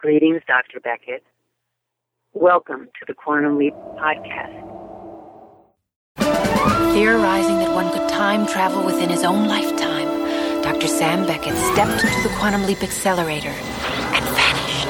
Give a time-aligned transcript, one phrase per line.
[0.00, 0.80] Greetings, Dr.
[0.80, 1.22] Beckett.
[2.32, 4.56] Welcome to the Quantum Leap Podcast.
[6.94, 10.86] Theorizing that one could time travel within his own lifetime, Dr.
[10.86, 14.86] Sam Beckett stepped into the Quantum Leap Accelerator and vanished.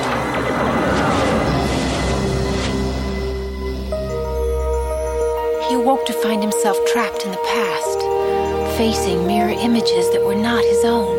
[5.69, 10.63] He awoke to find himself trapped in the past, facing mirror images that were not
[10.63, 11.19] his own,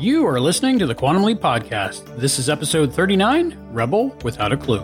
[0.00, 2.16] You are listening to the Quantum Leap Podcast.
[2.16, 4.80] This is episode 39 Rebel Without a Clue.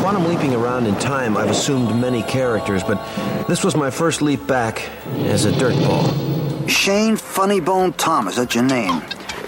[0.00, 2.98] Quantum leaping around in time, I've assumed many characters, but
[3.46, 4.82] this was my first leap back
[5.18, 6.68] as a dirtball.
[6.68, 9.02] Shane Funnybone Thomas, that's your name.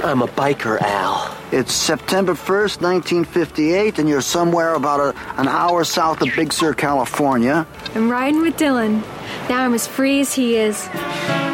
[0.04, 1.36] I'm a biker, Al.
[1.52, 6.72] It's September 1st, 1958, and you're somewhere about a, an hour south of Big Sur,
[6.72, 7.66] California.
[7.94, 9.02] I'm riding with Dylan.
[9.50, 10.88] Now I'm as free as he is.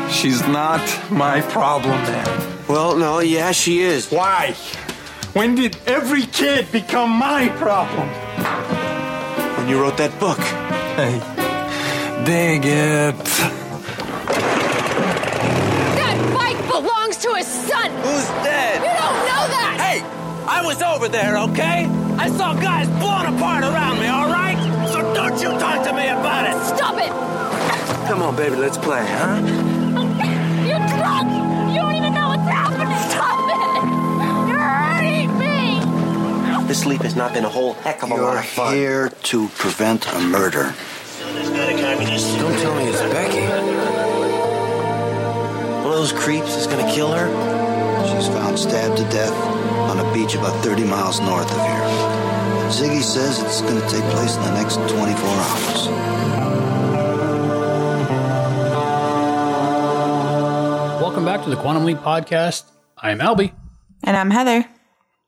[0.08, 2.58] She's not my problem, man.
[2.68, 4.08] Well, no, yeah, she is.
[4.08, 4.52] Why?
[5.32, 8.08] When did every kid become my problem?
[9.56, 10.38] When you wrote that book.
[10.94, 11.18] Hey,
[12.24, 13.24] dig it.
[15.98, 17.90] That bike belongs to his son!
[17.90, 18.97] Who's dead?
[20.50, 21.84] I was over there, okay?
[22.16, 24.56] I saw guys blown apart around me, all right?
[24.88, 26.56] So don't you talk to me about it!
[26.74, 28.08] Stop it!
[28.08, 29.36] Come on, baby, let's play, huh?
[30.66, 31.28] You're drunk!
[31.70, 32.88] You don't even know what's happening!
[33.10, 34.48] Stop it!
[34.48, 36.66] You're hurting me!
[36.66, 38.74] This sleep has not been a whole heck of a lot You're of fun.
[38.74, 40.74] here to prevent a murder.
[41.18, 43.46] Don't tell me it's Becky.
[45.84, 47.28] One of those creeps is gonna kill her?
[48.08, 49.57] She's found stabbed to death
[49.98, 51.84] on a beach about 30 miles north of here.
[52.70, 55.88] Ziggy says it's going to take place in the next 24 hours.
[61.00, 62.64] Welcome back to the Quantum Leap Podcast.
[62.96, 63.52] I am Albie,
[64.04, 64.66] And I'm Heather.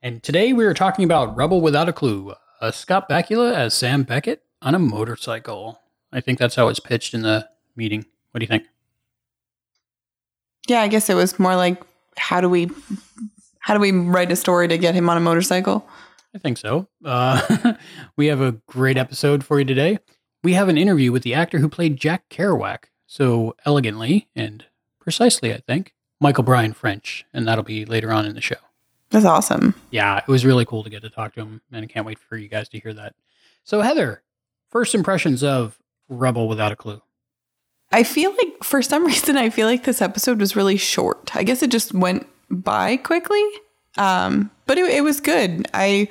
[0.02, 4.02] and today we are talking about Rebel Without a Clue, uh, Scott Bakula as Sam
[4.04, 5.80] Beckett on a motorcycle.
[6.12, 8.04] I think that's how it's pitched in the meeting.
[8.30, 8.64] What do you think?
[10.68, 11.82] Yeah, I guess it was more like
[12.16, 12.70] how do we
[13.70, 15.88] how do we write a story to get him on a motorcycle?
[16.34, 16.88] I think so.
[17.04, 17.74] Uh,
[18.16, 20.00] we have a great episode for you today.
[20.42, 24.64] We have an interview with the actor who played Jack Kerouac so elegantly and
[24.98, 28.56] precisely, I think, Michael Bryan French, and that'll be later on in the show.
[29.10, 29.76] That's awesome.
[29.92, 32.18] Yeah, it was really cool to get to talk to him, and I can't wait
[32.18, 33.14] for you guys to hear that.
[33.62, 34.24] So, Heather,
[34.68, 37.02] first impressions of Rebel Without a Clue.
[37.92, 41.36] I feel like for some reason I feel like this episode was really short.
[41.36, 43.44] I guess it just went by quickly.
[43.96, 45.68] Um, but it, it was good.
[45.74, 46.08] I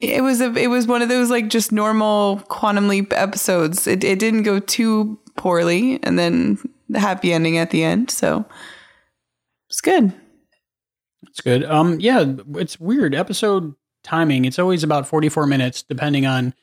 [0.00, 3.86] it was a it was one of those like just normal quantum leap episodes.
[3.86, 6.58] It it didn't go too poorly and then
[6.88, 8.10] the happy ending at the end.
[8.10, 8.44] So
[9.68, 10.12] it's good.
[11.28, 11.64] It's good.
[11.64, 12.24] Um, yeah,
[12.56, 13.14] it's weird.
[13.14, 16.54] Episode timing, it's always about 44 minutes, depending on,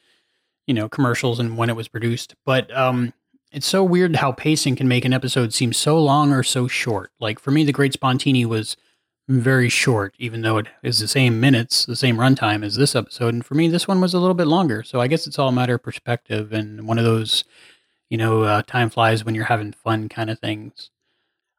[0.66, 2.36] you know, commercials and when it was produced.
[2.46, 3.14] But um,
[3.52, 7.12] it's so weird how pacing can make an episode seem so long or so short.
[7.20, 8.76] Like for me, The Great Spontini was
[9.28, 13.34] very short, even though it is the same minutes, the same runtime as this episode.
[13.34, 14.84] And for me, this one was a little bit longer.
[14.84, 17.44] So I guess it's all a matter of perspective and one of those,
[18.10, 20.92] you know, uh, time flies when you're having fun kind of things.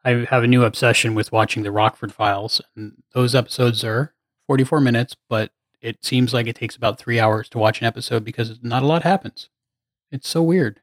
[0.05, 4.15] I have a new obsession with watching the Rockford Files, and those episodes are
[4.47, 5.51] 44 minutes, but
[5.83, 8.87] it seems like it takes about three hours to watch an episode because not a
[8.87, 9.51] lot happens.
[10.11, 10.81] It's so weird.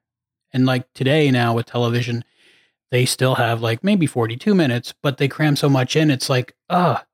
[0.54, 2.24] And like today now with television,
[2.92, 6.12] they still have like maybe 42 minutes, but they cram so much in.
[6.12, 7.06] It's like, ah,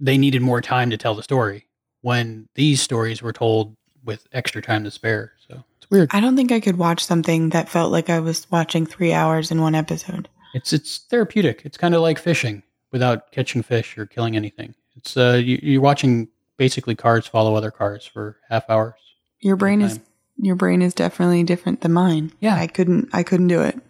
[0.00, 1.68] they needed more time to tell the story
[2.00, 5.32] when these stories were told with extra time to spare.
[5.48, 6.10] So it's weird.
[6.12, 9.50] I don't think I could watch something that felt like I was watching three hours
[9.50, 10.28] in one episode.
[10.54, 11.62] It's it's therapeutic.
[11.64, 12.62] It's kind of like fishing
[12.92, 14.74] without catching fish or killing anything.
[14.96, 18.94] It's uh you, you're watching basically cars follow other cars for half hours.
[19.40, 19.98] Your brain is
[20.36, 22.32] your brain is definitely different than mine.
[22.40, 22.56] Yeah.
[22.56, 23.80] I couldn't I couldn't do it.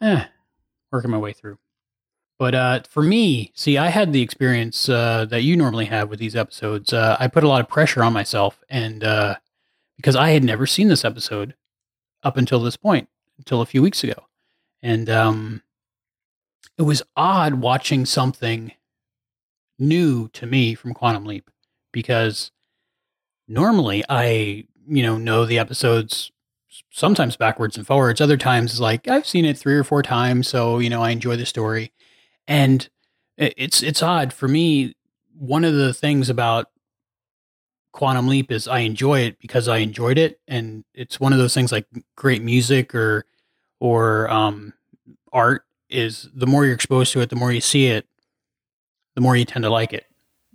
[0.00, 0.24] Eh,
[0.94, 1.58] working my way through.
[2.38, 6.18] But uh, for me, see, I had the experience uh, that you normally have with
[6.18, 6.92] these episodes.
[6.92, 9.36] Uh, I put a lot of pressure on myself, and uh,
[9.96, 11.54] because I had never seen this episode
[12.22, 13.08] up until this point,
[13.38, 14.26] until a few weeks ago,
[14.82, 15.62] and um,
[16.76, 18.72] it was odd watching something
[19.78, 21.50] new to me from Quantum Leap
[21.92, 22.50] because
[23.46, 26.32] normally I, you know, know the episodes
[26.90, 28.20] sometimes backwards and forwards.
[28.20, 31.36] Other times, like I've seen it three or four times, so you know I enjoy
[31.36, 31.92] the story.
[32.46, 32.88] And
[33.36, 34.94] it's it's odd for me.
[35.36, 36.66] One of the things about
[37.92, 41.54] Quantum Leap is I enjoy it because I enjoyed it, and it's one of those
[41.54, 41.86] things like
[42.16, 43.24] great music or
[43.80, 44.72] or um,
[45.32, 48.06] art is the more you're exposed to it, the more you see it,
[49.14, 50.06] the more you tend to like it.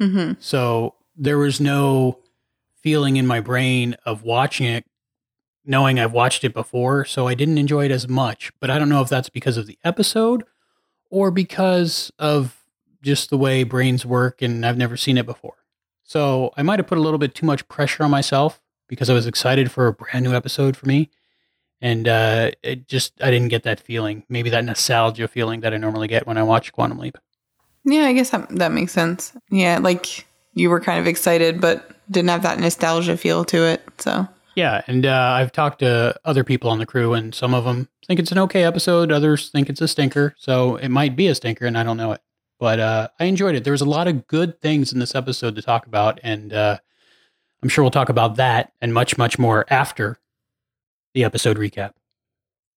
[0.02, 0.34] Mm-hmm.
[0.40, 2.20] So there was no
[2.82, 4.86] feeling in my brain of watching it
[5.70, 8.52] knowing I've watched it before, so I didn't enjoy it as much.
[8.60, 10.44] But I don't know if that's because of the episode
[11.12, 12.58] or because of
[13.04, 15.56] just the way brains work and I've never seen it before.
[16.04, 19.14] So I might have put a little bit too much pressure on myself because I
[19.14, 21.12] was excited for a brand new episode for me.
[21.82, 24.24] And uh, it just, I didn't get that feeling.
[24.28, 27.18] Maybe that nostalgia feeling that I normally get when I watch Quantum Leap.
[27.86, 29.34] Yeah, I guess that, that makes sense.
[29.52, 30.26] Yeah, like
[30.56, 33.84] you were kind of excited, but didn't have that nostalgia feel to it.
[34.00, 34.28] So
[34.60, 37.88] yeah, and uh, I've talked to other people on the crew, and some of them
[38.06, 39.10] think it's an okay episode.
[39.10, 40.36] Others think it's a stinker.
[40.38, 42.22] So it might be a stinker, and I don't know it.
[42.60, 43.64] But uh, I enjoyed it.
[43.64, 46.78] There was a lot of good things in this episode to talk about, and uh,
[47.64, 50.20] I'm sure we'll talk about that and much, much more after
[51.14, 51.94] the episode recap.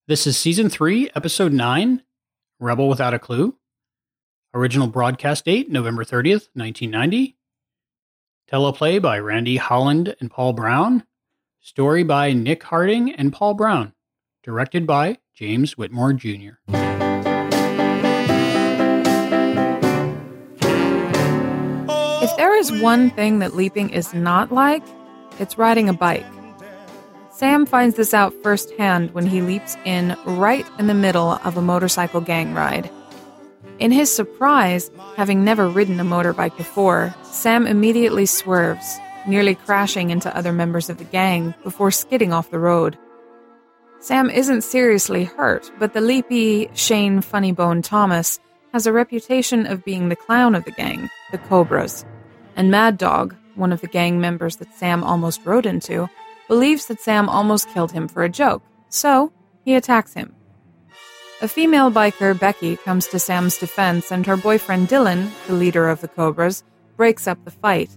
[0.07, 2.03] This is season three, episode nine,
[2.61, 3.57] Rebel Without a Clue.
[4.55, 7.37] Original broadcast date November 30th, 1990.
[8.49, 11.05] Teleplay by Randy Holland and Paul Brown.
[11.65, 13.93] Story by Nick Harding and Paul Brown.
[14.43, 16.55] Directed by James Whitmore Jr.
[22.21, 24.83] If there is one thing that leaping is not like,
[25.39, 26.27] it's riding a bike.
[27.31, 31.63] Sam finds this out firsthand when he leaps in right in the middle of a
[31.63, 32.91] motorcycle gang ride.
[33.79, 40.35] In his surprise, having never ridden a motorbike before, Sam immediately swerves, nearly crashing into
[40.37, 42.99] other members of the gang before skidding off the road.
[44.01, 48.41] Sam isn't seriously hurt, but the leapy Shane Funnybone Thomas
[48.73, 52.05] has a reputation of being the clown of the gang, the Cobras.
[52.57, 56.09] And Mad Dog, one of the gang members that Sam almost rode into,
[56.49, 59.33] believes that Sam almost killed him for a joke, so
[59.65, 60.35] he attacks him.
[61.41, 66.01] A female biker, Becky, comes to Sam's defense, and her boyfriend Dylan, the leader of
[66.01, 66.65] the Cobras,
[66.97, 67.91] breaks up the fight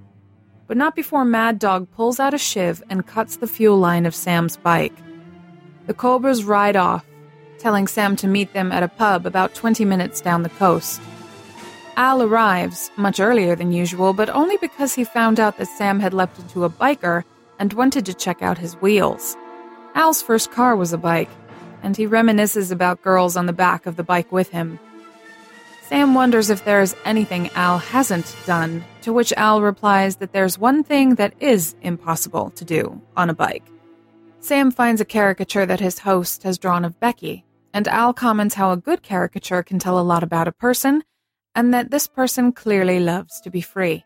[0.68, 4.16] but not before Mad Dog pulls out a shiv and cuts the fuel line of
[4.16, 4.96] Sam's bike.
[5.88, 7.06] The Cobras ride off,
[7.60, 11.00] telling Sam to meet them at a pub about 20 minutes down the coast.
[11.98, 16.14] Al arrives, much earlier than usual, but only because he found out that Sam had
[16.14, 17.24] leapt into a biker
[17.58, 19.38] and wanted to check out his wheels.
[19.94, 21.30] Al's first car was a bike,
[21.84, 24.78] and he reminisces about girls on the back of the bike with him.
[25.88, 30.58] Sam wonders if there is anything Al hasn't done, to which Al replies that there's
[30.58, 33.64] one thing that is impossible to do on a bike.
[34.40, 38.72] Sam finds a caricature that his host has drawn of Becky, and Al comments how
[38.72, 41.04] a good caricature can tell a lot about a person,
[41.54, 44.04] and that this person clearly loves to be free.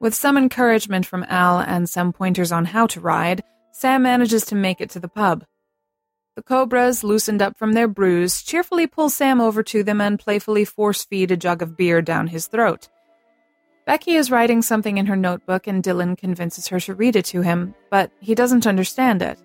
[0.00, 4.56] With some encouragement from Al and some pointers on how to ride, Sam manages to
[4.56, 5.44] make it to the pub.
[6.36, 10.64] The cobras, loosened up from their bruise, cheerfully pull Sam over to them and playfully
[10.64, 12.88] force feed a jug of beer down his throat.
[13.86, 17.42] Becky is writing something in her notebook and Dylan convinces her to read it to
[17.42, 19.38] him, but he doesn't understand it.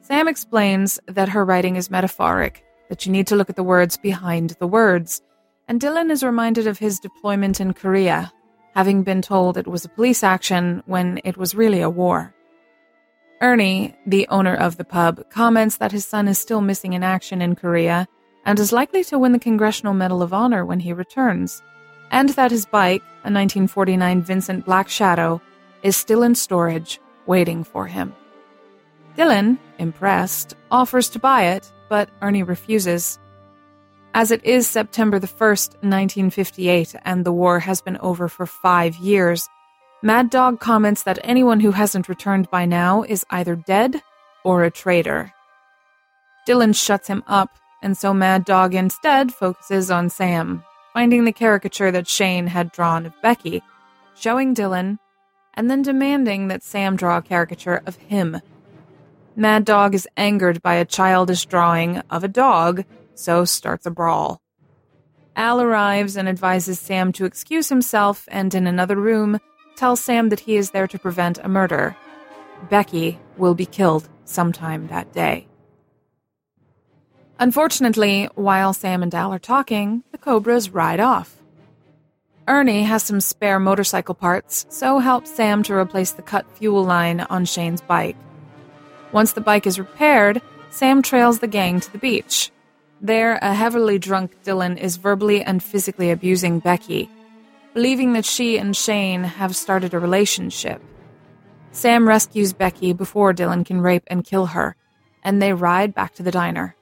[0.00, 3.96] Sam explains that her writing is metaphoric, that you need to look at the words
[3.96, 5.22] behind the words,
[5.68, 8.32] and Dylan is reminded of his deployment in Korea,
[8.74, 12.34] having been told it was a police action when it was really a war.
[13.40, 17.42] Ernie, the owner of the pub, comments that his son is still missing in action
[17.42, 18.08] in Korea
[18.46, 21.62] and is likely to win the Congressional Medal of Honor when he returns,
[22.10, 25.42] and that his bike, a 1949 Vincent Black Shadow,
[25.82, 28.14] is still in storage, waiting for him.
[29.16, 33.18] Dylan, impressed, offers to buy it, but Ernie refuses.
[34.14, 38.96] As it is September the 1st, 1958, and the war has been over for five
[38.96, 39.48] years,
[40.06, 44.00] Mad Dog comments that anyone who hasn't returned by now is either dead
[44.44, 45.32] or a traitor.
[46.46, 51.90] Dylan shuts him up, and so Mad Dog instead focuses on Sam, finding the caricature
[51.90, 53.64] that Shane had drawn of Becky,
[54.14, 55.00] showing Dylan,
[55.54, 58.40] and then demanding that Sam draw a caricature of him.
[59.34, 62.84] Mad Dog is angered by a childish drawing of a dog,
[63.16, 64.40] so starts a brawl.
[65.34, 69.40] Al arrives and advises Sam to excuse himself, and in another room,
[69.76, 71.96] tells Sam that he is there to prevent a murder.
[72.70, 75.46] Becky will be killed sometime that day.
[77.38, 81.36] Unfortunately, while Sam and Al are talking, the Cobras ride off.
[82.48, 87.20] Ernie has some spare motorcycle parts, so helps Sam to replace the cut fuel line
[87.20, 88.16] on Shane's bike.
[89.12, 90.40] Once the bike is repaired,
[90.70, 92.50] Sam trails the gang to the beach.
[93.00, 97.10] There, a heavily drunk Dylan is verbally and physically abusing Becky,
[97.76, 100.80] believing that she and Shane have started a relationship.
[101.72, 104.76] Sam rescues Becky before Dylan can rape and kill her,
[105.22, 106.74] and they ride back to the diner.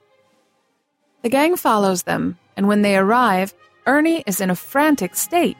[1.22, 3.52] The gang follows them, and when they arrive,
[3.86, 5.58] Ernie is in a frantic state,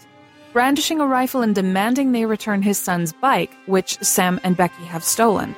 [0.52, 5.02] brandishing a rifle and demanding they return his son's bike, which Sam and Becky have
[5.02, 5.56] stolen.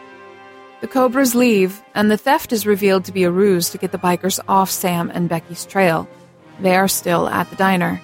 [0.80, 3.99] The Cobras leave, and the theft is revealed to be a ruse to get the
[3.99, 6.09] bikers off Sam and Becky's trail.
[6.61, 8.00] They are still at the diner.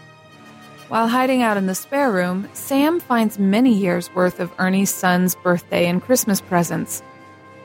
[0.92, 5.34] While hiding out in the spare room, Sam finds many years' worth of Ernie's son's
[5.34, 7.02] birthday and Christmas presents.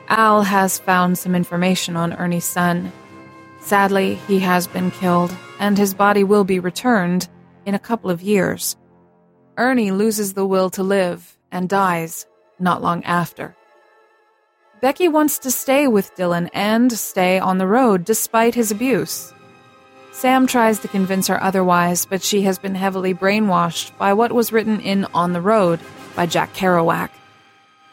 [0.08, 2.90] Al has found some information on Ernie's son.
[3.60, 5.30] Sadly, he has been killed,
[5.60, 7.28] and his body will be returned
[7.66, 8.78] in a couple of years.
[9.58, 12.24] Ernie loses the will to live and dies
[12.58, 13.54] not long after.
[14.80, 19.34] Becky wants to stay with Dylan and stay on the road despite his abuse.
[20.18, 24.52] Sam tries to convince her otherwise, but she has been heavily brainwashed by what was
[24.52, 25.78] written in On the Road
[26.16, 27.10] by Jack Kerouac.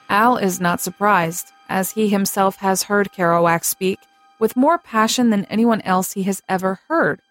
[0.10, 4.00] Al is not surprised, as he himself has heard Kerouac speak
[4.40, 7.22] with more passion than anyone else he has ever heard.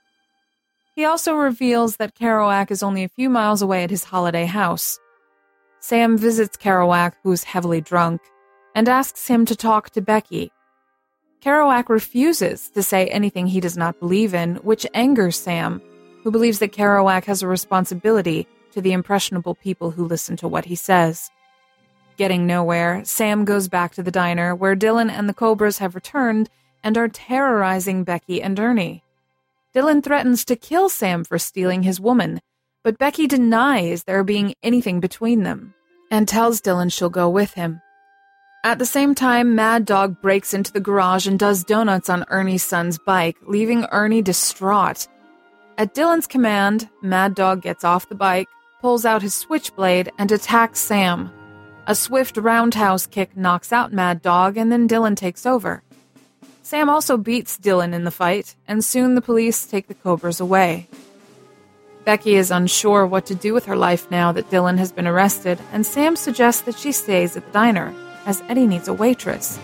[0.94, 5.00] He also reveals that Kerouac is only a few miles away at his holiday house.
[5.80, 8.20] Sam visits Kerouac, who's heavily drunk,
[8.76, 10.52] and asks him to talk to Becky.
[11.44, 15.82] Kerouac refuses to say anything he does not believe in, which angers Sam,
[16.22, 20.64] who believes that Kerouac has a responsibility to the impressionable people who listen to what
[20.64, 21.30] he says.
[22.16, 26.48] Getting nowhere, Sam goes back to the diner where Dylan and the Cobras have returned
[26.82, 29.02] and are terrorizing Becky and Ernie.
[29.74, 32.40] Dylan threatens to kill Sam for stealing his woman,
[32.82, 35.74] but Becky denies there being anything between them
[36.10, 37.82] and tells Dylan she'll go with him.
[38.64, 42.62] At the same time, Mad Dog breaks into the garage and does donuts on Ernie's
[42.62, 45.06] son's bike, leaving Ernie distraught.
[45.76, 48.48] At Dylan's command, Mad Dog gets off the bike,
[48.80, 51.30] pulls out his switchblade, and attacks Sam.
[51.86, 55.82] A swift roundhouse kick knocks out Mad Dog, and then Dylan takes over.
[56.62, 60.88] Sam also beats Dylan in the fight, and soon the police take the Cobras away.
[62.06, 65.58] Becky is unsure what to do with her life now that Dylan has been arrested,
[65.70, 67.94] and Sam suggests that she stays at the diner
[68.26, 69.58] as Eddie needs a waitress.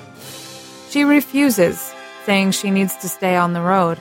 [0.91, 3.99] She refuses, saying she needs to stay on the road.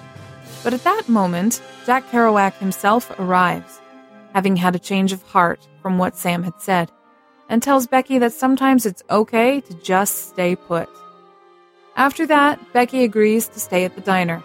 [0.64, 3.80] But at that moment, Jack Kerouac himself arrives,
[4.34, 6.92] having had a change of heart from what Sam had said,
[7.48, 10.90] and tells Becky that sometimes it's okay to just stay put.
[11.96, 14.44] After that, Becky agrees to stay at the diner.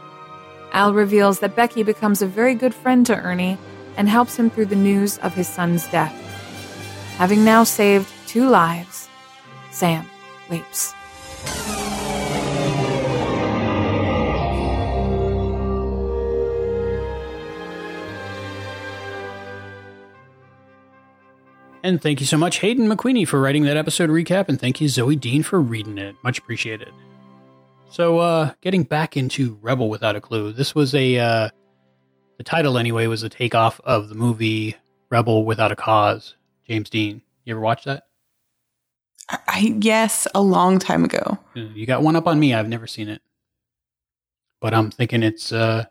[0.72, 3.58] Al reveals that Becky becomes a very good friend to Ernie
[3.96, 6.12] and helps him through the news of his son's death.
[7.16, 9.03] Having now saved two lives,
[9.74, 10.08] Sam
[10.50, 10.94] leaps.
[21.82, 24.88] And thank you so much, Hayden McQueenie, for writing that episode recap, and thank you,
[24.88, 26.16] Zoe Dean, for reading it.
[26.24, 26.90] Much appreciated.
[27.90, 31.50] So, uh, getting back into Rebel Without a Clue, this was a, uh,
[32.38, 34.76] the title anyway was a takeoff of the movie
[35.10, 37.20] Rebel Without a Cause, James Dean.
[37.44, 38.04] You ever watch that?
[39.28, 41.38] I yes, a long time ago.
[41.54, 42.54] You got one up on me.
[42.54, 43.22] I've never seen it,
[44.60, 45.84] but I'm thinking it's uh,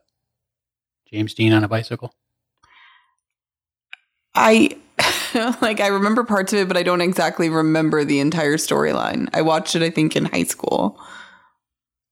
[1.11, 2.13] James Dean on a bicycle.
[4.35, 4.77] I
[5.61, 9.29] like I remember parts of it, but I don't exactly remember the entire storyline.
[9.33, 10.99] I watched it, I think, in high school,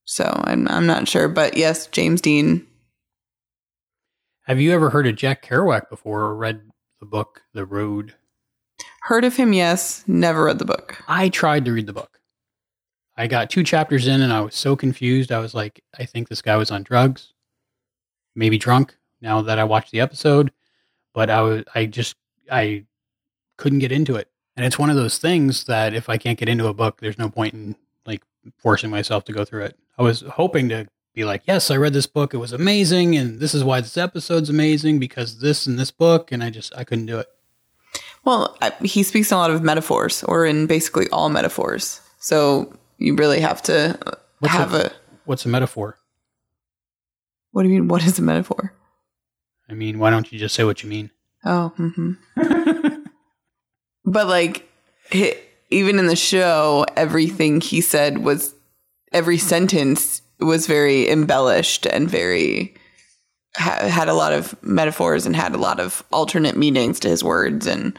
[0.04, 1.28] so I'm I'm not sure.
[1.28, 2.66] But yes, James Dean.
[4.46, 6.62] Have you ever heard of Jack Kerouac before, or read
[6.98, 8.14] the book The Road?
[9.02, 10.04] Heard of him, yes.
[10.06, 11.02] Never read the book.
[11.08, 12.20] I tried to read the book.
[13.16, 15.32] I got two chapters in and I was so confused.
[15.32, 17.32] I was like, I think this guy was on drugs,
[18.36, 20.52] maybe drunk now that I watched the episode,
[21.12, 22.14] but I was, I just,
[22.50, 22.84] I
[23.56, 24.30] couldn't get into it.
[24.56, 27.18] And it's one of those things that if I can't get into a book, there's
[27.18, 27.74] no point in
[28.06, 28.22] like
[28.56, 29.78] forcing myself to go through it.
[29.98, 32.34] I was hoping to be like, yes, I read this book.
[32.34, 33.16] It was amazing.
[33.16, 36.30] And this is why this episode's amazing because this and this book.
[36.30, 37.26] And I just, I couldn't do it.
[38.24, 42.00] Well, he speaks in a lot of metaphors, or in basically all metaphors.
[42.18, 43.98] So you really have to
[44.38, 44.92] what's have a, a,
[45.24, 45.98] What's a metaphor?
[47.52, 47.88] What do you mean?
[47.88, 48.72] What is a metaphor?
[49.68, 51.10] I mean, why don't you just say what you mean?
[51.44, 53.02] Oh, mm-hmm.
[54.04, 54.68] but like,
[55.10, 55.34] he,
[55.70, 58.54] even in the show, everything he said was
[59.12, 62.74] every sentence was very embellished and very
[63.56, 67.22] ha- had a lot of metaphors and had a lot of alternate meanings to his
[67.24, 67.98] words and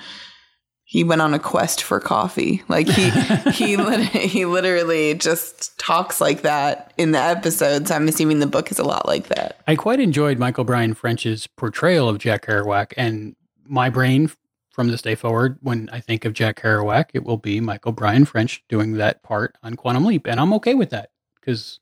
[0.94, 2.62] he went on a quest for coffee.
[2.68, 3.10] Like he
[3.52, 7.90] he lit- he literally just talks like that in the episodes.
[7.90, 9.60] I'm assuming the book is a lot like that.
[9.68, 14.30] I quite enjoyed Michael Bryan French's portrayal of Jack Kerouac, and my brain
[14.70, 18.26] from this day forward, when I think of Jack Kerouac, it will be Michael Bryan
[18.26, 21.80] French doing that part on Quantum Leap, and I'm okay with that because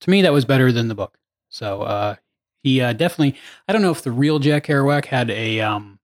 [0.00, 1.16] to me that was better than the book.
[1.48, 2.16] So uh,
[2.62, 3.38] he uh, definitely.
[3.68, 5.98] I don't know if the real Jack Kerouac had a um,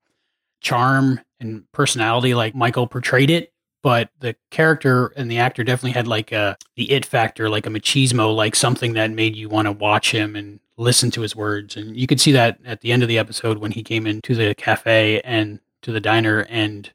[0.60, 6.08] charm and personality like Michael portrayed it, but the character and the actor definitely had
[6.08, 9.72] like a the it factor, like a machismo, like something that made you want to
[9.72, 11.76] watch him and listen to his words.
[11.76, 14.34] And you could see that at the end of the episode when he came into
[14.34, 16.90] the cafe and to the diner and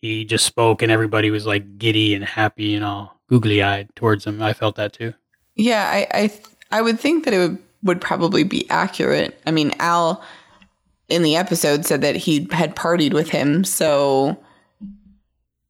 [0.00, 4.26] he just spoke and everybody was like giddy and happy and all googly eyed towards
[4.26, 4.40] him.
[4.42, 5.14] I felt that too.
[5.56, 9.40] Yeah, I I, th- I would think that it would would probably be accurate.
[9.46, 10.22] I mean, Al
[11.08, 14.38] in the episode said that he had partied with him, so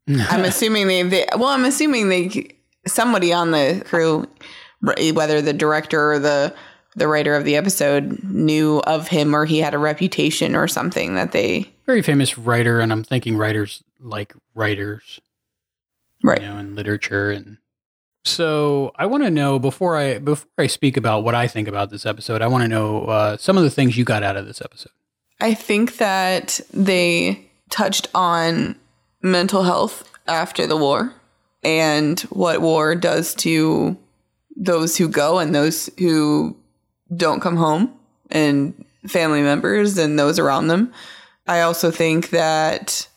[0.08, 4.28] I'm assuming they, they well, I'm assuming they somebody on the crew,
[4.80, 6.54] whether the director or the
[6.96, 11.14] the writer of the episode knew of him or he had a reputation or something
[11.14, 15.20] that they very famous writer, and I'm thinking writers like writers,
[16.22, 16.40] right?
[16.40, 17.58] You know, in literature and
[18.24, 21.90] so I want to know before I before I speak about what I think about
[21.90, 24.46] this episode, I want to know uh, some of the things you got out of
[24.46, 24.92] this episode.
[25.40, 28.76] I think that they touched on
[29.22, 31.14] mental health after the war
[31.62, 33.96] and what war does to
[34.56, 36.56] those who go and those who
[37.16, 37.92] don't come home
[38.30, 40.92] and family members and those around them.
[41.46, 43.08] I also think that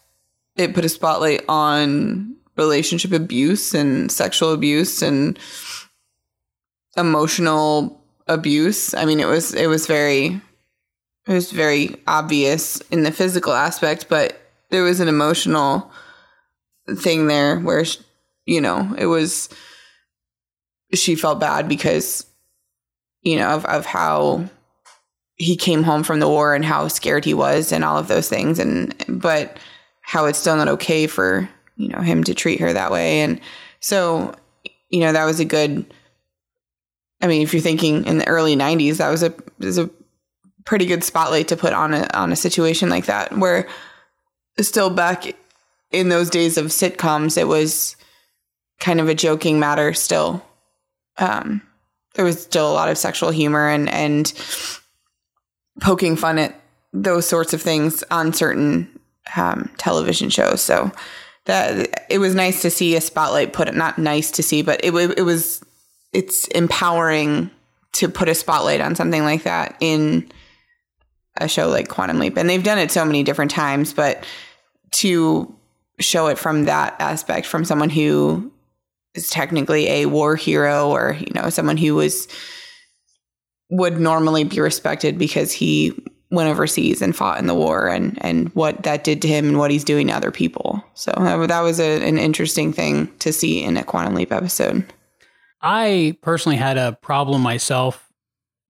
[0.55, 5.39] it put a spotlight on relationship abuse and sexual abuse and
[6.95, 8.93] emotional abuse.
[8.93, 10.41] I mean, it was it was very
[11.27, 15.91] it was very obvious in the physical aspect, but there was an emotional
[16.97, 17.85] thing there where
[18.45, 19.49] you know it was
[20.93, 22.25] she felt bad because
[23.21, 24.49] you know of of how
[25.35, 28.29] he came home from the war and how scared he was and all of those
[28.29, 29.57] things and but
[30.01, 33.21] how it's still not okay for you know him to treat her that way.
[33.21, 33.39] And
[33.79, 34.35] so
[34.89, 35.91] you know that was a good
[37.21, 39.89] i mean if you're thinking in the early 90s that was a was a
[40.65, 43.67] pretty good spotlight to put on a on a situation like that where
[44.61, 45.35] still back
[45.91, 47.95] in those days of sitcoms it was
[48.79, 50.45] kind of a joking matter still.
[51.17, 51.61] Um
[52.15, 54.31] there was still a lot of sexual humor and and
[55.81, 56.59] poking fun at
[56.93, 58.87] those sorts of things on certain
[59.35, 60.61] um, television shows.
[60.61, 60.91] So
[61.45, 64.79] that it was nice to see a spotlight put it not nice to see but
[64.83, 65.63] it, it was
[66.13, 67.49] it's empowering
[67.93, 70.29] to put a spotlight on something like that in
[71.37, 72.37] a show like Quantum Leap.
[72.37, 74.25] And they've done it so many different times, but
[74.91, 75.53] to
[75.99, 78.51] show it from that aspect, from someone who
[79.15, 82.27] is technically a war hero or, you know, someone who was
[83.69, 85.93] would normally be respected because he
[86.33, 89.57] went overseas and fought in the war and and what that did to him and
[89.59, 90.83] what he's doing to other people.
[90.95, 94.91] So that was a, an interesting thing to see in a Quantum Leap episode.
[95.61, 98.11] I personally had a problem myself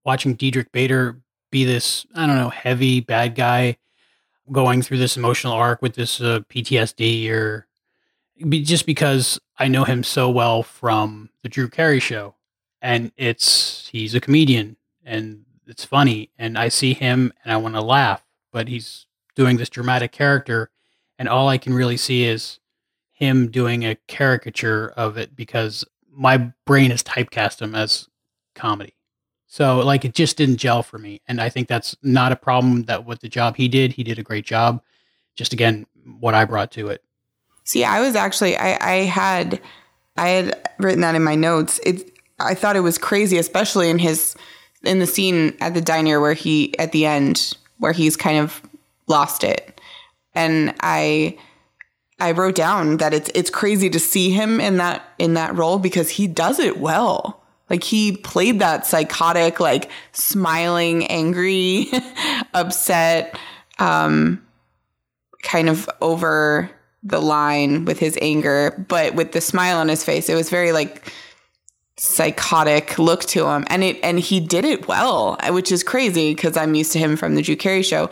[0.05, 3.77] watching Diedrich Bader be this, I don't know, heavy bad guy
[4.51, 7.67] going through this emotional arc with this uh, PTSD or
[8.49, 12.35] just because I know him so well from the Drew Carey show
[12.81, 17.75] and it's he's a comedian and it's funny and I see him and I want
[17.75, 20.69] to laugh but he's doing this dramatic character
[21.17, 22.59] and all I can really see is
[23.11, 28.07] him doing a caricature of it because my brain has typecast him as
[28.55, 28.95] comedy
[29.53, 31.21] so like it just didn't gel for me.
[31.27, 34.17] And I think that's not a problem that with the job he did, he did
[34.17, 34.81] a great job.
[35.35, 35.85] Just again,
[36.19, 37.03] what I brought to it.
[37.63, 39.61] See, I was actually I, I had
[40.17, 41.79] I had written that in my notes.
[41.83, 44.35] It I thought it was crazy, especially in his
[44.83, 48.61] in the scene at the diner where he at the end where he's kind of
[49.07, 49.79] lost it.
[50.35, 51.37] And I
[52.19, 55.79] I wrote down that it's it's crazy to see him in that in that role
[55.79, 57.41] because he does it well.
[57.69, 61.89] Like he played that psychotic, like smiling, angry,
[62.53, 63.37] upset,
[63.79, 64.45] um,
[65.41, 66.69] kind of over
[67.03, 70.71] the line with his anger, but with the smile on his face, it was very
[70.71, 71.11] like
[71.97, 73.65] psychotic look to him.
[73.67, 77.15] And it and he did it well, which is crazy because I'm used to him
[77.15, 78.09] from the Drew Carey show,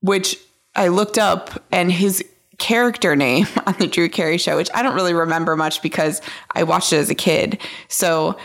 [0.00, 0.38] which
[0.74, 2.24] I looked up and his
[2.58, 6.20] character name on the Drew Carey show, which I don't really remember much because
[6.54, 7.60] I watched it as a kid.
[7.88, 8.36] So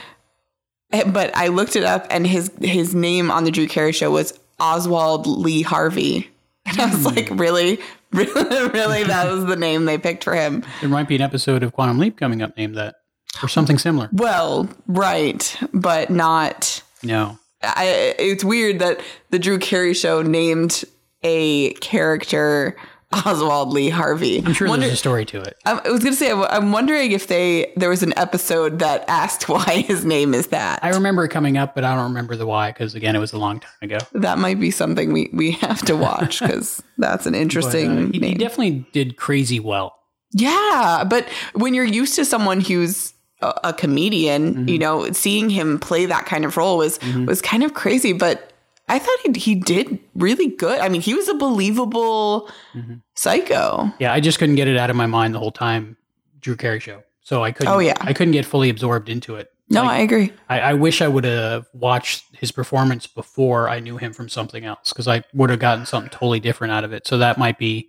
[0.91, 4.09] Eh, But I looked it up, and his his name on the Drew Carey show
[4.11, 6.29] was Oswald Lee Harvey,
[6.65, 7.79] and I was like, really,
[8.11, 10.63] really, really, that was the name they picked for him.
[10.81, 12.95] There might be an episode of Quantum Leap coming up named that
[13.43, 14.09] or something similar.
[14.11, 16.81] Well, right, but not.
[17.03, 17.37] No.
[17.61, 20.83] I, it's weird that the Drew Carey show named
[21.23, 22.77] a character
[23.11, 24.41] Oswald Lee Harvey.
[24.45, 25.57] I'm sure Wonder- there's a story to it.
[25.65, 29.03] I I was gonna say, I'm- I'm wondering if they there was an episode that
[29.09, 30.79] asked why his name is that.
[30.83, 33.33] I remember it coming up, but I don't remember the why because again, it was
[33.33, 33.97] a long time ago.
[34.13, 38.13] That might be something we we have to watch because that's an But, uh, interesting
[38.13, 39.95] he, he definitely did crazy well.
[40.31, 44.67] yeah, but when you're used to someone who's a, comedian, Mm-hmm.
[44.69, 48.13] you know, seeing him play that kind of role was was kind of crazy.
[48.13, 48.51] But
[48.87, 50.79] I thought he he did really good.
[50.79, 52.95] I mean, he was a believable Mm-hmm.
[53.15, 53.91] psycho.
[53.99, 55.97] Yeah, I just couldn't get it out of my mind the whole time.
[56.39, 57.73] Drew Carey show, so I couldn't.
[57.73, 57.95] Oh, yeah.
[57.99, 59.51] I couldn't get fully absorbed into it.
[59.71, 60.33] No, Like, I agree.
[60.47, 64.65] I, I wish I would have watched his performance before I knew him from something
[64.65, 67.05] else because I would have gotten something totally different out of it.
[67.05, 67.87] So that might be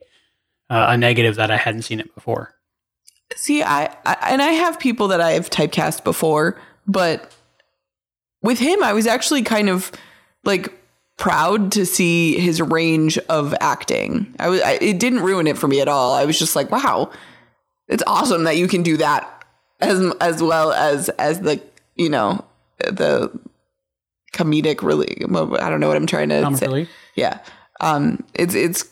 [0.69, 2.55] uh, a negative that I hadn't seen it before.
[3.37, 7.33] See, I, I and I have people that I have typecast before, but
[8.43, 9.93] with him, I was actually kind of
[10.45, 10.73] like
[11.17, 14.35] proud to see his range of acting.
[14.39, 16.15] I was, I, it didn't ruin it for me at all.
[16.15, 17.11] I was just like, wow,
[17.89, 19.45] it's awesome that you can do that
[19.81, 21.61] as as well as as the
[21.97, 22.45] you know
[22.79, 23.31] the
[24.33, 25.17] comedic really.
[25.25, 26.67] I don't know what I'm trying to Comic say.
[26.67, 26.91] relief.
[27.15, 27.39] Yeah.
[27.81, 28.85] Um it's it's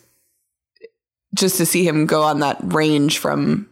[1.35, 3.68] just to see him go on that range from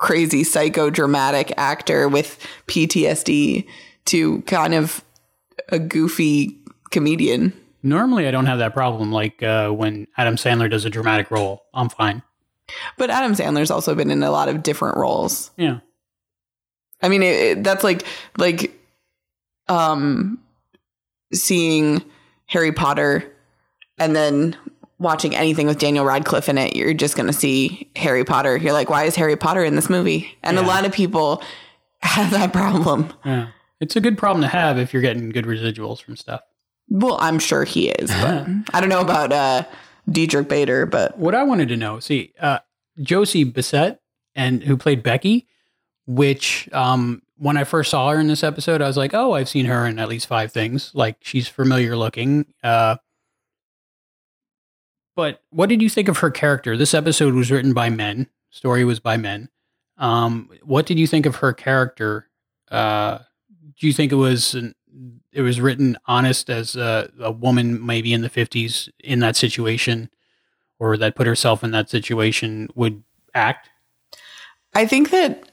[0.00, 3.66] crazy psychodramatic actor with PTSD
[4.06, 5.04] to kind of
[5.68, 6.58] a goofy
[6.90, 7.52] comedian.
[7.82, 9.12] Normally, I don't have that problem.
[9.12, 12.22] Like uh, when Adam Sandler does a dramatic role, I'm fine.
[12.96, 15.50] But Adam Sandler's also been in a lot of different roles.
[15.56, 15.80] Yeah.
[17.02, 18.04] I mean, it, it- that's like
[18.38, 18.78] like
[19.68, 20.38] um
[21.32, 22.02] seeing
[22.46, 23.30] Harry Potter
[23.98, 24.56] and then
[25.00, 26.76] watching anything with Daniel Radcliffe in it.
[26.76, 28.56] You're just going to see Harry Potter.
[28.56, 30.36] You're like, why is Harry Potter in this movie?
[30.42, 31.42] And a lot of people
[32.02, 33.12] have that problem.
[33.24, 33.48] Yeah.
[33.80, 36.42] It's a good problem to have if you're getting good residuals from stuff.
[36.90, 39.64] Well, I'm sure he is, but I don't know about uh
[40.10, 42.58] Diedrich Bader, but What I wanted to know, see, uh,
[43.00, 44.00] Josie Bissett,
[44.34, 45.46] and who played Becky,
[46.06, 49.48] which um, when I first saw her in this episode, I was like, oh, I've
[49.48, 50.90] seen her in at least five things.
[50.94, 52.46] Like she's familiar looking.
[52.62, 52.96] Uh,
[55.16, 56.76] but what did you think of her character?
[56.76, 58.28] This episode was written by men.
[58.50, 59.48] Story was by men.
[59.98, 62.28] Um, what did you think of her character?
[62.70, 63.18] Uh,
[63.78, 64.54] do you think it was
[65.32, 70.10] it was written honest as a, a woman maybe in the fifties in that situation,
[70.78, 73.02] or that put herself in that situation would
[73.34, 73.68] act?
[74.74, 75.50] I think that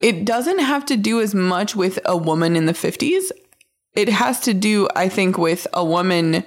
[0.00, 3.30] it doesn't have to do as much with a woman in the 50s.
[3.92, 6.44] It has to do, I think, with a woman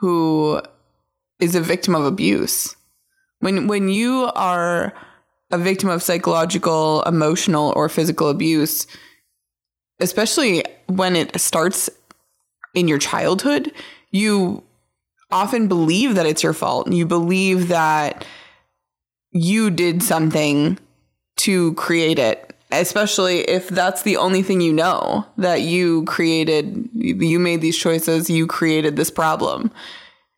[0.00, 0.60] who
[1.40, 2.74] is a victim of abuse.
[3.40, 4.92] When when you are
[5.50, 8.86] a victim of psychological, emotional, or physical abuse,
[10.00, 11.88] especially when it starts
[12.74, 13.72] in your childhood,
[14.10, 14.62] you
[15.30, 16.92] often believe that it's your fault.
[16.92, 18.24] You believe that
[19.30, 20.78] you did something
[21.36, 27.38] to create it, especially if that's the only thing you know that you created, you
[27.38, 29.70] made these choices, you created this problem.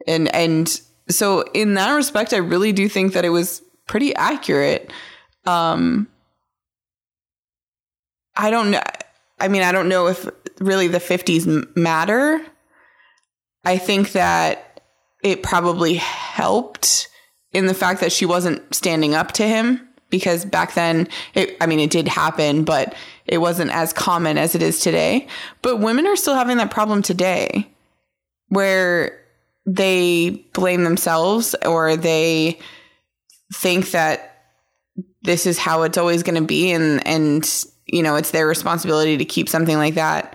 [0.06, 0.80] And, and
[1.14, 4.90] so in that respect, I really do think that it was pretty accurate.
[5.46, 6.08] Um,
[8.36, 8.80] I don't know.
[9.38, 10.28] I mean, I don't know if
[10.60, 12.40] really the 50s matter.
[13.64, 14.80] I think that
[15.22, 17.08] it probably helped
[17.52, 21.66] in the fact that she wasn't standing up to him because back then it I
[21.66, 22.94] mean it did happen but
[23.26, 25.26] it wasn't as common as it is today
[25.62, 27.68] but women are still having that problem today
[28.48, 29.19] where
[29.66, 32.58] they blame themselves or they
[33.54, 34.30] think that
[35.22, 39.16] this is how it's always going to be and and you know it's their responsibility
[39.16, 40.34] to keep something like that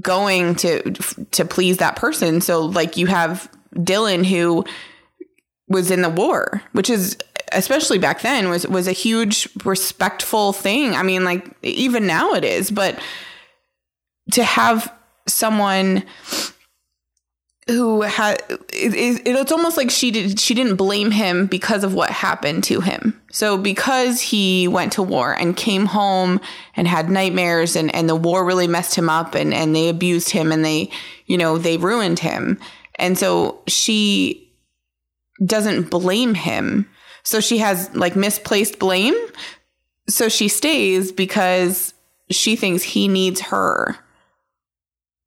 [0.00, 0.90] going to
[1.32, 2.40] to please that person.
[2.40, 4.64] So like you have Dylan who
[5.68, 7.16] was in the war which is
[7.52, 10.94] especially back then was was a huge respectful thing.
[10.94, 12.98] I mean like even now it is but
[14.32, 14.92] to have
[15.28, 16.04] someone
[17.72, 21.94] who had it, it, it's almost like she did she didn't blame him because of
[21.94, 23.20] what happened to him.
[23.32, 26.40] So because he went to war and came home
[26.76, 30.30] and had nightmares and and the war really messed him up and and they abused
[30.30, 30.90] him and they
[31.26, 32.60] you know they ruined him.
[32.96, 34.52] And so she
[35.44, 36.88] doesn't blame him.
[37.24, 39.14] So she has like misplaced blame.
[40.08, 41.94] So she stays because
[42.30, 43.96] she thinks he needs her.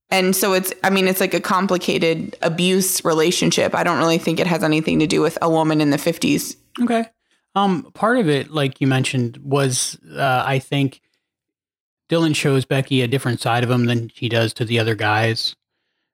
[0.10, 3.74] And so it's, I mean, it's like a complicated abuse relationship.
[3.74, 6.56] I don't really think it has anything to do with a woman in the 50s.
[6.82, 7.06] Okay.
[7.56, 11.02] Um, part of it, like you mentioned, was uh, I think
[12.10, 15.56] Dylan shows Becky a different side of him than he does to the other guys.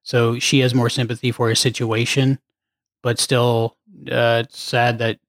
[0.04, 2.40] So she has more sympathy for his situation,
[3.04, 3.76] but still,
[4.12, 5.20] uh, it's sad that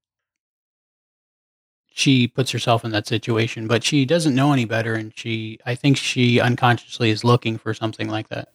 [1.94, 3.66] she puts herself in that situation.
[3.66, 7.74] But she doesn't know any better, and she, I think, she unconsciously is looking for
[7.74, 8.48] something like that.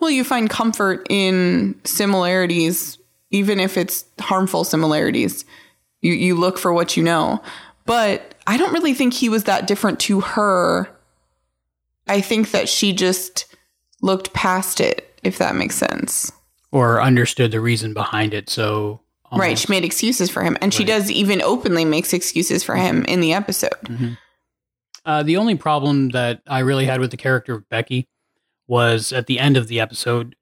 [0.00, 2.98] Well, you find comfort in similarities,
[3.30, 5.44] even if it's harmful similarities.
[6.00, 7.42] You you look for what you know.
[7.86, 10.88] But I don't really think he was that different to her.
[12.06, 13.46] I think that she just
[14.02, 16.32] looked past it, if that makes sense.
[16.72, 18.48] Or understood the reason behind it.
[18.48, 19.00] So
[19.32, 23.04] Right, she made excuses for him, and she does even openly makes excuses for him
[23.04, 23.70] in the episode.
[23.84, 24.18] Mhm.
[25.04, 28.08] Uh, the only problem that I really had with the character of Becky
[28.66, 30.36] was at the end of the episode.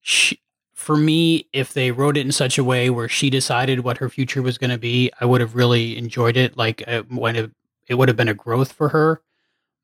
[0.00, 0.40] She,
[0.72, 4.08] for me, if they wrote it in such a way where she decided what her
[4.08, 6.56] future was going to be, I would have really enjoyed it.
[6.56, 7.50] Like uh, when it,
[7.88, 9.20] it would have been a growth for her.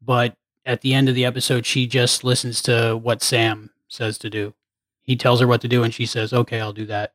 [0.01, 4.31] But at the end of the episode, she just listens to what Sam says to
[4.31, 4.55] do.
[5.03, 7.12] He tells her what to do, and she says, "Okay, I'll do that."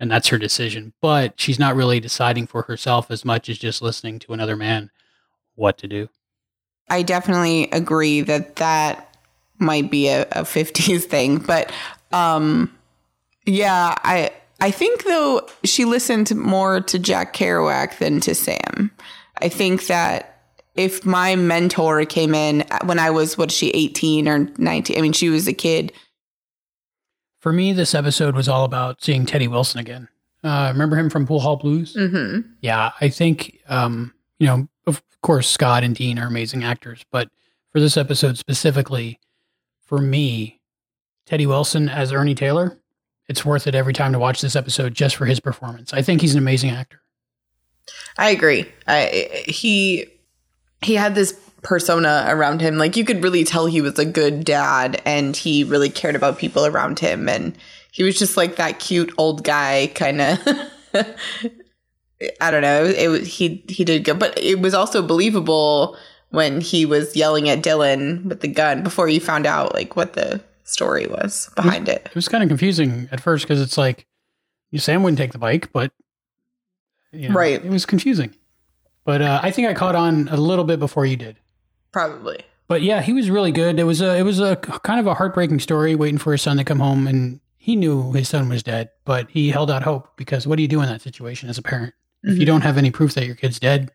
[0.00, 0.92] And that's her decision.
[1.00, 4.90] But she's not really deciding for herself as much as just listening to another man
[5.54, 6.08] what to do.
[6.90, 9.16] I definitely agree that that
[9.58, 11.72] might be a, a 50s thing, but
[12.12, 12.70] um
[13.46, 14.30] yeah, I
[14.60, 18.90] I think though she listened more to Jack Kerouac than to Sam.
[19.42, 20.42] I think that
[20.74, 25.12] if my mentor came in when I was what she 18 or 19, I mean
[25.12, 25.92] she was a kid.
[27.44, 30.08] For me, this episode was all about seeing Teddy Wilson again.
[30.42, 31.94] Uh, remember him from Pool Hall Blues?
[31.94, 32.42] Mhm.
[32.62, 37.28] Yeah, I think, um, you know, of course, Scott and Dean are amazing actors, but
[37.70, 39.20] for this episode specifically,
[39.84, 40.62] for me,
[41.26, 42.78] Teddy Wilson as Ernie Taylor,
[43.28, 45.92] it's worth it every time to watch this episode just for his performance.
[45.92, 47.02] I think he's an amazing actor.
[48.16, 48.72] I agree.
[48.86, 50.06] I, he
[50.80, 52.76] he had this persona around him.
[52.78, 56.38] Like you could really tell he was a good dad, and he really cared about
[56.38, 57.28] people around him.
[57.28, 57.56] And
[57.90, 60.38] he was just like that cute old guy kind of.
[62.40, 62.84] I don't know.
[62.84, 65.96] It, was he he did good, but it was also believable
[66.30, 70.14] when he was yelling at Dylan with the gun before you found out like what
[70.14, 72.02] the story was behind it.
[72.06, 74.06] It was kind of confusing at first because it's like
[74.70, 75.92] you Sam wouldn't take the bike, but
[77.12, 77.64] you know, Right.
[77.64, 78.34] it was confusing.
[79.04, 81.36] But uh, I think I caught on a little bit before you did.
[81.94, 82.40] Probably.
[82.66, 83.78] But yeah, he was really good.
[83.78, 86.56] It was a it was a kind of a heartbreaking story, waiting for his son
[86.56, 90.08] to come home, and he knew his son was dead, but he held out hope
[90.16, 92.46] because what do you do in that situation as a parent if you Mhm.
[92.46, 93.92] don't have any proof that your kid's dead?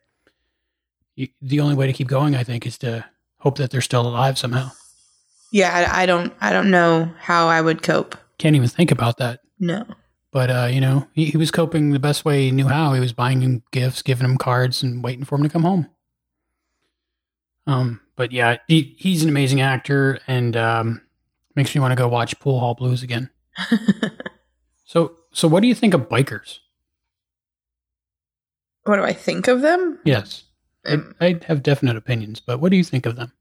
[1.17, 3.03] You, the only way to keep going, I think, is to
[3.39, 4.71] hope that they're still alive somehow.
[5.51, 8.15] Yeah, I, I don't I don't know how I would cope.
[8.37, 9.41] Can't even think about that.
[9.59, 9.83] No.
[10.31, 12.93] But uh, you know, he, he was coping the best way he knew how.
[12.93, 15.87] He was buying him gifts, giving him cards, and waiting for him to come home.
[17.67, 21.01] Um, but yeah, he, he's an amazing actor, and um,
[21.55, 23.29] makes me want to go watch Pool Hall Blues again.
[24.85, 26.59] so, so what do you think of bikers?
[28.83, 29.99] What do I think of them?
[30.03, 30.43] Yes,
[30.85, 33.31] I, I have definite opinions, but what do you think of them?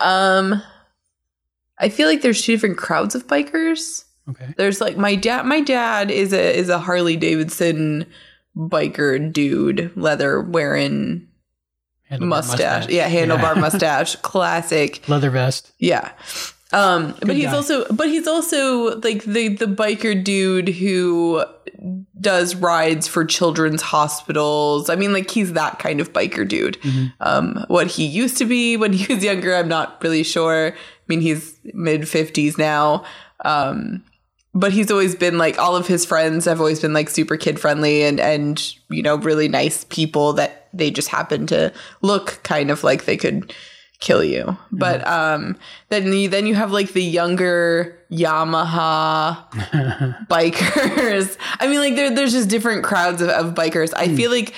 [0.00, 0.62] Um,
[1.78, 4.04] I feel like there's two different crowds of bikers.
[4.28, 4.54] Okay.
[4.56, 5.46] There's like my dad.
[5.46, 8.06] My dad is a is a Harley Davidson
[8.56, 11.26] biker dude, leather wearing
[12.12, 12.88] Handlebar mustache.
[12.88, 13.60] Yeah, handlebar Yeah.
[13.66, 15.08] mustache, classic.
[15.08, 15.72] leather vest.
[15.78, 16.12] Yeah.
[16.72, 17.54] Um, but he's guy.
[17.56, 21.44] also but he's also like the the biker dude who
[22.18, 24.88] does rides for children's hospitals.
[24.88, 26.78] I mean like he's that kind of biker dude.
[27.20, 30.68] Um what he used to be when he was younger, I'm not really sure.
[30.72, 30.74] I
[31.08, 33.04] mean he's mid 50s now.
[33.44, 34.02] Um
[34.54, 37.60] but he's always been like all of his friends have always been like super kid
[37.60, 42.70] friendly and and you know really nice people that they just happen to look kind
[42.70, 43.54] of like they could
[44.00, 44.56] kill you.
[44.72, 45.56] But um
[45.88, 49.48] then you then you have like the younger Yamaha
[50.28, 51.36] bikers.
[51.60, 53.94] I mean like there there's just different crowds of, of bikers.
[53.96, 54.54] I feel like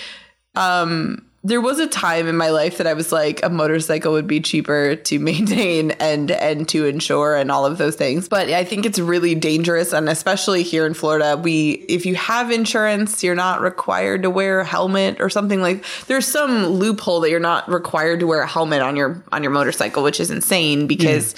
[0.56, 4.26] um there was a time in my life that I was like a motorcycle would
[4.26, 8.28] be cheaper to maintain and and to insure and all of those things.
[8.28, 12.50] But I think it's really dangerous and especially here in Florida, we if you have
[12.50, 17.30] insurance, you're not required to wear a helmet or something like there's some loophole that
[17.30, 20.80] you're not required to wear a helmet on your on your motorcycle, which is insane
[20.80, 20.86] hmm.
[20.86, 21.34] because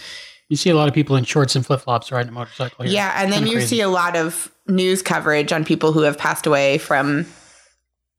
[0.48, 2.84] You see a lot of people in shorts and flip flops riding a motorcycle.
[2.84, 2.94] Here.
[2.94, 3.66] yeah, and then you crazy.
[3.66, 7.26] see a lot of news coverage on people who have passed away from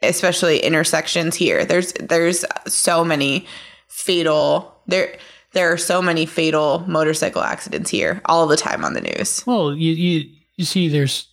[0.02, 1.66] especially intersections here.
[1.66, 3.48] There's there's so many
[3.88, 5.18] fatal there
[5.54, 9.46] there are so many fatal motorcycle accidents here all the time on the news.
[9.48, 11.28] Well, you you you see, there's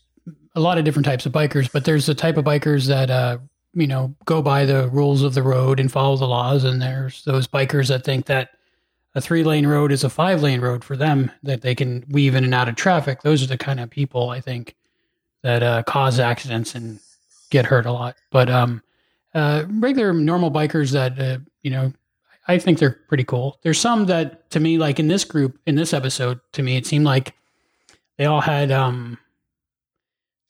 [0.55, 3.39] a lot of different types of bikers, but there's the type of bikers that uh,
[3.73, 7.25] you know go by the rules of the road and follow the laws, and there's
[7.25, 8.51] those bikers that think that
[9.15, 12.35] a three lane road is a five lane road for them that they can weave
[12.35, 13.23] in and out of traffic.
[13.23, 14.77] Those are the kind of people I think
[15.43, 17.01] that uh, cause accidents and
[17.55, 18.17] get hurt a lot.
[18.31, 18.83] But um,
[19.33, 21.93] uh, regular normal bikers that uh, you know,
[22.49, 23.59] I think they're pretty cool.
[23.63, 26.85] There's some that to me, like in this group, in this episode, to me, it
[26.85, 27.35] seemed like
[28.19, 29.19] they all had um,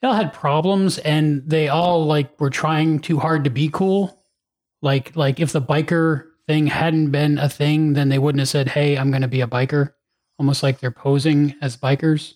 [0.00, 4.22] they all had problems, and they all like were trying too hard to be cool.
[4.80, 8.68] Like like if the biker thing hadn't been a thing, then they wouldn't have said,
[8.68, 9.92] "Hey, I'm going to be a biker."
[10.38, 12.34] Almost like they're posing as bikers.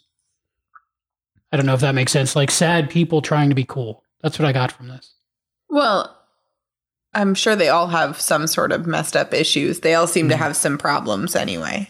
[1.50, 2.36] I don't know if that makes sense.
[2.36, 4.04] Like sad people trying to be cool.
[4.22, 5.14] That's what I got from this.
[5.68, 6.14] Well,
[7.14, 9.80] I'm sure they all have some sort of messed up issues.
[9.80, 10.42] They all seem to Mm-hmm.
[10.44, 11.88] have some problems anyway.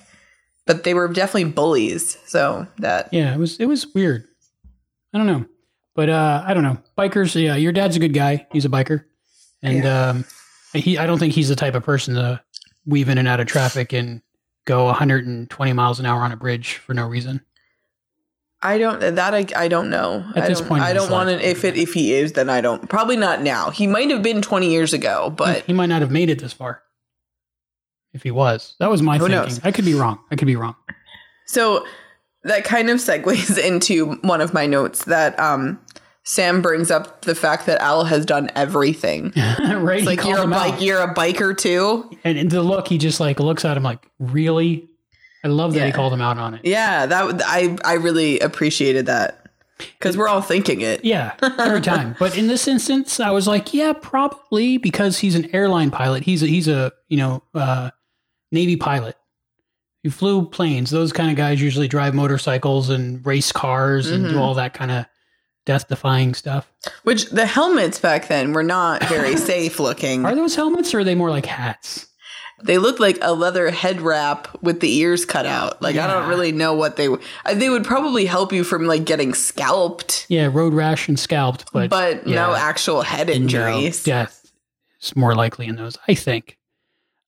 [0.67, 4.25] But they were definitely bullies, so that Yeah, it was it was weird.
[5.15, 5.47] I don't know,
[5.95, 6.77] but uh, I don't know.
[6.99, 7.41] Bikers.
[7.43, 8.47] Yeah, your dad's a good guy.
[8.53, 9.05] He's a biker,
[9.63, 10.25] and um,
[10.75, 10.99] he.
[10.99, 12.43] I don't think he's the type of person to
[12.85, 14.21] weave in and out of traffic and
[14.67, 17.41] go 120 miles an hour on a bridge for no reason.
[18.61, 20.25] I don't that I, I don't know.
[20.35, 22.51] At I this don't, point I don't want to if it if he is then
[22.51, 23.71] I don't probably not now.
[23.71, 26.53] He might have been 20 years ago, but he might not have made it this
[26.53, 26.83] far.
[28.13, 29.37] If he was, that was my thinking.
[29.37, 29.61] knows?
[29.63, 30.19] I could be wrong.
[30.31, 30.75] I could be wrong.
[31.47, 31.87] So
[32.45, 35.81] that kind of segues into one of my notes that um
[36.25, 39.33] Sam brings up the fact that Al has done everything.
[39.37, 39.99] right?
[39.99, 40.73] It's like you're a him out.
[40.73, 42.11] bike you're a biker too.
[42.25, 44.89] And, and the look, he just like looks at him like, really?
[45.45, 46.63] I love that he called him out on it.
[46.65, 49.45] Yeah, that I I really appreciated that.
[50.01, 51.05] Cuz we're all thinking it.
[51.05, 52.17] Yeah, every time.
[52.19, 56.25] But in this instance, I was like, yeah, probably because he's an airline pilot.
[56.25, 57.91] He's a, he's a you know uh,
[58.51, 59.17] Navy pilot.
[60.03, 60.91] He flew planes.
[60.91, 64.41] Those kind of guys usually drive motorcycles and race cars and do Mhm.
[64.41, 65.07] all that kind of
[65.67, 66.73] death defying stuff.
[67.03, 70.25] Which the helmets back then were not very safe looking.
[70.25, 72.07] Are those helmets or are they more like hats?
[72.63, 75.81] They look like a leather head wrap with the ears cut out.
[75.81, 77.23] Like I don't really know what they w-
[77.55, 81.89] they would probably help you from like getting scalped, Yeah, road rash and scalped, but
[81.91, 84.03] but, no actual head No, injuries.
[84.03, 84.51] death
[85.01, 86.59] is more likely in those, I think.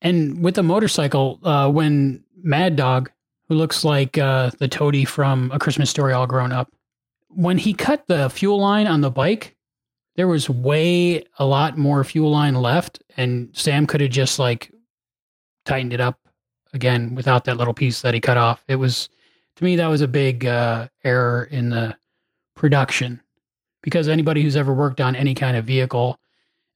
[0.02, 3.10] And with the motorcycle, uh, when Mad Dog,
[3.48, 6.72] who looks like uh, the toady from A Christmas Story all grown up,
[7.28, 9.56] when he cut the fuel line on the bike,
[10.16, 14.72] there was way a lot more fuel line left, and Sam could have just like
[15.64, 16.18] tightened it up
[16.72, 18.64] again without that little piece that he cut off.
[18.68, 19.08] It was
[19.56, 21.96] to me that was a big uh, error in the
[22.54, 23.20] production
[23.82, 26.18] because anybody who's ever worked on any kind of vehicle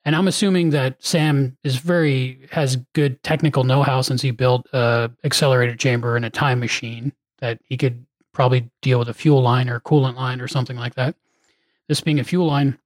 [0.05, 5.11] and i'm assuming that sam is very has good technical know-how since he built a
[5.25, 9.69] accelerator chamber and a time machine that he could probably deal with a fuel line
[9.69, 11.15] or coolant line or something like that
[11.89, 12.79] this being a fuel line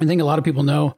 [0.00, 0.96] i think a lot of people know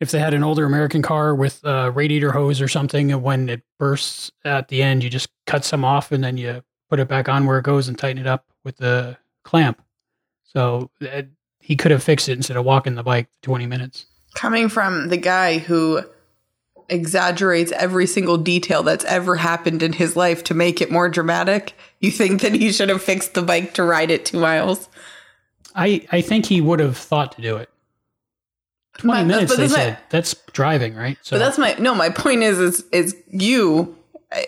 [0.00, 3.48] if they had an older american car with a radiator hose or something and when
[3.48, 7.08] it bursts at the end you just cut some off and then you put it
[7.08, 9.82] back on where it goes and tighten it up with the clamp
[10.44, 11.22] so uh,
[11.62, 14.06] he could have fixed it instead of walking the bike 20 minutes.
[14.34, 16.02] Coming from the guy who
[16.88, 21.74] exaggerates every single detail that's ever happened in his life to make it more dramatic,
[22.00, 24.88] you think that he should have fixed the bike to ride it 2 miles?
[25.74, 27.70] I, I think he would have thought to do it.
[28.98, 31.18] 20 But- minutes, they that's my- That's driving, right?
[31.22, 33.96] So but that's my no, my point is is is you
[34.30, 34.40] uh,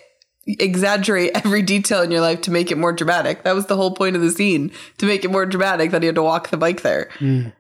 [0.47, 3.43] exaggerate every detail in your life to make it more dramatic.
[3.45, 6.07] That was the whole point of the scene, to make it more dramatic that he
[6.07, 7.09] had to walk the bike there.
[7.19, 7.53] Mm.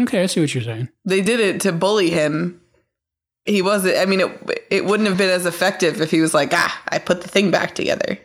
[0.00, 0.88] Okay, I see what you're saying.
[1.04, 2.60] they did it to bully him.
[3.44, 3.96] He wasn't.
[3.98, 6.98] I mean, it it wouldn't have been as effective if he was like, ah, I
[6.98, 8.18] put the thing back together.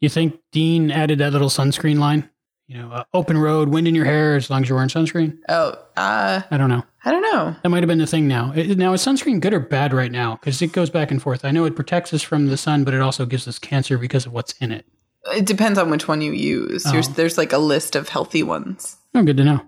[0.00, 2.28] You think Dean added that little sunscreen line?
[2.68, 5.36] You know, uh, open road, wind in your hair, as long as you're wearing sunscreen?
[5.48, 6.84] Oh, uh, I don't know.
[7.04, 7.54] I don't know.
[7.62, 8.52] That might have been the thing now.
[8.54, 10.36] It- now, is sunscreen good or bad right now?
[10.36, 11.44] Because it goes back and forth.
[11.44, 14.24] I know it protects us from the sun, but it also gives us cancer because
[14.26, 14.86] of what's in it.
[15.34, 16.84] It depends on which one you use.
[16.84, 17.12] There's, Oh.
[17.12, 18.96] there's like a list of healthy ones.
[19.14, 19.60] Oh, good to know.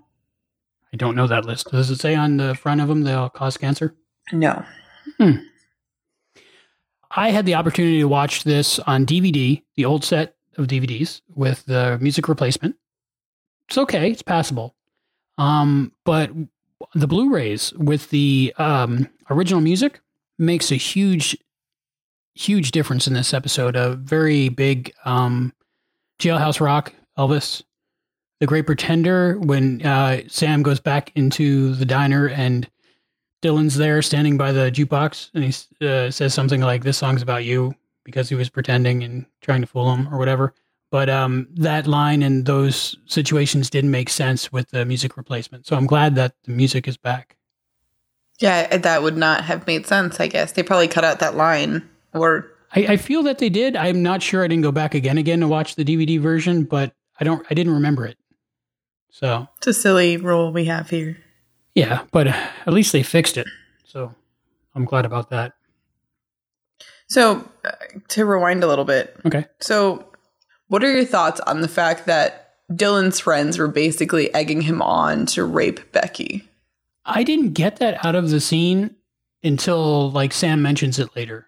[0.93, 1.71] I don't know that list.
[1.73, 3.95] Does it say on the front of them they'll cause cancer?
[4.33, 4.64] No.
[5.18, 5.39] Hmm.
[7.11, 11.64] I had the opportunity to watch this on DVD, the old set of DVDs with
[11.66, 12.77] the music replacement.
[13.69, 14.75] It's okay, it's passable.
[15.39, 16.31] Um, but
[16.95, 20.01] the Blu-rays with the um, original music
[20.39, 21.37] makes a huge,
[22.35, 23.75] huge difference in this episode.
[23.77, 25.53] A very big um,
[26.19, 27.62] Jailhouse Rock, Elvis,
[28.41, 29.39] The Great Pretender.
[29.41, 32.69] When uh, Sam goes back into the diner and
[33.43, 37.45] Dylan's there standing by the jukebox and he uh, says something like, This song's about
[37.45, 37.75] you.
[38.05, 40.55] because he was pretending and trying to fool him or whatever.
[40.95, 45.66] But um, that line and those situations didn't make sense with the music replacement.
[45.66, 47.36] So I'm glad that the music is back.
[48.38, 50.53] Yeah, that would not have made sense, I guess.
[50.53, 51.82] They probably cut out that line
[52.12, 53.74] or I, I feel that they did.
[53.74, 54.45] I'm not sure.
[54.45, 57.45] I didn't go back again again to watch the DVD version, but I don't.
[57.51, 58.16] I didn't remember it.
[59.11, 61.16] So it's a silly rule we have here.
[61.74, 63.49] Yeah, but at least they fixed it.
[63.84, 64.14] So
[64.76, 65.55] I'm glad about that.
[67.09, 67.72] So uh,
[68.11, 69.16] to rewind a little bit.
[69.26, 69.47] Okay.
[69.59, 70.07] So
[70.69, 75.27] what are your thoughts on the fact that Dylan's friends were basically egging him on
[75.27, 76.49] to rape Becky?
[77.05, 78.95] I didn't get that out of the scene
[79.43, 81.47] until like Sam mentions it later.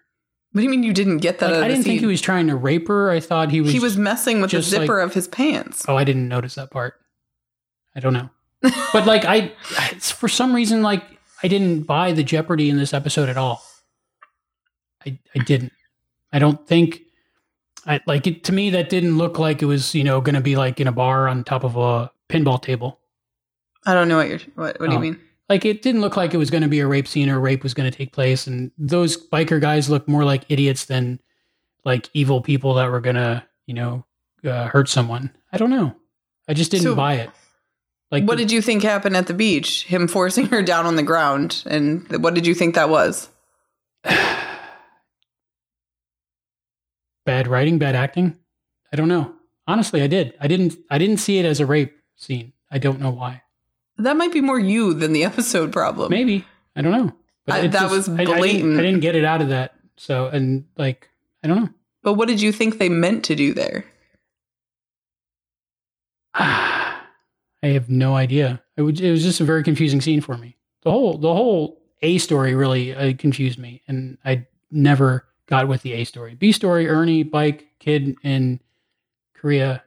[0.51, 1.51] What do you mean you didn't get that?
[1.51, 3.09] Like, I didn't think he was trying to rape her.
[3.11, 3.71] I thought he was.
[3.71, 5.85] He was messing with the zipper like- of his pants.
[5.87, 6.95] Oh, I didn't notice that part.
[7.95, 8.29] I don't know,
[8.93, 9.49] but like I,
[9.99, 11.03] for some reason, like
[11.41, 13.63] I didn't buy the Jeopardy in this episode at all.
[15.05, 15.73] I I didn't.
[16.31, 17.01] I don't think.
[17.87, 18.69] I like it to me.
[18.71, 21.27] That didn't look like it was you know going to be like in a bar
[21.27, 22.99] on top of a pinball table.
[23.85, 24.39] I don't know what you're.
[24.55, 25.01] What, what do you Oh.
[25.01, 25.19] mean?
[25.49, 27.63] Like it didn't look like it was going to be a rape scene or rape
[27.63, 31.19] was going to take place, and those biker guys looked more like idiots than
[31.85, 34.05] like evil people that were going to you know
[34.43, 35.31] uh, hurt someone.
[35.53, 35.95] I don't know.
[36.49, 37.29] I just didn't So- buy it.
[38.11, 39.85] Like what the- did you think happened at the beach?
[39.85, 43.29] Him forcing her down on the ground, and what did you think that was?
[47.27, 48.35] bad writing, bad acting.
[48.91, 49.33] I don't know.
[49.67, 50.33] Honestly, I did.
[50.41, 50.75] I didn't.
[50.89, 52.53] I didn't see it as a rape scene.
[52.71, 53.43] I don't know why.
[53.97, 56.09] That might be more you than the episode problem.
[56.09, 57.13] Maybe I don't know.
[57.47, 58.79] I- it that was I- I, didn't, blatant.
[58.79, 59.75] I didn't get it out of that.
[59.97, 61.09] So and like
[61.43, 61.69] I don't know.
[62.01, 63.85] But what did you think they meant to do there?
[66.33, 67.01] I
[67.63, 68.61] have no idea.
[68.77, 70.55] It was, it was just a very confusing scene for me.
[70.83, 75.81] The whole the whole A story really uh, confused me, and I never got with
[75.81, 76.35] the A story.
[76.35, 78.59] B story, Ernie, bike, kid in
[79.33, 79.83] Korea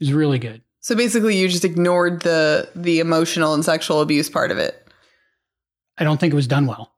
[0.00, 0.62] is really good.
[0.80, 4.86] So basically, you just ignored the the emotional and sexual abuse part of it.
[5.96, 6.92] I don't think it was done well.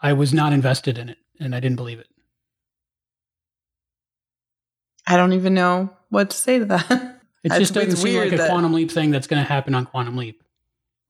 [0.00, 2.08] I was not invested in it, and I didn't believe it.
[5.06, 7.14] I don't even know what to say to that.
[7.44, 9.86] It just doesn't seem like a that- quantum leap thing that's going to happen on
[9.86, 10.42] quantum leap.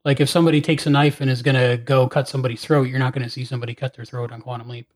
[0.04, 2.98] Like if somebody takes a knife and is going to go cut somebody's throat, you're
[2.98, 4.92] not going to see somebody cut their throat on quantum leap.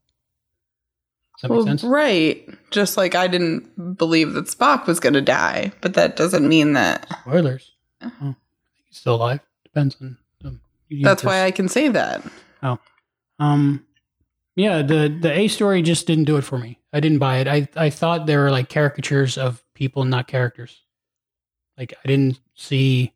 [1.43, 1.85] Does that Well, make sense?
[1.85, 2.49] right.
[2.71, 6.73] Just like I didn't believe that Spock was going to die, but that doesn't mean
[6.75, 7.07] that.
[7.23, 7.73] Spoilers.
[8.01, 8.35] Oh,
[8.89, 9.41] he's still alive.
[9.65, 10.17] Depends on.
[10.45, 10.61] Um,
[11.03, 12.23] That's why I can say that.
[12.63, 12.79] Oh,
[13.39, 13.85] um,
[14.57, 14.83] yeah.
[14.83, 16.79] The the A story just didn't do it for me.
[16.93, 17.49] I didn't buy it.
[17.49, 20.81] I I thought they were like caricatures of people, not characters.
[21.79, 23.13] Like I didn't see.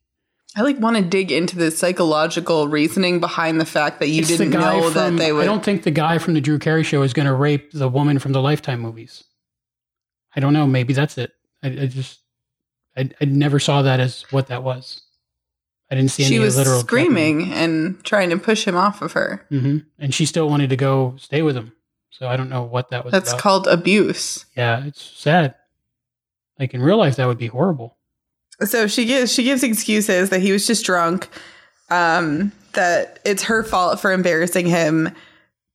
[0.56, 4.28] I like want to dig into the psychological reasoning behind the fact that you It's
[4.28, 5.42] didn't know that they would.
[5.42, 7.88] I don't think the guy from the Drew Carey show is going to rape the
[7.88, 9.22] woman from the Lifetime movies.
[10.34, 10.66] I don't know.
[10.66, 11.32] Maybe that's it.
[11.62, 12.20] I, I just,
[12.96, 15.02] I, I never saw that as what that was.
[15.90, 19.12] I didn't see any she was literal screaming and trying to push him off of
[19.12, 19.46] her.
[19.50, 19.78] Mm-hmm.
[19.98, 21.72] And she still wanted to go stay with him.
[22.10, 23.12] So I don't know what that was.
[23.12, 23.40] That's about.
[23.40, 24.46] called abuse.
[24.56, 25.54] Yeah, it's sad.
[26.58, 27.98] Like in real life, that would be horrible.
[28.62, 31.28] So she gives she gives excuses that he was just drunk,
[31.90, 35.10] um, that it's her fault for embarrassing him,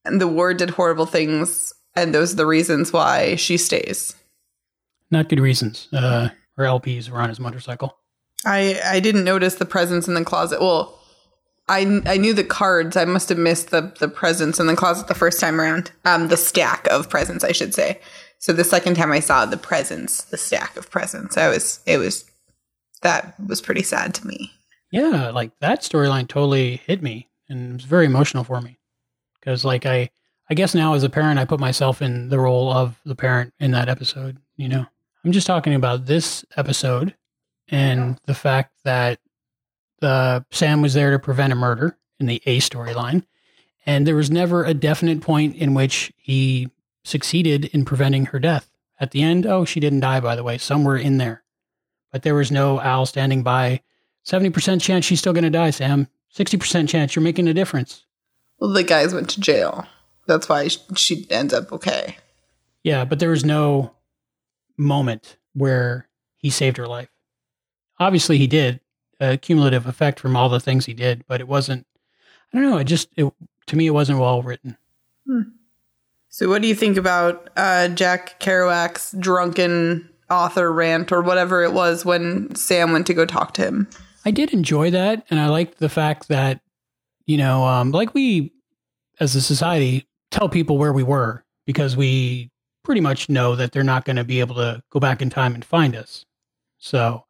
[0.04, 4.16] and the ward did horrible things, and those are the reasons why she stays.
[5.12, 5.90] Not good reasons.
[5.94, 7.98] Uh, her LPs were on his motorcycle.
[8.46, 10.60] I I didn't notice the presents in the closet.
[10.60, 10.98] Well,
[11.68, 12.98] I I knew the cards.
[12.98, 15.92] I must have missed the the presents in the closet the first time around.
[16.06, 18.00] Um, the stack of presents, I should say.
[18.40, 22.00] So the second time I saw the presents, the stack of presents, I was it
[22.00, 22.31] was
[23.02, 24.52] that was pretty sad to me.
[24.92, 28.78] Yeah, like that storyline totally hit me and it was very emotional for me.
[29.40, 30.10] Because like I
[30.50, 33.54] I guess now as a parent I put myself in the role of the parent
[33.60, 34.86] in that episode, you know.
[35.24, 37.16] I'm just talking about this episode
[37.70, 39.20] and the fact that
[40.00, 43.24] the Sam was there to prevent a murder in the A storyline
[43.86, 46.70] and there was never a definite point in which he
[47.04, 48.70] succeeded in preventing her death.
[49.00, 51.44] At the end, oh, she didn't die by the way, somewhere in there.
[52.12, 53.82] But there was no Al standing by
[54.26, 56.08] 70% chance she's still going to die, Sam.
[56.36, 58.06] 60% chance you're making a difference.
[58.60, 59.86] Well, the guys went to jail.
[60.28, 62.18] That's why she ends up okay.
[62.84, 63.94] Yeah, but there was no
[64.78, 66.08] moment where
[66.38, 67.10] he saved her life.
[68.00, 68.80] Obviously, he did
[69.20, 71.86] a cumulative effect from all the things he did, but it wasn't.
[72.54, 72.78] I don't know.
[72.78, 73.32] It just it,
[73.68, 74.78] to me, it wasn't well written.
[76.30, 81.74] So, what do you think about uh, Jack Kerouac's drunken author rant or whatever it
[81.74, 83.90] was when Sam went to go talk to him?
[84.26, 86.62] I did enjoy that, and I liked the fact that
[87.26, 88.52] you know, um, like we
[89.20, 92.50] as a society tell people where we were because we
[92.84, 95.54] pretty much know that they're not going to be able to go back in time
[95.54, 96.26] and find us.
[96.80, 97.26] So,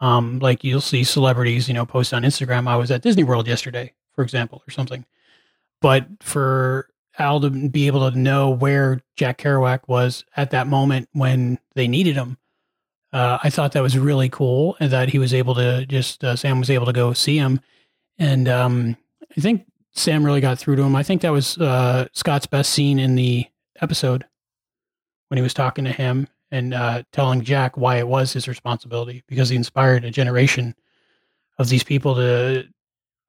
[0.00, 2.68] um, like you'll see celebrities, you know, post on Instagram.
[2.68, 5.04] I was at Disney World yesterday, for example, or something.
[5.80, 6.88] But for
[7.18, 11.88] Al to be able to know where Jack Kerouac was at that moment when they
[11.88, 12.36] needed him,
[13.12, 16.58] uh, I thought that was really cool, that he was able to just uh, Sam
[16.58, 17.60] was able to go see him,
[18.18, 18.96] and um,
[19.36, 20.96] I think Sam really got through to him.
[20.96, 23.46] I think that was uh, Scott's best scene in the
[23.80, 24.24] episode
[25.28, 29.22] when he was talking to him and uh, telling Jack why it was his responsibility
[29.28, 30.74] because he inspired a generation
[31.58, 32.66] of these people to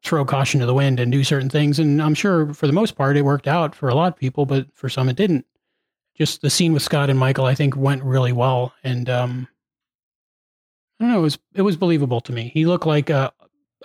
[0.04, 1.78] throw caution to the wind and do certain things.
[1.78, 4.46] And I'm sure for the most part it worked out for a lot of people,
[4.46, 5.46] but for some it didn't.
[6.16, 9.48] Just the scene with Scott and Michael, I think, went really well, and um,
[11.02, 12.52] I don't know, it was it was believable to me.
[12.54, 13.34] He looked like a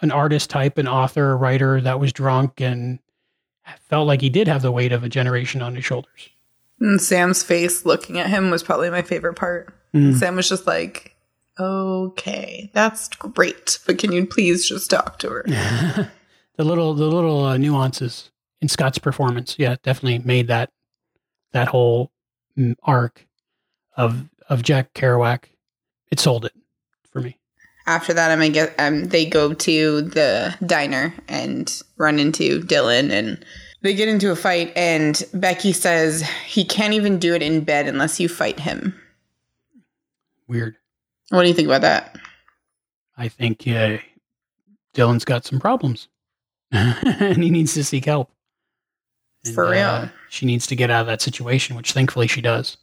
[0.02, 2.98] an artist type, an author, a writer that was drunk and
[3.88, 6.28] felt like he did have the weight of a generation on his shoulders.
[6.78, 9.72] And Sam's face looking at him was probably my favorite part.
[9.94, 10.14] Mm.
[10.14, 11.16] Sam was just like,
[11.58, 15.44] "Okay, that's great, but can you please just talk to her?"
[16.56, 20.70] the little the little uh, nuances in Scott's performance, yeah, definitely made that
[21.54, 22.12] that whole
[22.58, 23.26] mm, arc
[23.96, 25.44] of of Jack Kerouac.
[26.10, 26.52] It sold it.
[27.86, 33.44] After that, I'm gonna um, they go to the diner and run into Dylan and
[33.82, 37.86] they get into a fight and Becky says he can't even do it in bed
[37.86, 38.98] unless you fight him.
[40.48, 40.76] Weird.
[41.30, 42.16] What do you think about that?
[43.16, 43.98] I think uh,
[44.94, 46.08] Dylan's got some problems,
[46.72, 48.30] and he needs to seek help.
[49.44, 49.80] And, For real.
[49.88, 52.76] uh, she needs to get out of that situation, which thankfully she does.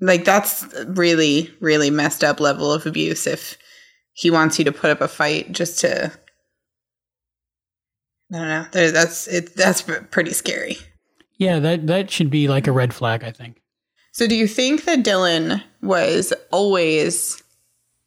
[0.00, 3.56] Like that's really, really messed up level of abuse if
[4.12, 6.12] he wants you to put up a fight just to
[8.32, 8.66] I don't know.
[8.72, 9.54] There, that's it.
[9.56, 10.76] That's pretty scary.
[11.36, 13.24] Yeah, that that should be like a red flag.
[13.24, 13.60] I think.
[14.12, 17.42] So, do you think that Dylan was always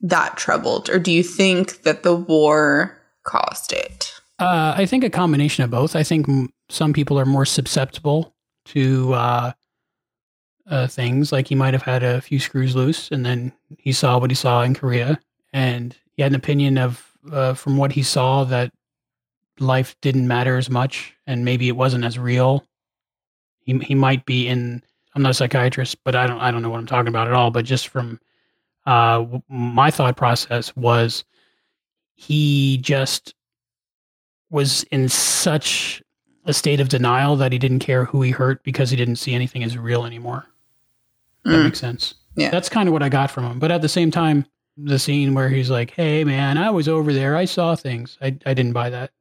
[0.01, 4.13] that troubled, or do you think that the war caused it?
[4.39, 5.95] Uh, I think a combination of both.
[5.95, 8.35] I think m- some people are more susceptible
[8.65, 9.51] to uh,
[10.67, 11.31] uh, things.
[11.31, 14.35] Like he might have had a few screws loose, and then he saw what he
[14.35, 15.19] saw in Korea,
[15.55, 17.01] and he had an opinion of
[17.31, 18.71] uh, from what he saw that
[19.59, 22.65] life didn't matter as much, and maybe it wasn't as real.
[23.61, 24.83] He he might be in.
[25.15, 27.33] I'm not a psychiatrist, but I don't I don't know what I'm talking about at
[27.33, 27.51] all.
[27.51, 28.19] But just from
[28.85, 31.23] uh, w- my thought process was
[32.15, 33.33] he just
[34.49, 36.03] was in such
[36.45, 39.33] a state of denial that he didn't care who he hurt because he didn't see
[39.33, 40.45] anything as real anymore.
[41.45, 41.63] That Mm.
[41.65, 42.13] makes sense.
[42.35, 42.51] Yeah.
[42.51, 43.57] That's kind of what I got from him.
[43.59, 44.45] But at the same time,
[44.77, 47.35] the scene where he's like, "Hey, man, I was over there.
[47.35, 48.17] I saw things.
[48.21, 49.11] I I didn't buy that."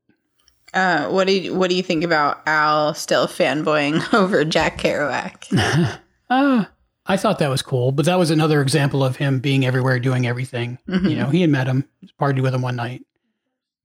[0.72, 5.98] Uh, what do you, what do you think about Al still fanboying over Jack Kerouac?
[6.30, 6.64] Uh,
[7.06, 10.26] I thought that was cool, but that was another example of him being everywhere, doing
[10.26, 10.78] everything.
[10.88, 11.10] Mhm.
[11.10, 11.86] You know, he had met him,
[12.18, 13.04] partied with him one night.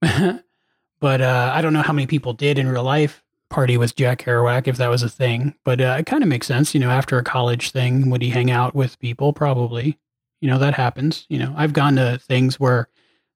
[0.00, 4.22] but uh, I don't know how many people did in real life party with Jack
[4.22, 5.54] Kerouac if that was a thing.
[5.64, 6.72] But uh, it kind of makes sense.
[6.72, 9.32] You know, after a college thing, would he hang out with people?
[9.34, 9.98] Probably.
[10.40, 11.26] You know, that happens.
[11.28, 12.88] You know, I've gone to things where,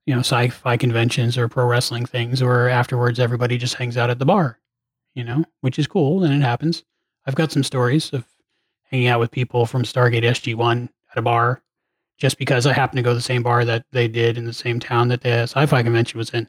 [0.07, 4.19] you know, sci-fi conventions or pro wrestling things where afterwards everybody just hangs out at
[4.19, 4.59] the bar,
[5.15, 6.83] you know, which is cool and it happens.
[7.27, 8.25] I've got some stories of
[8.91, 11.63] hanging out with people from Stargate SG1 at a bar
[12.17, 14.53] just because I happen to go to the same bar that they did in the
[14.53, 16.49] same town that the sci-fi convention was in.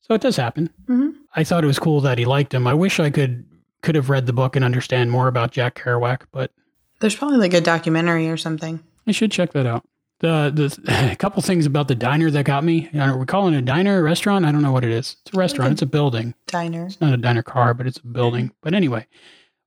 [0.00, 0.70] So it does happen.
[0.88, 1.14] Mhm.
[1.36, 2.66] I thought it was cool that he liked him.
[2.66, 3.44] I wish I could
[3.82, 6.52] could have read the book and understand more about Jack Kerouac, but
[7.00, 8.78] There's probably like a documentary or something.
[9.06, 9.84] I should check that out.
[10.20, 12.88] The the a couple things about the diner that got me.
[12.98, 14.44] Are we calling it a diner, a restaurant?
[14.44, 15.16] I don't know what it is.
[15.24, 15.72] It's a restaurant.
[15.72, 16.34] It's a building.
[16.46, 16.86] Diner.
[16.86, 18.46] It's not a diner car, but it's a building.
[18.46, 18.56] Mm-hmm.
[18.62, 19.06] But anyway,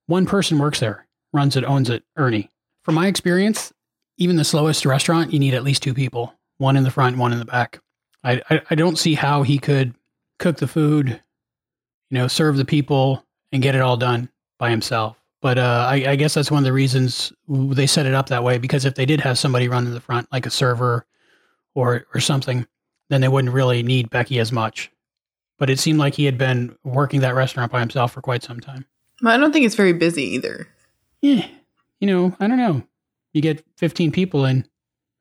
[0.07, 2.03] one person works there, runs it, owns it.
[2.15, 2.49] Ernie.
[2.83, 3.73] From my experience,
[4.17, 7.33] even the slowest restaurant, you need at least two people, one in the front, one
[7.33, 7.79] in the back.
[8.23, 9.93] I I, I don't see how he could
[10.39, 11.09] cook the food,
[12.09, 15.17] you know, serve the people, and get it all done by himself.
[15.45, 18.43] But uh, I, I guess that's one of the reasons they set it up that
[18.43, 18.57] way.
[18.57, 21.05] Because if they did have somebody run in the front, like a server
[21.75, 22.65] or or something,
[23.09, 24.91] then they wouldn't really need Becky as much.
[25.59, 28.59] But it seemed like he had been working that restaurant by himself for quite some
[28.59, 28.87] time.
[29.21, 30.67] Well, I don't think it's very busy either.
[31.21, 31.45] Yeah,
[31.99, 32.81] you know, I don't know.
[33.31, 34.67] You get 15 people in,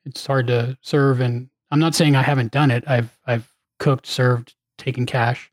[0.06, 1.20] it's hard to serve.
[1.20, 2.84] And I'm not saying I haven't done it.
[2.86, 5.52] I've I've cooked, served, taken cash,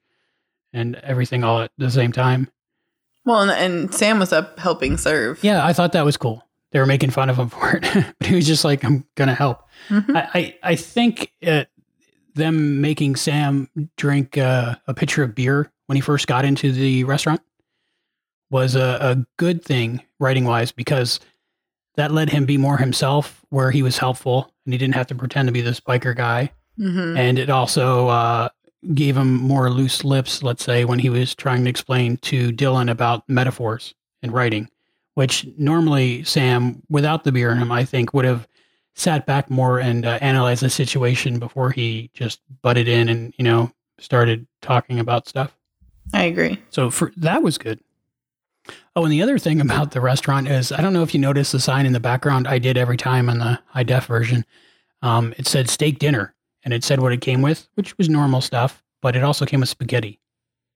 [0.72, 2.50] and everything all at the same time.
[3.26, 5.44] Well, and, and Sam was up helping serve.
[5.44, 6.44] Yeah, I thought that was cool.
[6.72, 7.84] They were making fun of him for it,
[8.20, 10.16] but he was just like, "I'm gonna help." Mhm.
[10.16, 11.66] I, I I think uh,
[12.36, 17.04] them making Sam drink uh, a pitcher of beer when he first got into the
[17.04, 17.42] restaurant
[18.50, 21.20] was a, a good thing writing wise because
[21.96, 25.16] that let him be more himself, where he was helpful and he didn't have to
[25.16, 26.52] pretend to be this biker guy.
[26.80, 27.18] Mhm.
[27.18, 28.50] And it also uh,
[28.94, 32.90] gave him more loose lips, let's say, when he was trying to explain to Dylan
[32.90, 34.70] about metaphors and writing,
[35.14, 38.48] which normally Sam, without the beer in him, I think would have
[38.96, 43.44] sat back more and uh, analyzed the situation before he just butted in and, you
[43.44, 45.56] know, started talking about stuff.
[46.14, 46.62] I agree.
[46.70, 47.80] So for that was good.
[48.96, 51.52] Oh, and the other thing about the restaurant is I don't know if you noticed
[51.52, 52.48] the sign in the background.
[52.48, 54.46] I did every time on the high def version.
[55.02, 58.42] Um, it said steak dinner, and it said what it came with, which was normal
[58.42, 60.20] stuff, but it also came with spaghetti.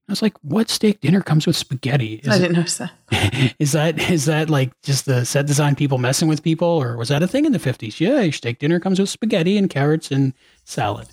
[0.07, 3.55] I was like, "What steak dinner comes with spaghetti?" Is I didn't notice that.
[3.59, 7.09] is that is that like just the set design people messing with people, or was
[7.09, 7.99] that a thing in the fifties?
[7.99, 10.33] Yeah, your steak dinner comes with spaghetti and carrots and
[10.63, 11.07] salad.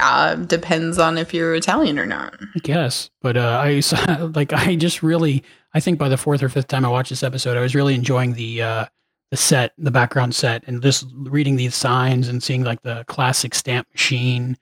[0.00, 2.34] Uh, depends on if you're Italian or not.
[2.40, 5.44] I guess, but uh, I saw, like I just really
[5.76, 7.94] I think by the fourth or fifth time I watched this episode, I was really
[7.94, 8.86] enjoying the uh,
[9.30, 13.54] the set, the background set, and just reading these signs and seeing like the classic
[13.54, 14.56] stamp machine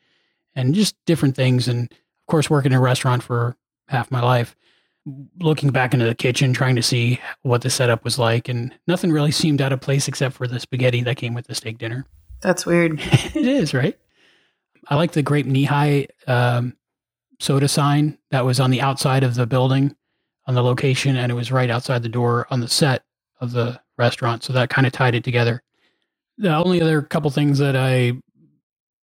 [0.54, 1.68] and just different things.
[1.68, 3.56] And of course, working in a restaurant for
[3.88, 4.56] half my life,
[5.40, 9.12] looking back into the kitchen, trying to see what the setup was like, and nothing
[9.12, 12.06] really seemed out of place except for the spaghetti that came with the steak dinner.
[12.40, 13.00] That's weird.
[13.02, 13.98] it is, right?
[14.88, 16.76] I like the grape Nehi um,
[17.40, 19.96] soda sign that was on the outside of the building
[20.46, 23.02] on the location, and it was right outside the door on the set
[23.40, 24.42] of the restaurant.
[24.42, 25.62] So that kind of tied it together.
[26.38, 28.12] The only other couple things that I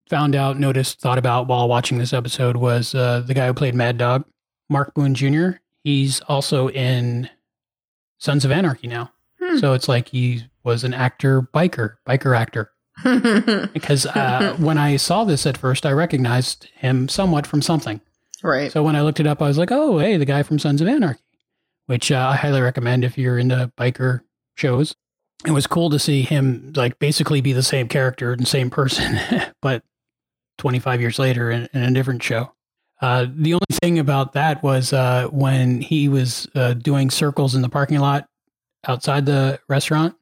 [0.08, 3.74] found out, noticed, thought about while watching this episode was uh, the guy who played
[3.74, 4.24] Mad Dog,
[4.68, 5.50] Mark Boone Jr.
[5.84, 7.30] He's also in
[8.18, 9.12] Sons of Anarchy now.
[9.58, 12.70] So it's like he was an actor, biker, biker actor
[13.72, 18.00] because uh, when I saw this at first, I recognized him somewhat from something.
[18.42, 18.70] Right.
[18.70, 20.80] So when I looked it up, I was like, "Oh, hey, the guy from Sons
[20.80, 21.20] of Anarchy,"
[21.86, 24.20] which uh, I highly recommend if you're into biker
[24.60, 24.94] shows.
[25.46, 29.18] It was cool to see him like basically be the same character and same person,
[29.62, 29.82] but
[30.58, 32.52] 25 years later in, in a different show.
[33.00, 37.62] Uh, the only thing about that was uh, when he was uh, doing circles in
[37.62, 38.28] the parking lot
[38.86, 40.14] outside the restaurant,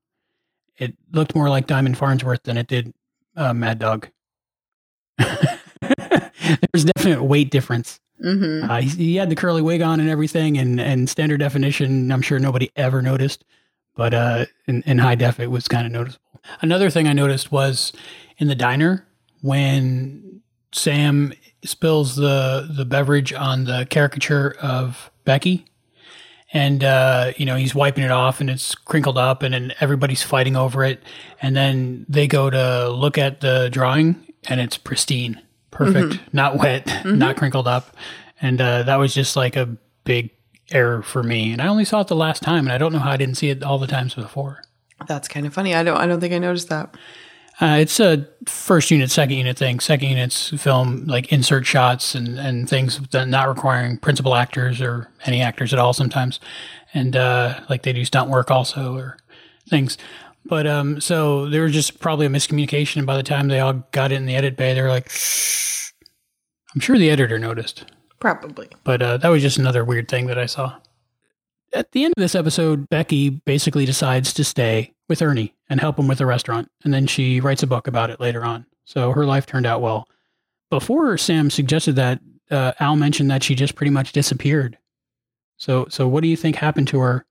[0.76, 2.94] it looked more like Diamond Farnsworth than it did
[3.36, 4.08] uh, Mad Dog.
[5.18, 7.98] There's definite weight difference.
[8.24, 8.70] Mm-hmm.
[8.70, 12.12] Uh, he, he had the curly wig on and everything, and, and standard definition.
[12.12, 13.44] I'm sure nobody ever noticed,
[13.98, 16.40] but uh, in, in high def, it was kind of noticeable.
[16.62, 17.92] Another thing I noticed was
[18.38, 19.04] in the diner
[19.42, 20.40] when
[20.72, 21.32] Sam
[21.64, 25.64] spills the the beverage on the caricature of Becky,
[26.52, 30.22] and uh, you know he's wiping it off, and it's crinkled up, and then everybody's
[30.22, 31.02] fighting over it,
[31.42, 34.14] and then they go to look at the drawing,
[34.48, 35.40] and it's pristine,
[35.72, 36.20] perfect, Mhm.
[36.32, 37.18] not wet, Mhm.
[37.18, 37.96] not crinkled up,
[38.40, 40.30] and uh, that was just like a big
[40.70, 42.98] error for me, and I only saw it the last time, and I don't know
[42.98, 44.62] how I didn't see it all the times before.
[45.06, 45.74] That's kind of funny.
[45.74, 45.96] I don't.
[45.96, 46.94] I don't think I noticed that.
[47.60, 49.80] Uh, it's a first unit, second unit thing.
[49.80, 55.10] Second units film like insert shots and, and things that not requiring principal actors or
[55.24, 56.38] any actors at all sometimes.
[56.94, 59.18] And uh, like they do stunt work also or
[59.68, 59.98] things.
[60.44, 62.98] But um, so there was just probably a miscommunication.
[62.98, 65.10] And by the time they all got it in the edit bay, they were like,
[65.10, 65.90] Shh.
[66.74, 67.84] I'm sure the editor noticed.
[68.20, 68.68] Probably.
[68.84, 70.76] But uh, that was just another weird thing that I saw.
[71.72, 75.98] At the end of this episode, Becky basically decides to stay with Ernie and help
[75.98, 76.70] him with the restaurant.
[76.84, 78.66] And then she writes a book about it later on.
[78.84, 80.08] So her life turned out well.
[80.70, 84.78] Before Sam suggested that, uh, Al mentioned that she just pretty much disappeared.
[85.58, 87.26] So, so what do you think happened to her?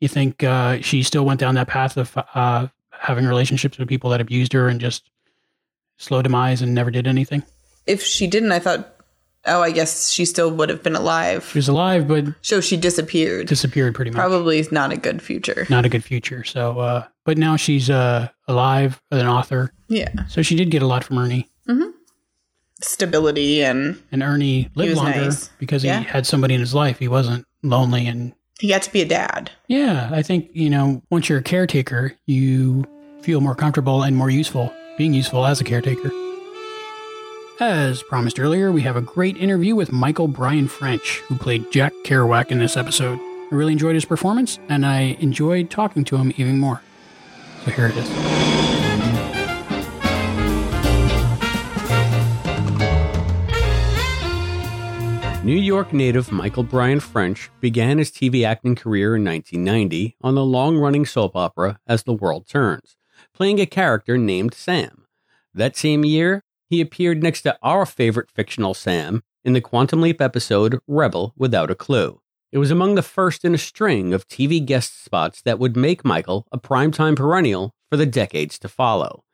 [0.00, 4.10] You think uh, she still went down that path of uh, having relationships with people
[4.10, 5.10] that abused her and just
[5.98, 7.42] slow demise and never did anything?
[7.86, 8.99] If she didn't, I thought.
[9.46, 11.48] Oh, I guess she still would have been alive.
[11.52, 13.46] She was alive, but so she disappeared.
[13.46, 14.18] Disappeared pretty much.
[14.18, 15.66] Probably not a good future.
[15.70, 16.44] not a good future.
[16.44, 19.72] So, uh, but now she's uh, alive, as an author.
[19.88, 20.10] Yeah.
[20.28, 21.90] So she did get a lot from Ernie, Mm-hmm.
[22.82, 25.48] Stability and and Ernie lived longer nice.
[25.58, 25.98] because Yeah.
[26.00, 26.98] he had somebody in his life.
[26.98, 29.50] He wasn't lonely, and he got to be a dad.
[29.68, 32.84] yeah, I think you know once you're a caretaker, you
[33.22, 36.10] feel more comfortable and more useful being useful as a caretaker.
[37.60, 41.92] As promised earlier, we have a great interview with Michael Bryan French, who played Jack
[42.06, 43.18] Kerouac in this episode.
[43.20, 46.80] I really enjoyed his performance, and I enjoyed talking to him even more.
[47.66, 48.08] So here it is.
[55.44, 60.46] New York native Michael Bryan French began his TV acting career in 1990 on the
[60.46, 62.96] long running soap opera As the World Turns,
[63.34, 65.04] playing a character named Sam.
[65.52, 70.20] That same year, he appeared next to our favorite fictional Sam in the Quantum Leap
[70.20, 72.20] episode Rebel Without a Clue.
[72.52, 76.04] It was among the first in a string of TV guest spots that would make
[76.04, 79.24] Michael a primetime perennial for the decades to follow.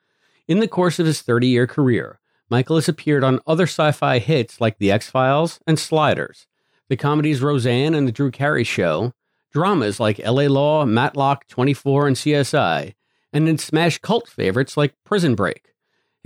[0.48, 4.18] In the course of his 30 year career, Michael has appeared on other sci fi
[4.18, 6.46] hits like The X Files and Sliders,
[6.88, 9.12] the comedies Roseanne and The Drew Carey Show,
[9.52, 12.94] dramas like LA Law, Matlock 24, and CSI,
[13.30, 15.74] and in smash cult favorites like Prison Break.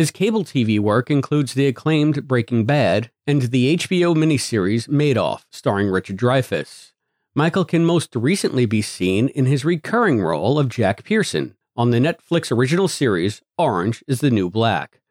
[0.01, 5.91] His cable TV work includes the acclaimed Breaking Bad and the HBO miniseries Madoff, starring
[5.91, 6.93] Richard Dreyfuss.
[7.35, 11.99] Michael can most recently be seen in his recurring role of Jack Pearson on the
[11.99, 15.03] Netflix original series Orange is the New Black.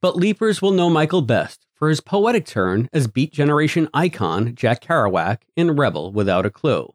[0.00, 4.80] But Leapers will know Michael best for his poetic turn as Beat Generation icon Jack
[4.80, 6.94] Kerouac in Rebel Without a Clue.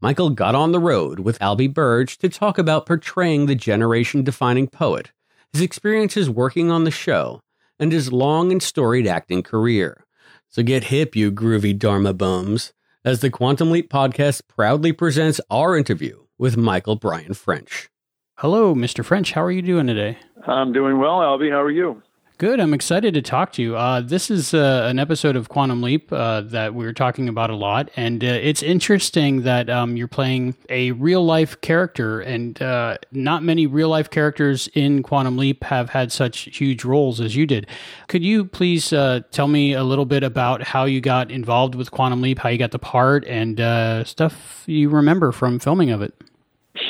[0.00, 4.66] Michael got on the road with Albie Burge to talk about portraying the generation defining
[4.66, 5.12] poet
[5.56, 7.40] his experiences working on the show,
[7.78, 10.04] and his long and storied acting career.
[10.50, 12.74] So get hip, you groovy Dharma bums,
[13.06, 17.88] as the Quantum Leap podcast proudly presents our interview with Michael Bryan French.
[18.36, 19.02] Hello, Mr.
[19.02, 19.32] French.
[19.32, 20.18] How are you doing today?
[20.46, 21.50] I'm doing well, Albie.
[21.50, 22.02] How are you?
[22.38, 22.60] Good.
[22.60, 23.78] I'm excited to talk to you.
[23.78, 27.48] Uh, this is uh, an episode of Quantum Leap uh, that we are talking about
[27.48, 32.60] a lot, and uh, it's interesting that um, you're playing a real life character, and
[32.60, 37.34] uh, not many real life characters in Quantum Leap have had such huge roles as
[37.34, 37.66] you did.
[38.06, 41.90] Could you please uh, tell me a little bit about how you got involved with
[41.90, 46.12] Quantum Leap, how you got the part, and stuff you remember from filming of it?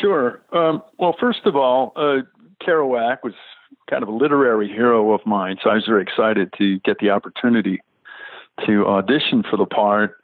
[0.01, 0.43] Sure.
[0.53, 1.93] Um, well, first of all,
[2.67, 3.35] Kerouac was
[3.89, 7.11] kind of a literary hero of mine, so I was very excited to get the
[7.11, 7.81] opportunity
[8.67, 10.17] to audition for the part.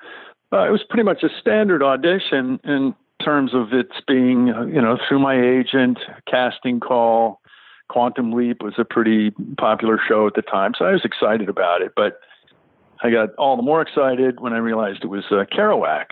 [0.52, 4.98] Uh, it was pretty much a standard audition in terms of its being, you know,
[5.08, 5.98] through my agent,
[6.28, 7.40] casting call.
[7.88, 11.82] Quantum Leap was a pretty popular show at the time, so I was excited about
[11.82, 11.92] it.
[11.94, 12.20] But
[13.02, 16.06] I got all the more excited when I realized it was uh, Kerouac.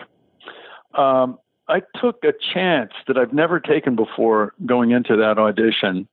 [0.93, 6.07] Um, I took a chance that I've never taken before going into that audition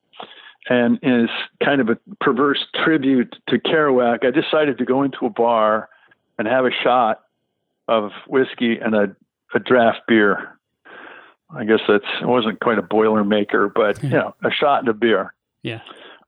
[0.69, 1.31] and is
[1.63, 5.89] kind of a perverse tribute to Kerouac, I decided to go into a bar
[6.39, 7.23] and have a shot
[7.87, 9.17] of whiskey and a,
[9.55, 10.59] a draft beer.
[11.51, 14.95] I guess that's it wasn't quite a Boilermaker, but you know, a shot and a
[14.95, 15.33] beer.
[15.63, 15.81] Yeah.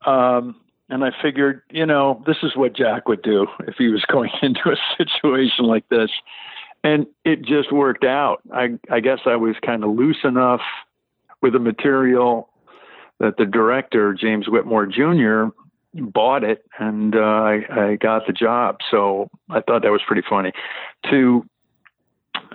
[0.07, 0.57] Um,
[0.89, 4.31] and I figured, you know, this is what Jack would do if he was going
[4.43, 6.11] into a situation like this.
[6.83, 8.41] And it just worked out.
[8.53, 10.62] I, I guess I was kind of loose enough
[11.43, 12.49] with the material
[13.21, 15.55] that the director James Whitmore Jr.
[15.95, 18.79] bought it, and uh, I, I got the job.
[18.91, 20.53] So I thought that was pretty funny.
[21.11, 21.47] To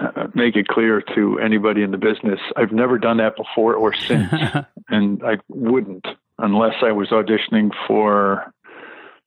[0.02, 3.94] uh, make it clear to anybody in the business, I've never done that before or
[3.94, 4.34] since,
[4.90, 6.06] and I wouldn't
[6.38, 8.52] unless I was auditioning for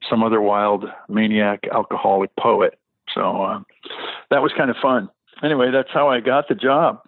[0.09, 2.79] some other wild maniac alcoholic poet.
[3.15, 3.61] So uh,
[4.31, 5.09] that was kind of fun.
[5.43, 7.01] Anyway, that's how I got the job.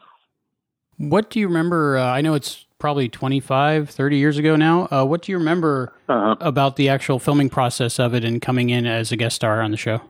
[1.00, 1.96] What do you remember?
[1.96, 4.86] Uh, I know it's probably 25, 30 years ago now.
[4.90, 6.36] Uh, what do you remember uh-huh.
[6.40, 9.70] about the actual filming process of it and coming in as a guest star on
[9.70, 10.02] the show?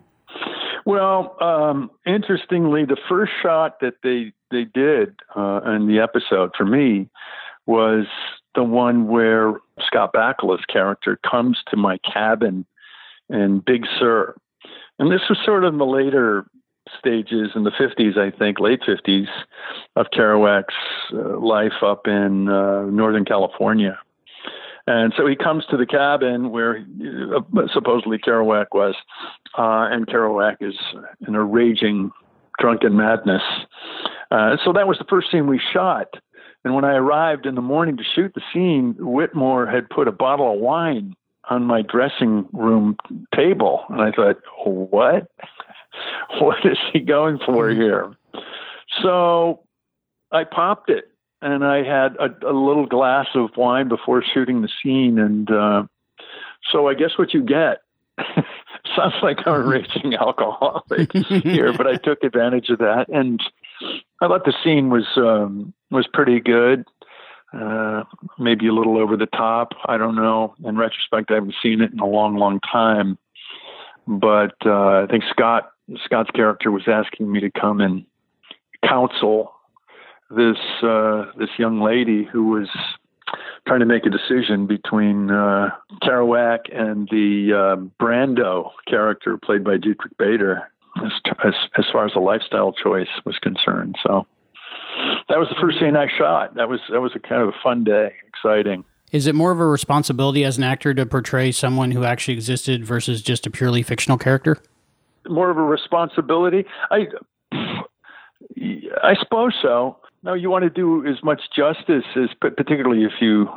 [0.85, 6.65] Well, um, interestingly, the first shot that they they did uh, in the episode for
[6.65, 7.09] me
[7.67, 8.07] was
[8.57, 12.67] the one where Scott Bakula's character comes to my cabin
[13.29, 14.35] in Big Sur,
[14.99, 16.47] and this was sort of in the later
[16.99, 19.29] stages in the 50s, I think, late 50s,
[19.97, 20.75] of Kerouac's
[21.13, 23.99] uh, life up in uh, Northern California.
[24.87, 27.41] And so he comes to the cabin where uh,
[27.73, 28.95] supposedly Kerouac was,
[29.57, 30.75] uh, and Kerouac is
[31.27, 32.11] in a raging
[32.59, 33.43] drunken madness.
[34.31, 36.15] Uh, so that was the first scene we shot.
[36.65, 40.13] And when I arrived in the morning to shoot the scene, Whitmore had put a
[40.13, 41.15] bottle of wine
[41.49, 42.97] on my dressing room
[43.35, 43.85] table.
[43.89, 45.31] And I thought, what?
[46.41, 47.81] what is he going for mm-hmm.
[47.81, 48.17] here?
[49.03, 49.65] So
[50.33, 51.11] I popped it
[51.43, 55.19] and I had a, a little glass of wine before shooting the scene.
[55.19, 55.85] And uh,
[56.71, 57.79] so I guess what you get
[58.97, 59.69] sounds like I'm a mm-hmm.
[59.69, 61.13] raging alcoholic
[61.43, 63.07] here, but I took advantage of that.
[63.09, 63.41] And
[64.21, 66.85] I thought the scene was um, was pretty good.
[67.53, 68.05] Uh,
[68.39, 69.73] maybe a little over the top.
[69.87, 70.55] I don't know.
[70.63, 73.19] In retrospect, I haven't seen it in a long, long time.
[74.07, 75.73] But uh, I think Scott
[76.05, 78.05] Scott's character was asking me to come and
[78.87, 79.53] counsel
[80.31, 82.69] this uh, this young lady who was
[83.67, 85.71] trying to make a decision between uh,
[86.03, 90.71] Kerouac and the uh, Brando character played by Diedrich Bader
[91.05, 91.13] as,
[91.45, 93.97] as, as far as the lifestyle choice was concerned.
[94.03, 94.27] So
[95.29, 96.55] that was the first scene I shot.
[96.55, 98.85] That was that was a kind of a fun day, exciting.
[99.13, 102.85] Is it more of a responsibility as an actor to portray someone who actually existed
[102.85, 104.59] versus just a purely fictional character?
[105.31, 106.65] More of a responsibility.
[106.91, 107.07] I
[109.03, 109.99] I suppose so.
[110.23, 113.49] No, you want to do as much justice as, particularly if you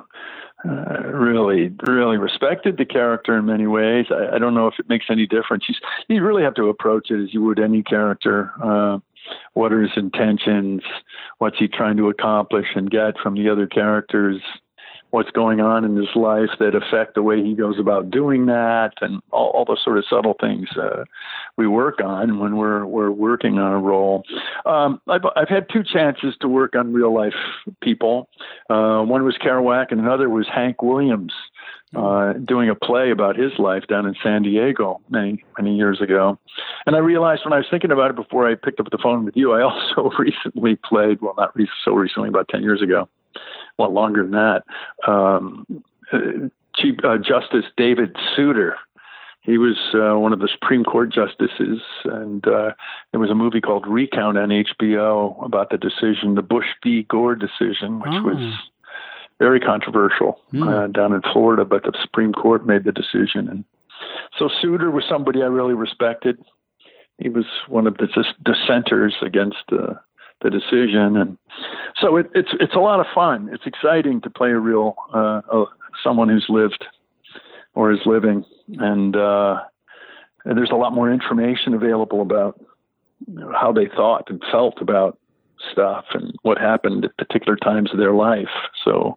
[0.66, 4.06] uh, really, really respected the character in many ways.
[4.12, 5.66] I, I don't know if it makes any difference.
[5.68, 5.76] You,
[6.08, 8.54] you really have to approach it as you would any character.
[8.64, 9.00] Uh,
[9.54, 10.82] what are his intentions?
[11.40, 14.42] What's he trying to accomplish and get from the other characters?
[15.14, 18.94] What's going on in his life that affect the way he goes about doing that,
[19.00, 21.04] and all, all the sort of subtle things uh,
[21.56, 24.24] we work on when we're we're working on a role.
[24.66, 27.36] Um, I've I've had two chances to work on real life
[27.80, 28.28] people.
[28.72, 31.32] Uh, one was Kerouac, and another was Hank Williams.
[31.96, 36.40] Uh, doing a play about his life down in San Diego many many years ago,
[36.88, 39.26] and I realized when I was thinking about it before I picked up the phone
[39.26, 39.62] with you, I
[39.96, 43.08] also recently played well, not re- so recently, about ten years ago,
[43.78, 44.64] well, longer than that.
[45.08, 48.76] Um, uh, Chief uh, Justice David Souter.
[49.42, 52.72] He was uh, one of the Supreme Court justices, and uh,
[53.12, 57.04] there was a movie called Recount on HBO about the decision, the Bush v.
[57.04, 58.24] Gore decision, which oh.
[58.24, 58.54] was
[59.40, 60.68] very controversial mm.
[60.68, 63.50] uh, down in Florida, but the Supreme Court made the decision.
[63.50, 63.66] And
[64.40, 66.38] so Souter was somebody I really respected.
[67.18, 68.08] He was one of the
[68.46, 69.96] dissenters against uh,
[70.44, 71.38] the decision, and
[72.00, 73.50] so it, it's it's a lot of fun.
[73.52, 75.66] It's exciting to play a real uh, uh,
[76.04, 76.86] someone who's lived
[77.76, 78.46] or is living,
[78.78, 79.56] and, uh,
[80.46, 82.60] and there's a lot more information available about
[83.28, 85.18] you know, how they thought and felt about
[85.72, 88.50] stuff and what happened at particular times of their life.
[88.84, 89.16] So,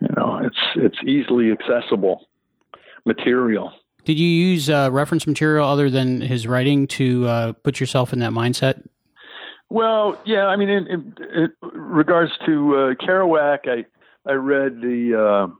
[0.00, 2.26] you know, it's it's easily accessible
[3.04, 3.72] material.
[4.04, 8.20] Did you use uh, reference material other than his writing to uh, put yourself in
[8.20, 8.86] that mindset?
[9.70, 10.46] Well, yeah.
[10.46, 13.84] I mean, in, in, in regards to uh, Kerouac, I
[14.28, 15.54] I read the uh,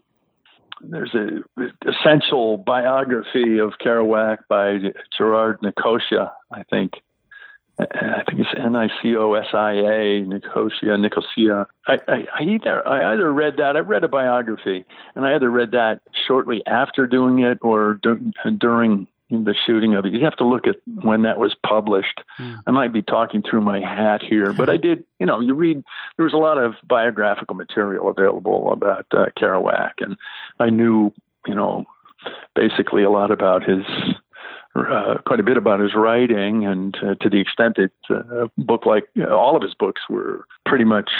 [0.80, 1.42] there's a
[1.86, 4.78] essential biography of Kerouac by
[5.16, 6.94] Gerard Nicosia, I think.
[7.80, 11.66] I think it's N I C O S I A Nicosia Nicosia.
[11.86, 14.84] I, I, I either I either read that I read a biography
[15.14, 20.06] and I either read that shortly after doing it or d- during the shooting of
[20.06, 20.12] it.
[20.12, 22.22] You have to look at when that was published.
[22.38, 22.62] Mm.
[22.66, 25.82] I might be talking through my hat here, but I did, you know, you read,
[26.16, 30.16] there was a lot of biographical material available about uh, Kerouac, and
[30.58, 31.12] I knew,
[31.46, 31.84] you know,
[32.54, 33.84] basically a lot about his,
[34.74, 38.50] uh, quite a bit about his writing, and uh, to the extent that uh, a
[38.56, 41.10] book like know, all of his books were pretty much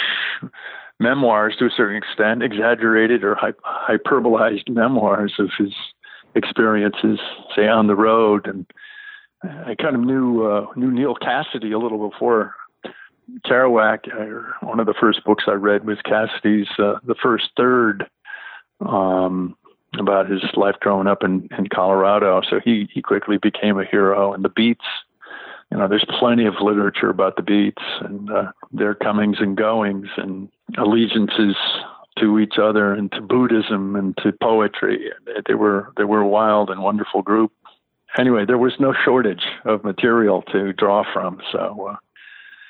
[0.99, 5.73] memoirs to a certain extent, exaggerated or hyperbolized memoirs of his
[6.35, 7.19] experiences,
[7.55, 8.65] say on the road, and
[9.43, 12.55] I kind of knew uh, knew Neal Cassady a little before
[13.45, 13.99] Kerouac.
[14.11, 18.09] I, one of the first books I read was Cassady's uh, The First Third,
[18.85, 19.55] um,
[19.97, 22.41] about his life growing up in, in Colorado.
[22.49, 24.33] So he he quickly became a hero.
[24.33, 24.85] And the Beats,
[25.71, 30.07] you know, there's plenty of literature about the Beats and uh, their comings and goings
[30.17, 31.55] and allegiances
[32.19, 35.11] to each other and to Buddhism and to poetry.
[35.47, 37.51] They were they were a wild and wonderful group.
[38.17, 41.41] Anyway, there was no shortage of material to draw from.
[41.51, 41.95] So, uh,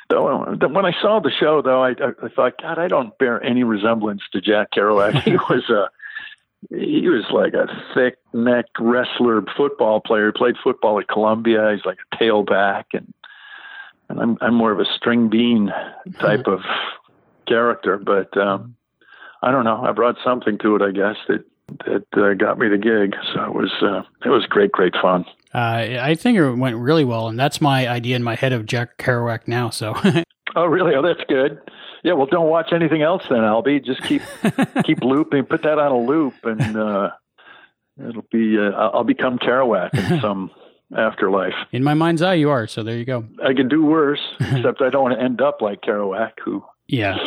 [0.10, 3.64] though, when I saw the show, though, I, I thought, God, I don't bear any
[3.64, 5.22] resemblance to Jack Kerouac.
[5.24, 5.90] he was a
[6.70, 10.28] he was like a thick neck wrestler, football player.
[10.28, 11.72] He played football at Columbia.
[11.74, 13.14] He's like a tailback, and
[14.10, 15.72] and I'm I'm more of a string bean
[16.20, 16.60] type of
[17.48, 17.98] character.
[17.98, 18.76] But um,
[19.42, 19.82] I don't know.
[19.84, 21.46] I brought something to it, I guess that
[21.86, 23.16] that uh, got me the gig.
[23.34, 25.26] So it was uh, it was great, great fun.
[25.54, 28.66] Uh, I think it went really well, and that's my idea in my head of
[28.66, 29.70] Jack Kerouac now.
[29.70, 29.96] So.
[30.56, 30.96] oh, really?
[30.96, 31.60] Oh, that's good.
[32.04, 32.14] Yeah.
[32.14, 33.84] Well, don't watch anything else then, Albie.
[33.84, 34.22] Just keep
[34.86, 35.46] keep looping.
[35.46, 37.10] Put that on a loop, and uh,
[38.08, 38.58] it'll be.
[38.58, 40.52] Uh, I'll become Kerouac in some
[40.96, 41.56] afterlife.
[41.72, 42.68] In my mind's eye, you are.
[42.68, 43.26] So there you go.
[43.44, 46.64] I can do worse, except I don't want to end up like Kerouac, who.
[46.88, 47.18] Yeah.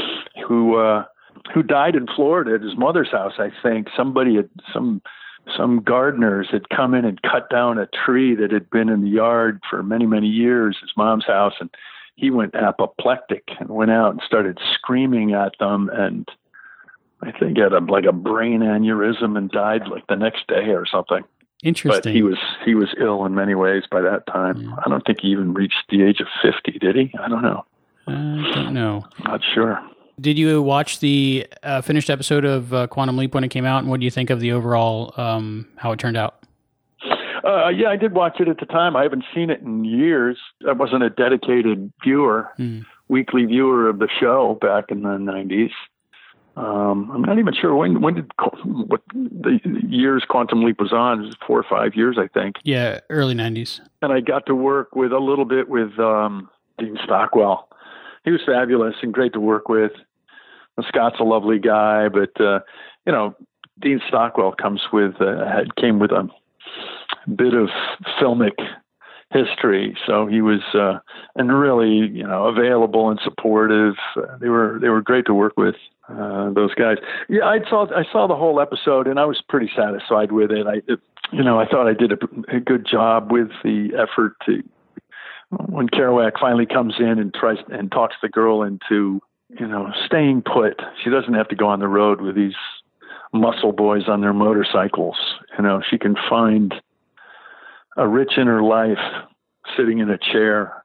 [0.47, 0.77] Who.
[0.77, 1.05] uh
[1.53, 3.35] who died in Florida at his mother's house.
[3.39, 5.03] I think somebody had some
[5.57, 9.11] some gardeners had come in and cut down a tree that had been in the
[9.11, 11.71] yard for many many years, his mom's house, and
[12.15, 16.29] he went apoplectic and went out and started screaming at them and
[17.23, 20.85] I think had a like a brain aneurysm and died like the next day or
[20.87, 21.23] something.
[21.63, 22.03] Interesting.
[22.03, 24.61] But he was he was ill in many ways by that time.
[24.61, 24.75] Yeah.
[24.85, 27.15] I don't think he even reached the age of fifty, did he?
[27.21, 27.65] I don't know.
[28.09, 28.13] I
[28.55, 29.05] don't know.
[29.25, 29.81] Not sure.
[30.21, 33.79] Did you watch the uh, finished episode of uh, Quantum Leap when it came out,
[33.79, 36.45] and what do you think of the overall um, how it turned out?
[37.45, 38.95] Uh, yeah, I did watch it at the time.
[38.95, 40.39] I haven't seen it in years.
[40.69, 42.85] I wasn't a dedicated viewer, mm.
[43.09, 45.73] weekly viewer of the show back in the '90s.
[46.55, 48.31] Um, I'm not even sure when when did
[48.65, 49.59] what the
[49.89, 51.23] years Quantum Leap was on.
[51.23, 52.57] It was four or five years, I think.
[52.63, 53.81] Yeah, early '90s.
[54.03, 56.49] And I got to work with a little bit with um,
[56.79, 57.69] Dean Stockwell
[58.25, 59.93] he was fabulous and great to work with.
[60.89, 62.61] Scott's a lovely guy, but uh,
[63.07, 63.35] you know,
[63.81, 66.29] Dean Stockwell comes with uh, had came with a
[67.31, 67.69] bit of
[68.21, 68.59] filmic
[69.31, 70.99] history, so he was uh,
[71.37, 73.95] and really you know available and supportive.
[74.41, 75.75] They were they were great to work with.
[76.09, 76.97] Uh, those guys.
[77.29, 80.67] Yeah, I saw I saw the whole episode and I was pretty satisfied with it.
[80.67, 80.99] I, it,
[81.33, 84.63] you know, I thought I did a, a good job with the effort to.
[85.69, 90.43] When Kerouac finally comes in and tries and talks the girl into, you know, staying
[90.43, 90.81] put.
[91.03, 92.55] She doesn't have to go on the road with these
[93.33, 95.17] muscle boys on their motorcycles.
[95.57, 96.75] You know, she can find
[97.97, 98.99] a rich inner life
[99.77, 100.83] sitting in a chair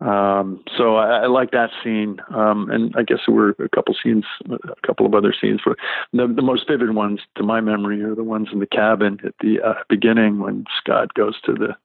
[0.00, 3.94] um, so I, I like that scene, um, and I guess there were a couple
[4.02, 5.60] scenes, a couple of other scenes.
[5.64, 5.76] But
[6.12, 9.34] the, the most vivid ones, to my memory, are the ones in the cabin at
[9.40, 11.76] the uh, beginning when Scott goes to the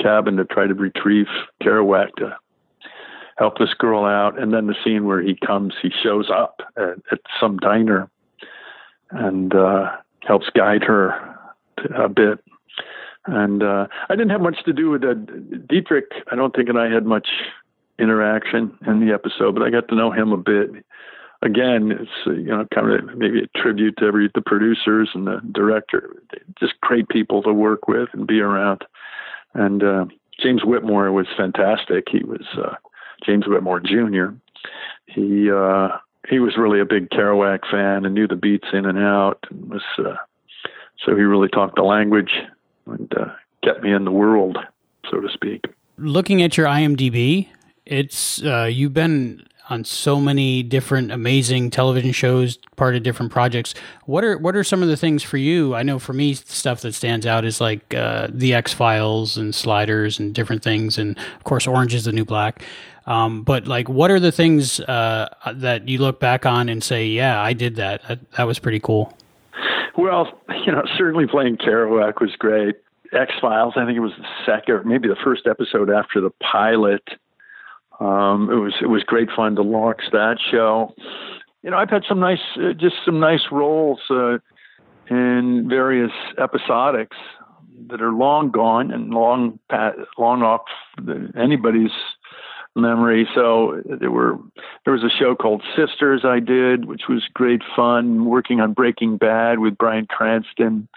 [0.00, 1.26] cabin to try to retrieve
[1.62, 2.36] Kerouac to
[3.36, 6.98] help this girl out, and then the scene where he comes, he shows up at,
[7.10, 8.08] at some diner
[9.10, 9.90] and uh,
[10.20, 11.36] helps guide her
[11.96, 12.38] a bit.
[13.26, 15.66] And uh, I didn't have much to do with that.
[15.68, 17.28] Diedrich, I don't think, and I had much
[17.98, 20.70] interaction in the episode, but I got to know him a bit.
[21.42, 25.40] Again, it's you know kind of maybe a tribute to every the producers and the
[25.52, 26.22] director.
[26.58, 28.84] Just great people to work with and be around.
[29.54, 30.06] And uh,
[30.40, 32.08] James Whitmore was fantastic.
[32.10, 32.74] He was uh,
[33.24, 34.34] James Whitmore Jr.
[35.06, 35.88] He uh,
[36.28, 39.44] he was really a big Kerouac fan and knew the beats in and out.
[39.50, 40.16] And was uh,
[41.04, 42.32] so he really talked the language
[42.86, 43.32] and uh,
[43.62, 44.58] kept me in the world,
[45.10, 45.66] so to speak.
[45.96, 47.48] Looking at your IMDb,
[47.86, 53.74] it's uh, you've been on so many different amazing television shows, part of different projects.
[54.04, 55.74] What are what are some of the things for you?
[55.74, 59.54] I know for me, stuff that stands out is like uh, the X Files and
[59.54, 62.62] Sliders and different things, and of course, Orange is the New Black.
[63.06, 67.06] Um, but like, what are the things uh, that you look back on and say,
[67.06, 68.02] "Yeah, I did that.
[68.08, 69.16] That, that was pretty cool."
[69.96, 72.76] Well, you know, certainly playing Kerouac was great.
[73.12, 77.02] X Files, I think it was the second, maybe the first episode after the pilot
[78.00, 80.94] um, it was it was great fun to launch that show.
[81.62, 84.38] You know, I've had some nice, uh, just some nice roles uh,
[85.08, 87.16] in various episodics
[87.88, 89.58] that are long gone and long
[90.18, 90.62] long off
[91.38, 91.92] anybody's
[92.76, 93.28] memory.
[93.34, 94.38] So there were
[94.84, 98.24] there was a show called Sisters I did, which was great fun.
[98.24, 100.88] Working on Breaking Bad with Bryan Cranston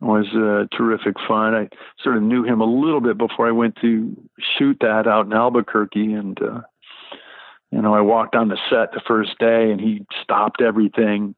[0.00, 1.54] was uh, terrific fun.
[1.54, 1.68] I
[2.02, 4.16] sort of knew him a little bit before I went to
[4.58, 6.60] shoot that out in Albuquerque, and uh,
[7.70, 11.34] you know, I walked on the set the first day, and he stopped everything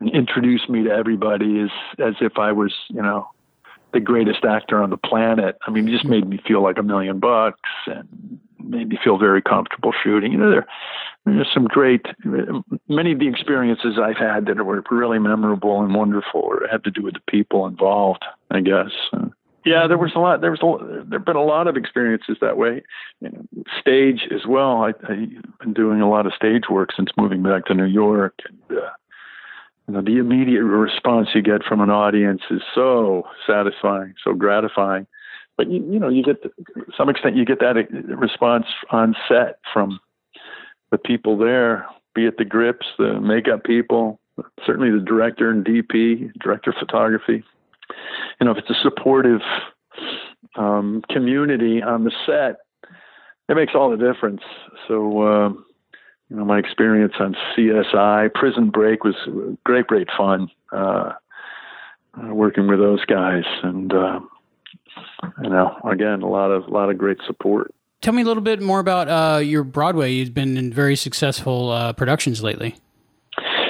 [0.00, 3.28] and introduced me to everybody as as if I was, you know,
[3.92, 5.56] the greatest actor on the planet.
[5.66, 9.18] I mean, he just made me feel like a million bucks and made me feel
[9.18, 10.32] very comfortable shooting.
[10.32, 10.66] You know, there
[11.24, 12.06] there's some great,
[12.88, 16.90] many of the experiences I've had that were really memorable and wonderful or have to
[16.90, 18.90] do with the people involved, I guess.
[19.64, 20.40] Yeah, there was a lot.
[20.40, 22.82] There was a, there've been a lot of experiences that way.
[23.20, 24.82] You know, stage as well.
[24.82, 28.34] I, I've been doing a lot of stage work since moving back to New York,
[28.48, 28.90] and uh,
[29.88, 35.06] you know, the immediate response you get from an audience is so satisfying, so gratifying.
[35.56, 36.50] But you, you know, you get to
[36.96, 37.76] some extent you get that
[38.16, 40.00] response on set from
[40.90, 44.20] the people there, be it the grips, the makeup people,
[44.64, 47.42] certainly the director and DP, director of photography.
[48.40, 49.40] You know, if it's a supportive
[50.56, 52.56] um, community on the set,
[53.48, 54.42] it makes all the difference.
[54.88, 55.50] So, uh,
[56.32, 59.14] you know, my experience on CSI, Prison Break was
[59.64, 60.48] great, great fun.
[60.72, 61.12] Uh,
[62.14, 64.20] uh, working with those guys, and uh,
[65.42, 68.42] you know, again, a lot of a lot of great support tell me a little
[68.42, 70.12] bit more about uh, your Broadway.
[70.12, 72.76] You've been in very successful uh, productions lately.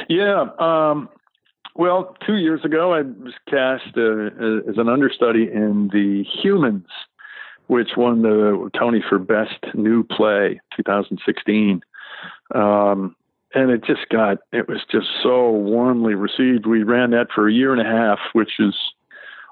[0.08, 0.46] Yeah.
[0.58, 1.08] Um,
[1.76, 6.86] well, two years ago, I was cast uh, as an understudy in The Humans,
[7.68, 11.82] which won the Tony for Best New Play 2016.
[12.55, 13.16] Um,
[13.55, 16.66] and it just got, it was just so warmly received.
[16.66, 18.75] We ran that for a year and a half, which is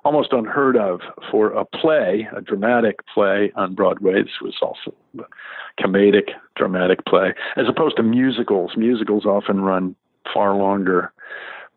[0.05, 1.01] almost unheard of
[1.31, 4.23] for a play, a dramatic play on Broadway.
[4.23, 8.73] This was also a comedic dramatic play, as opposed to musicals.
[8.77, 9.95] Musicals often run
[10.33, 11.13] far longer.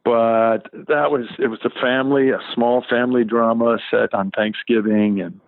[0.05, 5.39] But that was it was a family, a small family drama set on Thanksgiving, and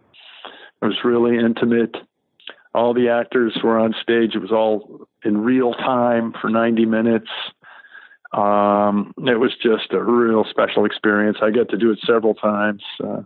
[0.82, 1.96] it was really intimate.
[2.74, 4.36] All the actors were on stage.
[4.36, 7.30] It was all in real time for 90 minutes.
[8.34, 11.38] Um, it was just a real special experience.
[11.42, 12.84] I got to do it several times.
[13.04, 13.22] Uh,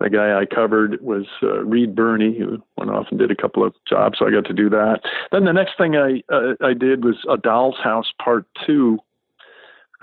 [0.00, 3.64] the guy I covered was uh, Reed Birney, who went off and did a couple
[3.64, 5.00] of jobs, so I got to do that.
[5.30, 8.98] Then the next thing I uh, I did was A Doll's House Part Two,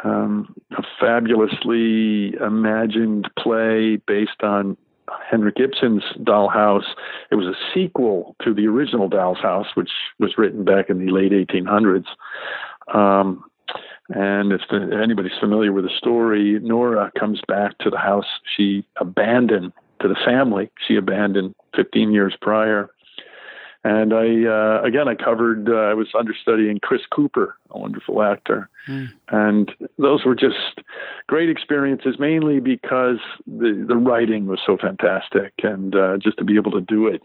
[0.04, 4.78] um, a fabulously imagined play based on
[5.30, 6.96] Henrik Ibsen's Dollhouse.
[7.32, 9.90] It was a sequel to the original Doll's House, which
[10.20, 12.06] was written back in the late 1800s.
[12.94, 13.44] Um,
[14.10, 18.26] and if the, anybody's familiar with the story, Nora comes back to the house
[18.58, 22.90] she abandoned to the family she abandoned 15 years prior.
[23.84, 28.70] And I, uh, again, I covered, uh, I was understudying Chris Cooper, a wonderful actor.
[28.90, 29.10] Mm.
[29.30, 30.82] And those were just
[31.28, 35.54] great experiences, mainly because the, the writing was so fantastic.
[35.64, 37.22] And uh, just to be able to do it,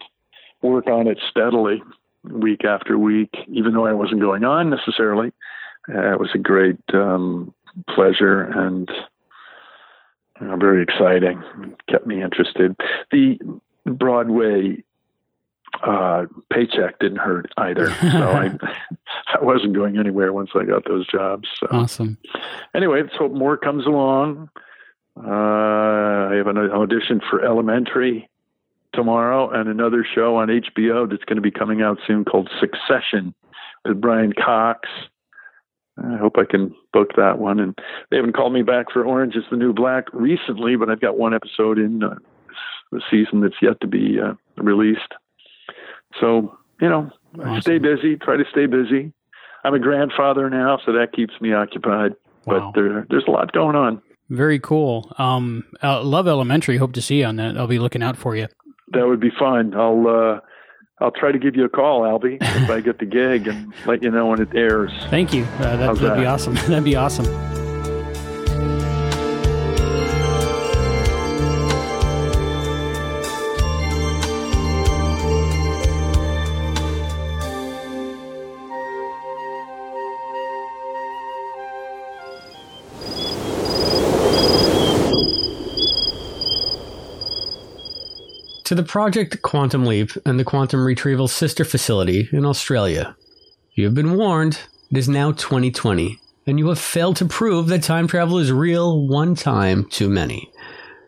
[0.63, 1.83] work on it steadily
[2.23, 5.33] week after week, even though I wasn't going on necessarily,
[5.93, 7.53] uh, it was a great um,
[7.89, 8.89] pleasure and
[10.41, 11.43] you know, very exciting.
[11.89, 12.77] kept me interested.
[13.11, 13.39] The
[13.85, 14.83] Broadway
[15.83, 17.91] uh, paycheck didn't hurt either.
[17.91, 18.51] So I,
[19.41, 21.49] I wasn't going anywhere once I got those jobs.
[21.59, 21.67] So.
[21.71, 22.19] Awesome.
[22.75, 24.49] Anyway, let's hope more comes along.
[25.17, 28.29] Uh, I have an audition for Elementary
[28.93, 33.35] tomorrow and another show on HBO that's going to be coming out soon called Succession
[33.85, 34.89] with Brian Cox.
[35.99, 37.61] I hope I can book that one.
[37.61, 37.79] And
[38.11, 41.19] they haven't called me back for Orange is the New Black recently, but I've got
[41.19, 42.17] one episode in uh,
[42.91, 45.15] the season that's yet to be uh, released.
[46.21, 47.61] So, you know, awesome.
[47.61, 49.13] stay busy, try to stay busy.
[49.65, 52.15] I'm a grandfather now, so that keeps me occupied.
[52.47, 52.73] Wow.
[52.75, 54.03] But there, there's a lot going on.
[54.31, 55.13] Very cool.
[55.19, 56.77] Um, uh, love Elementary.
[56.77, 57.57] Hope to see you on that.
[57.57, 58.49] I'll be looking out for you.
[58.93, 59.75] That would be fun.
[59.75, 60.41] I'll uh,
[61.01, 64.03] I'll try to give you a call, Albie, if I get the gig, and let
[64.03, 64.93] you know when it airs.
[65.09, 65.45] Thank you.
[65.45, 66.19] Uh, that, would that?
[66.19, 66.55] be awesome.
[66.67, 67.27] That'd be awesome.
[88.75, 93.15] To the project Quantum Leap and the Quantum Retrieval sister facility in Australia.
[93.75, 94.59] You have been warned.
[94.91, 99.07] It is now 2020, and you have failed to prove that time travel is real
[99.07, 100.51] one time too many.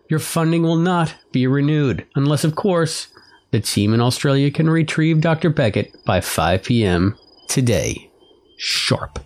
[0.09, 3.09] Your funding will not be renewed, unless, of course,
[3.51, 5.51] the team in Australia can retrieve Dr.
[5.51, 7.19] Beckett by 5 p.m.
[7.49, 8.11] today.
[8.57, 9.19] Sharp.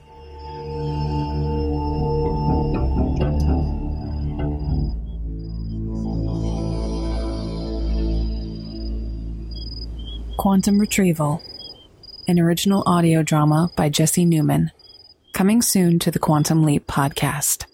[10.40, 11.42] Quantum Retrieval,
[12.26, 14.70] an original audio drama by Jesse Newman,
[15.34, 17.66] coming soon to the Quantum Leap podcast.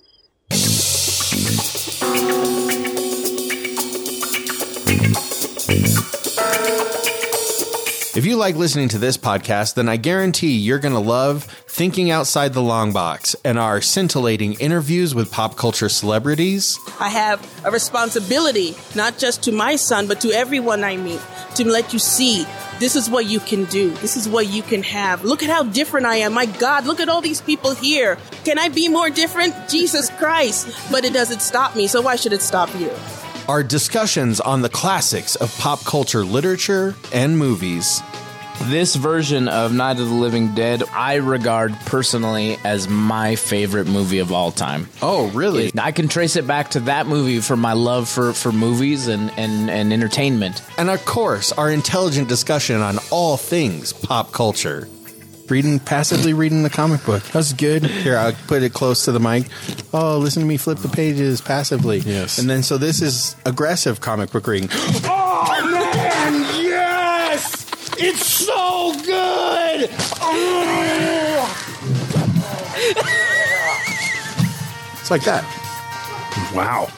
[8.17, 12.11] If you like listening to this podcast, then I guarantee you're going to love Thinking
[12.11, 16.79] Outside the Long Box and our scintillating interviews with pop culture celebrities.
[16.99, 21.21] I have a responsibility, not just to my son, but to everyone I meet,
[21.57, 22.47] to let you see
[22.81, 23.91] this is what you can do.
[23.91, 25.23] This is what you can have.
[25.23, 26.33] Look at how different I am.
[26.33, 28.17] My God, look at all these people here.
[28.45, 29.69] Can I be more different?
[29.69, 30.75] Jesus Christ.
[30.91, 32.91] But it doesn't stop me, so why should it stop you?
[33.49, 38.03] Our discussions on the classics of pop culture literature and movies.
[38.65, 44.19] This version of Night of the Living Dead, I regard personally as my favorite movie
[44.19, 44.89] of all time.
[45.01, 45.71] Oh, really?
[45.79, 49.31] I can trace it back to that movie for my love for, for movies and,
[49.37, 50.61] and, and entertainment.
[50.77, 54.89] And of course, our intelligent discussion on all things pop culture.
[55.49, 57.23] Reading passively reading the comic book.
[57.25, 57.85] That's good.
[57.87, 59.47] Here, I'll put it close to the mic.
[59.95, 61.99] Oh, listen to me flip the pages passively.
[61.99, 62.39] Yes.
[62.39, 64.69] And then so this is aggressive comic book reading.
[65.09, 67.67] Oh man, yes!
[67.99, 69.91] It's so good!
[70.21, 70.57] Oh.
[75.01, 75.45] It's like that.
[76.55, 76.89] Wow.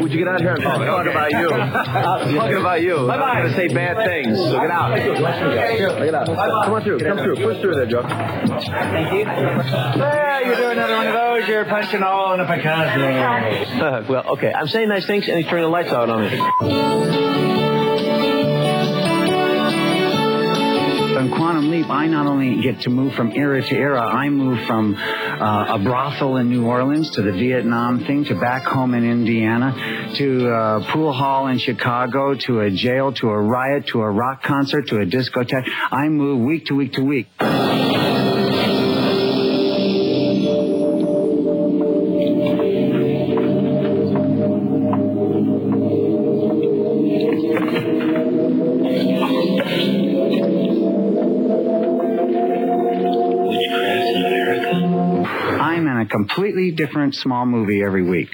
[0.00, 1.48] would you get out here and talk, talk about you?
[1.50, 2.98] talking about you.
[3.10, 4.96] I'm not going to say bad things, so get out.
[4.96, 6.26] Get out.
[6.26, 7.00] Come on through.
[7.00, 7.36] Come through.
[7.36, 8.02] Push through there, Joe.
[8.02, 9.20] Thank you.
[9.20, 11.46] Yeah, you do another one of those.
[11.48, 13.84] You're punching a hole in a Picasso.
[13.84, 14.52] Uh, well, okay.
[14.52, 17.59] I'm saying nice things, and he's turning the lights out on me.
[21.40, 24.94] Quantum Leap, I not only get to move from era to era, I move from
[24.94, 30.12] uh, a brothel in New Orleans to the Vietnam thing to back home in Indiana
[30.16, 34.42] to a pool hall in Chicago to a jail to a riot to a rock
[34.42, 35.64] concert to a discotheque.
[35.90, 37.28] I move week to week to week.
[56.60, 58.28] Completely different small movie every week.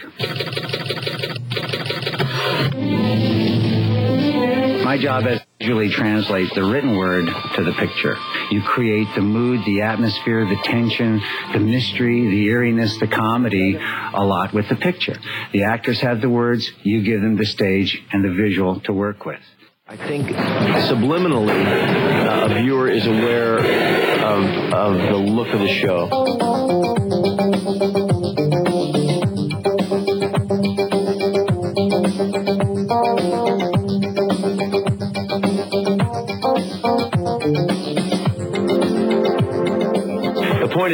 [4.84, 8.16] My job is usually translate the written word to the picture.
[8.50, 11.20] You create the mood, the atmosphere, the tension,
[11.52, 15.16] the mystery, the eeriness, the comedy a lot with the picture.
[15.52, 19.24] The actors have the words, you give them the stage and the visual to work
[19.24, 19.40] with.
[19.88, 21.64] I think subliminally,
[22.26, 26.95] uh, a viewer is aware of, of the look of the show.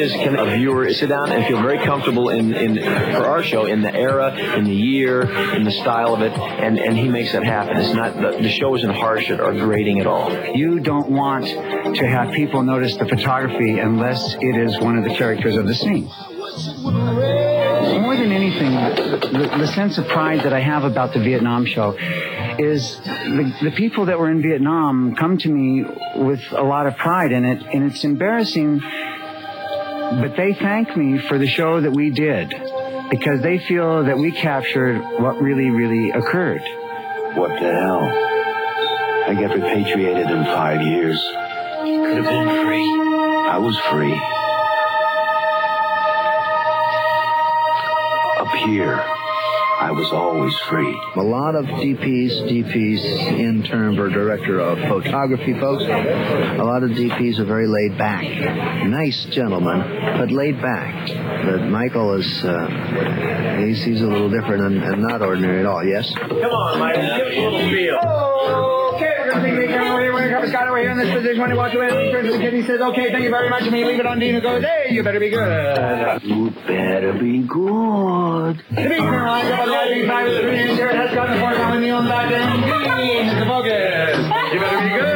[0.02, 3.66] Is, can a viewer sit down and feel very comfortable in, in for our show
[3.66, 5.22] in the era, in the year,
[5.54, 7.76] in the style of it, and, and he makes that happen.
[7.76, 10.30] It's not the, the show isn't harsh or grating at all.
[10.54, 15.14] You don't want to have people notice the photography unless it is one of the
[15.14, 16.10] characters of the scene.
[18.02, 21.96] More than anything, the, the sense of pride that I have about the Vietnam show
[22.58, 25.84] is the, the people that were in Vietnam come to me
[26.16, 28.80] with a lot of pride in it, and it's embarrassing,
[30.20, 32.50] but they thank me for the show that we did
[33.10, 36.62] because they feel that we captured what really, really occurred.
[37.34, 38.28] What the hell?
[39.28, 41.22] I got repatriated in five years.
[41.82, 42.90] Could have been free.
[43.48, 44.20] I was free.
[48.40, 49.04] Up here,
[49.82, 50.96] I was always free.
[51.16, 53.02] A lot of DPs, DPs,
[53.36, 58.22] intern or director of photography folks, a lot of DPs are very laid back.
[58.86, 59.80] Nice gentlemen,
[60.18, 61.08] but laid back.
[61.44, 65.84] But Michael is, uh, he's, he's a little different and, and not ordinary at all,
[65.84, 66.14] yes?
[66.14, 66.94] Come on, Mike.
[66.94, 67.98] Give us a little feel.
[68.94, 70.12] Okay, we're going to take the camera over here.
[70.12, 71.40] We're going to cover Scott over here in this position.
[71.40, 73.30] When he walks away, he turns to the kid and he says, okay, thank you
[73.30, 73.62] very much.
[73.62, 76.22] And we leave it on Dean who goes, hey, you better be good.
[76.22, 78.62] You better be good.
[78.70, 80.68] The big camera lines up on the lighting side of the screen.
[80.68, 82.62] and Jared has gotten the fork on the neon back end.
[83.40, 84.18] The focus.
[84.52, 85.12] You better be good.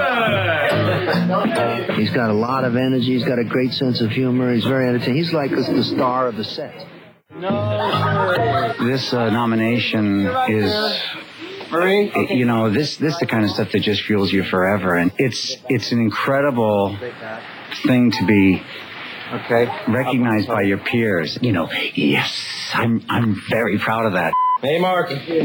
[1.98, 3.14] He's got a lot of energy.
[3.14, 4.52] He's got a great sense of humor.
[4.54, 5.16] He's very entertaining.
[5.16, 6.74] He's like the star of the set.
[8.80, 11.02] This uh, nomination is
[12.30, 15.10] you know this this is the kind of stuff that just fuels you forever and
[15.18, 16.96] it's it's an incredible
[17.84, 18.62] thing to be
[19.32, 24.78] okay recognized by your peers you know yes i'm i'm very proud of that Hey,
[24.80, 25.10] Mark.
[25.10, 25.36] Ouch, ouch,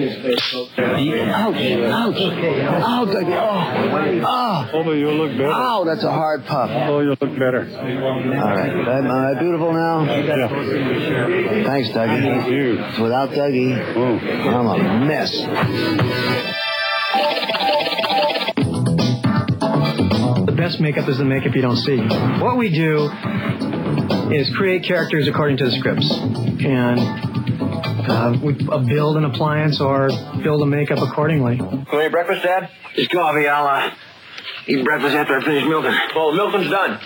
[0.78, 2.16] ouch.
[2.18, 3.36] Oh, Dougie.
[3.36, 4.70] Oh, oh.
[4.74, 5.52] Oh, you look better.
[5.54, 6.70] Oh, that's a hard puff.
[6.72, 7.68] Oh, you look better.
[7.78, 8.72] All right.
[8.72, 10.06] Am I beautiful now?
[10.06, 10.48] Yeah.
[11.66, 12.22] Thanks, Dougie.
[12.24, 13.04] Thank you.
[13.04, 13.76] Without Dougie,
[14.48, 15.32] I'm a mess.
[20.46, 21.98] The best makeup is the makeup you don't see.
[22.42, 23.10] What we do
[24.34, 26.10] is create characters according to the scripts.
[26.12, 27.31] And
[28.00, 30.10] uh, we uh, build an appliance or
[30.44, 31.58] build a makeup accordingly.
[31.58, 32.70] Want any breakfast, Dad?
[32.96, 33.48] Just coffee.
[33.48, 33.94] I'll uh,
[34.68, 35.98] Eat breakfast after I finish milking.
[36.16, 37.00] Well, the milking's done.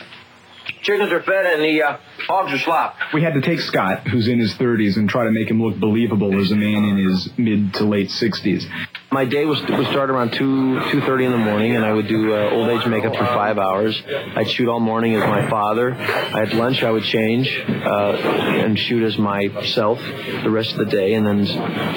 [0.81, 1.97] Chickens are fed and the uh,
[2.27, 3.13] hogs are slopped.
[3.13, 5.79] We had to take Scott, who's in his 30s, and try to make him look
[5.79, 8.65] believable as a man in his mid to late 60s.
[9.11, 12.07] My day was would start around two two thirty in the morning, and I would
[12.09, 13.95] do uh, old age makeup for five hours.
[14.35, 15.93] I'd shoot all morning as my father.
[15.93, 16.83] I had lunch.
[16.83, 21.45] I would change uh, and shoot as myself the rest of the day, and then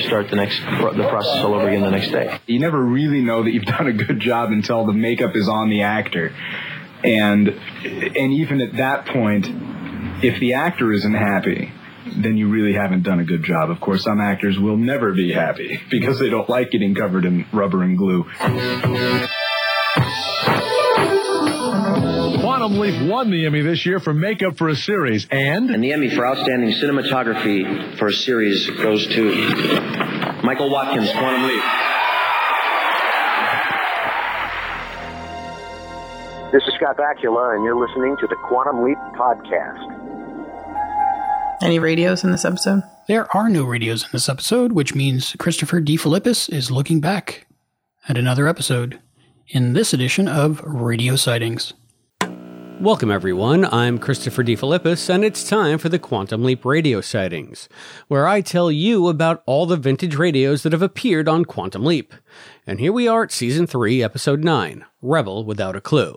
[0.03, 2.39] start the next the process all over again the next day.
[2.47, 5.71] You never really know that you've done a good job until the makeup is on
[5.71, 6.33] the actor,
[7.05, 9.47] and and even at that point,
[10.23, 11.73] if the actor isn't happy,
[12.17, 13.71] then you really haven't done a good job.
[13.71, 17.47] Of course, some actors will never be happy because they don't like getting covered in
[17.53, 18.25] rubber and glue.
[22.41, 25.93] Quantum Leap won the Emmy this year for makeup for a series, and And the
[25.93, 29.25] Emmy for outstanding cinematography for a series goes to
[30.43, 31.63] Michael Watkins, Quantum Leap.
[36.79, 39.83] Scott Bakula, and you're listening to the Quantum Leap Podcast.
[41.61, 42.85] Any radios in this episode?
[43.09, 47.49] There are no radios in this episode, which means Christopher DeFilippis is looking back
[48.09, 49.01] at another episode
[49.49, 51.73] in this edition of Radio Sightings.
[52.81, 53.65] Welcome, everyone.
[53.65, 57.69] I'm Christopher DeFilippis, and it's time for the Quantum Leap Radio Sightings,
[58.07, 62.15] where I tell you about all the vintage radios that have appeared on Quantum Leap.
[62.69, 66.15] And here we are at Season 3, Episode 9 Rebel Without a Clue.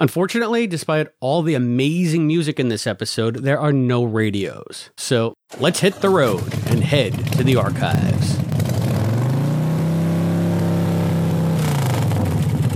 [0.00, 4.88] Unfortunately, despite all the amazing music in this episode, there are no radios.
[4.96, 8.38] So let's hit the road and head to the archives.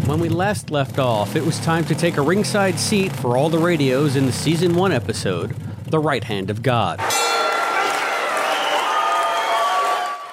[0.07, 3.49] When we last left off, it was time to take a ringside seat for all
[3.49, 5.57] the radios in the Season 1 episode,
[5.87, 6.99] The Right Hand of God.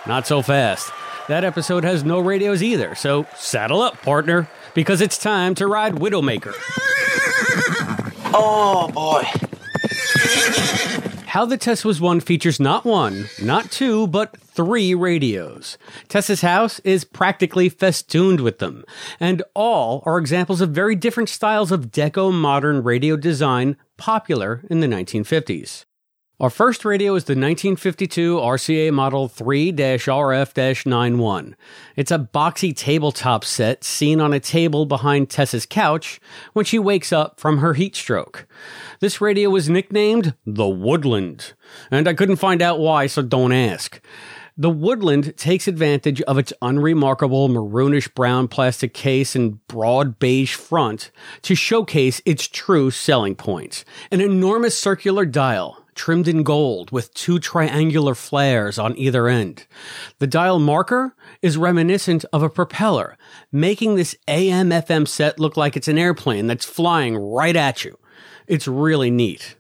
[0.06, 0.92] Not so fast.
[1.28, 5.96] That episode has no radios either, so saddle up, partner, because it's time to ride
[5.96, 6.54] Widowmaker.
[8.34, 9.24] Oh boy.
[11.28, 15.78] How the Tess Was Won features not one, not two, but three radios.
[16.10, 18.84] Tessa's house is practically festooned with them,
[19.18, 24.82] and all are examples of very different styles of deco modern radio design popular in
[24.82, 25.86] the 1950s.
[26.42, 31.56] Our first radio is the 1952 RCA Model 3 RF 91.
[31.96, 36.20] It's a boxy tabletop set seen on a table behind Tessa's couch
[36.54, 38.48] when she wakes up from her heat stroke.
[39.02, 41.54] This radio was nicknamed the Woodland,
[41.92, 44.02] and I couldn't find out why, so don't ask.
[44.58, 51.12] The Woodland takes advantage of its unremarkable maroonish brown plastic case and broad beige front
[51.44, 53.86] to showcase its true selling points.
[54.12, 59.66] An enormous circular dial trimmed in gold with two triangular flares on either end.
[60.20, 63.18] The dial marker is reminiscent of a propeller,
[63.52, 67.98] making this AM FM set look like it's an airplane that's flying right at you.
[68.48, 69.56] It's really neat.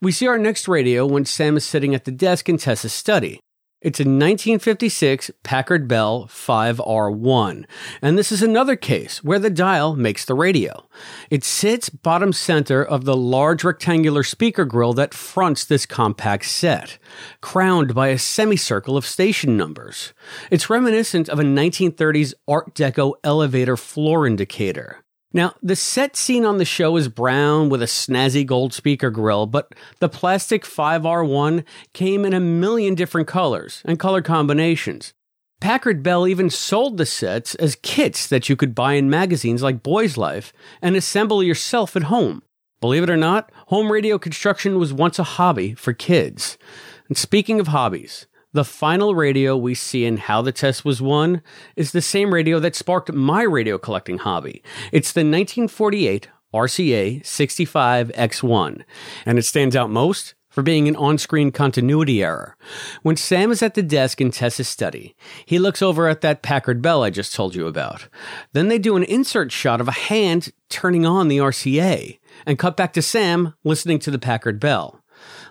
[0.00, 3.40] We see our next radio when Sam is sitting at the desk in Tessa's study.
[3.80, 7.64] It's a 1956 Packard Bell 5R1,
[8.02, 10.88] and this is another case where the dial makes the radio.
[11.30, 16.98] It sits bottom center of the large rectangular speaker grill that fronts this compact set,
[17.40, 20.12] crowned by a semicircle of station numbers.
[20.50, 25.04] It's reminiscent of a 1930s Art Deco elevator floor indicator.
[25.32, 29.46] Now, the set seen on the show is brown with a snazzy gold speaker grill,
[29.46, 35.12] but the plastic 5R1 came in a million different colors and color combinations.
[35.60, 39.82] Packard Bell even sold the sets as kits that you could buy in magazines like
[39.82, 42.42] Boy's Life and assemble yourself at home.
[42.80, 46.56] Believe it or not, home radio construction was once a hobby for kids.
[47.08, 48.28] And speaking of hobbies,
[48.58, 51.42] the final radio we see in How the Tess Was Won
[51.76, 54.64] is the same radio that sparked my radio collecting hobby.
[54.90, 58.82] It's the 1948 RCA 65X1,
[59.24, 62.56] and it stands out most for being an on screen continuity error.
[63.02, 65.14] When Sam is at the desk in Tessa's study,
[65.46, 68.08] he looks over at that Packard Bell I just told you about.
[68.54, 72.76] Then they do an insert shot of a hand turning on the RCA and cut
[72.76, 75.00] back to Sam listening to the Packard Bell.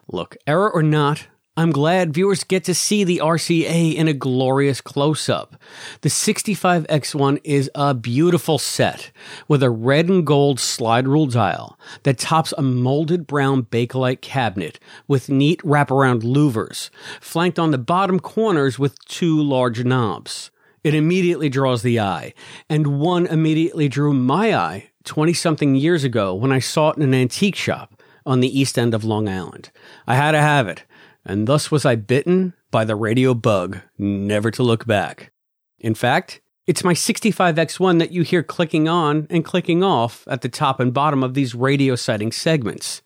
[0.10, 1.28] Look, error or not,
[1.60, 5.56] I'm glad viewers get to see the RCA in a glorious close up.
[6.02, 9.10] The 65X1 is a beautiful set
[9.48, 14.80] with a red and gold slide rule dial that tops a molded brown Bakelite cabinet
[15.08, 20.52] with neat wraparound louvers, flanked on the bottom corners with two large knobs.
[20.84, 22.36] It immediately draws the eye,
[22.70, 27.02] and one immediately drew my eye 20 something years ago when I saw it in
[27.02, 29.72] an antique shop on the east end of Long Island.
[30.06, 30.84] I had to have it
[31.28, 35.32] and thus was I bitten by the radio bug, never to look back.
[35.78, 40.50] In fact, it's my 65X1 that you hear clicking on and clicking off at the
[40.50, 43.02] top and bottom of these radio sighting segments.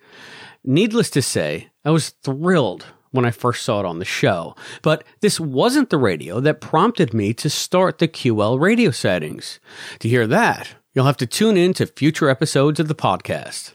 [0.63, 5.03] Needless to say, I was thrilled when I first saw it on the show, but
[5.21, 9.59] this wasn't the radio that prompted me to start the QL radio sightings.
[9.99, 13.73] To hear that, you'll have to tune in to future episodes of the podcast.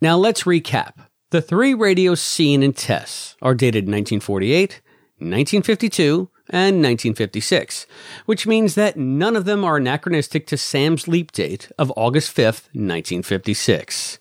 [0.00, 1.07] Now let's recap.
[1.30, 4.80] The three radios seen in tests are dated 1948,
[5.18, 7.86] 1952, and 1956,
[8.24, 12.72] which means that none of them are anachronistic to Sam's leap date of August 5th,
[12.72, 14.18] 1956.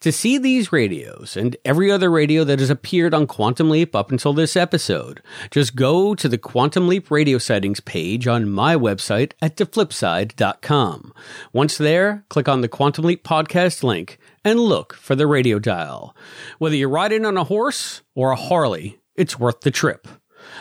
[0.00, 4.10] To see these radios and every other radio that has appeared on Quantum Leap up
[4.10, 5.20] until this episode,
[5.50, 11.12] just go to the Quantum Leap radio sightings page on my website at deflipside.com.
[11.52, 14.18] Once there, click on the Quantum Leap podcast link
[14.48, 16.16] and look for the radio dial.
[16.58, 20.08] Whether you're riding on a horse or a Harley, it's worth the trip.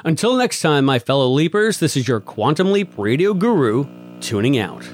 [0.04, 3.86] Until next time, my fellow leapers, this is your Quantum Leap radio guru
[4.20, 4.88] tuning out.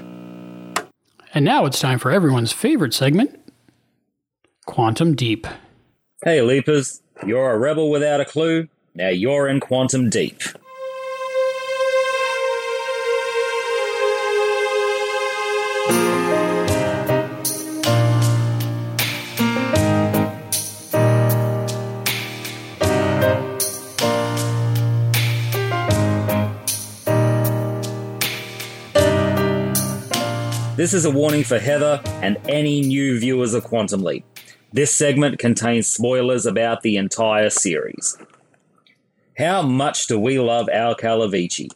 [1.34, 3.40] And now it's time for everyone's favorite segment
[4.66, 5.46] Quantum Deep.
[6.24, 8.68] Hey, leapers, you're a rebel without a clue.
[8.94, 10.40] Now you're in Quantum Deep.
[30.84, 34.22] This is a warning for Heather and any new viewers of Quantum Leap.
[34.70, 38.18] This segment contains spoilers about the entire series.
[39.38, 41.70] How much do we love Al Calavicci?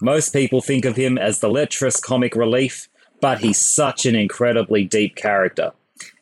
[0.00, 2.88] Most people think of him as the lecherous comic relief,
[3.20, 5.72] but he's such an incredibly deep character,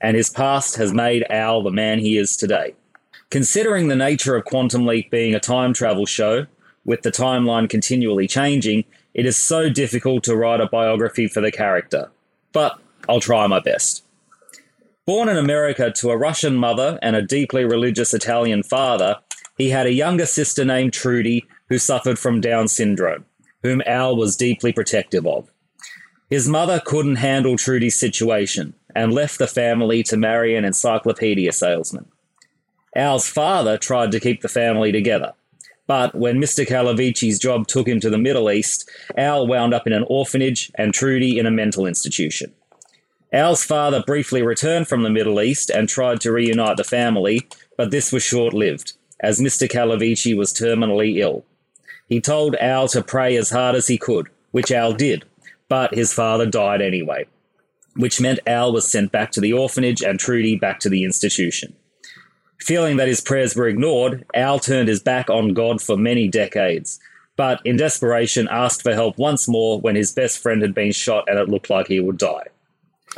[0.00, 2.74] and his past has made Al the man he is today.
[3.30, 6.46] Considering the nature of Quantum Leap being a time travel show,
[6.84, 8.82] with the timeline continually changing,
[9.14, 12.10] it is so difficult to write a biography for the character
[12.52, 14.04] but I'll try my best.
[15.04, 19.16] Born in America to a Russian mother and a deeply religious Italian father,
[19.58, 23.24] he had a younger sister named Trudy who suffered from Down syndrome,
[23.62, 25.50] whom Al was deeply protective of.
[26.30, 32.06] His mother couldn't handle Trudy's situation and left the family to marry an encyclopedia salesman.
[32.94, 35.32] Al's father tried to keep the family together,
[35.92, 36.66] but when Mr.
[36.66, 40.94] Calavicci's job took him to the Middle East, Al wound up in an orphanage and
[40.94, 42.50] Trudy in a mental institution.
[43.30, 47.46] Al's father briefly returned from the Middle East and tried to reunite the family,
[47.76, 49.68] but this was short lived, as Mr.
[49.68, 51.44] Calavicci was terminally ill.
[52.08, 55.26] He told Al to pray as hard as he could, which Al did,
[55.68, 57.26] but his father died anyway,
[57.96, 61.76] which meant Al was sent back to the orphanage and Trudy back to the institution.
[62.62, 67.00] Feeling that his prayers were ignored, Al turned his back on God for many decades,
[67.36, 71.24] but in desperation asked for help once more when his best friend had been shot
[71.28, 72.46] and it looked like he would die.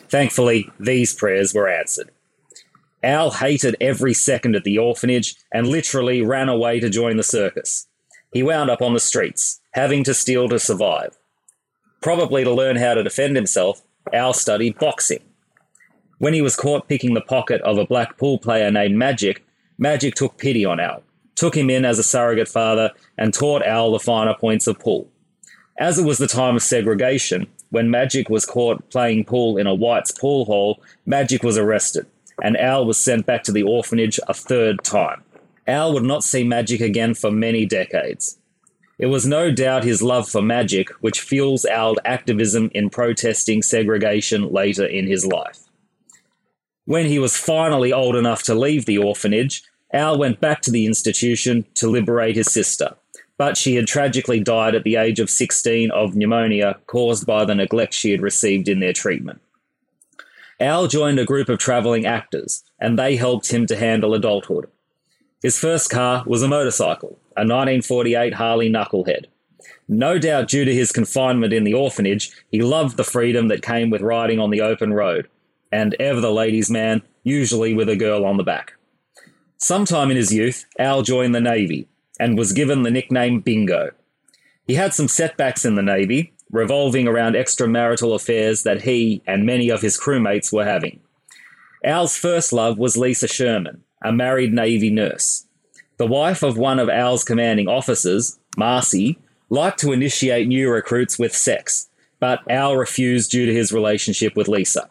[0.08, 2.10] Thankfully, these prayers were answered.
[3.02, 7.86] Al hated every second at the orphanage and literally ran away to join the circus.
[8.32, 11.18] He wound up on the streets, having to steal to survive.
[12.00, 15.22] Probably to learn how to defend himself, Al studied boxing.
[16.24, 19.44] When he was caught picking the pocket of a black pool player named Magic,
[19.76, 21.02] Magic took pity on Al,
[21.34, 25.06] took him in as a surrogate father, and taught Al the finer points of pool.
[25.78, 29.74] As it was the time of segregation, when Magic was caught playing pool in a
[29.74, 32.06] white's pool hall, Magic was arrested,
[32.42, 35.22] and Al was sent back to the orphanage a third time.
[35.66, 38.38] Al would not see Magic again for many decades.
[38.98, 44.50] It was no doubt his love for magic which fuels Al's activism in protesting segregation
[44.50, 45.63] later in his life.
[46.86, 49.62] When he was finally old enough to leave the orphanage,
[49.92, 52.94] Al went back to the institution to liberate his sister,
[53.38, 57.54] but she had tragically died at the age of 16 of pneumonia caused by the
[57.54, 59.40] neglect she had received in their treatment.
[60.60, 64.68] Al joined a group of travelling actors, and they helped him to handle adulthood.
[65.42, 69.26] His first car was a motorcycle, a 1948 Harley Knucklehead.
[69.88, 73.90] No doubt due to his confinement in the orphanage, he loved the freedom that came
[73.90, 75.28] with riding on the open road,
[75.74, 78.74] and ever the ladies' man, usually with a girl on the back.
[79.56, 81.88] Sometime in his youth, Al joined the Navy
[82.20, 83.90] and was given the nickname Bingo.
[84.68, 89.68] He had some setbacks in the Navy, revolving around extramarital affairs that he and many
[89.68, 91.00] of his crewmates were having.
[91.82, 95.46] Al's first love was Lisa Sherman, a married Navy nurse.
[95.96, 99.18] The wife of one of Al's commanding officers, Marcy,
[99.50, 101.88] liked to initiate new recruits with sex,
[102.20, 104.88] but Al refused due to his relationship with Lisa.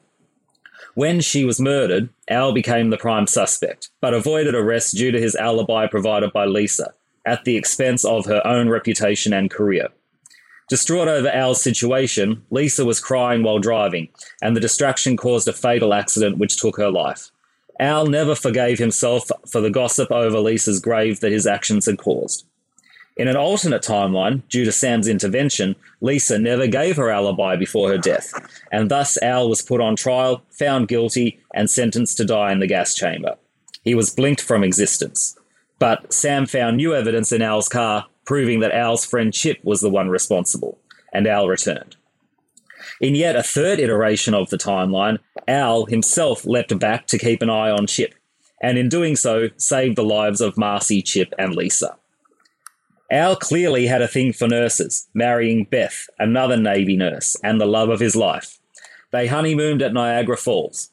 [0.96, 5.36] When she was murdered, Al became the prime suspect, but avoided arrest due to his
[5.36, 6.94] alibi provided by Lisa,
[7.26, 9.88] at the expense of her own reputation and career.
[10.70, 14.10] Distraught over Al's situation, Lisa was crying while driving,
[14.42, 17.32] and the distraction caused a fatal accident which took her life.
[17.80, 22.46] Al never forgave himself for the gossip over Lisa's grave that his actions had caused.
[23.16, 27.98] In an alternate timeline, due to Sam's intervention, Lisa never gave her alibi before her
[27.98, 28.34] death,
[28.72, 32.68] and thus Al was put on trial, found guilty, and sentenced to die in the
[32.68, 33.36] gas chamber.
[33.84, 35.38] He was blinked from existence.
[35.78, 39.90] But Sam found new evidence in Al's car, proving that Al's friend Chip was the
[39.90, 40.80] one responsible,
[41.12, 41.96] and Al returned.
[43.00, 47.50] In yet a third iteration of the timeline, Al himself leapt back to keep an
[47.50, 48.16] eye on Chip,
[48.62, 51.98] and in doing so, saved the lives of Marcy, Chip, and Lisa.
[53.12, 57.90] Al clearly had a thing for nurses, marrying Beth, another Navy nurse, and the love
[57.90, 58.60] of his life.
[59.12, 60.90] They honeymooned at Niagara Falls.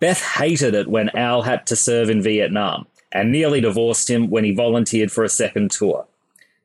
[0.00, 4.44] Beth hated it when Al had to serve in Vietnam, and nearly divorced him when
[4.44, 6.06] he volunteered for a second tour.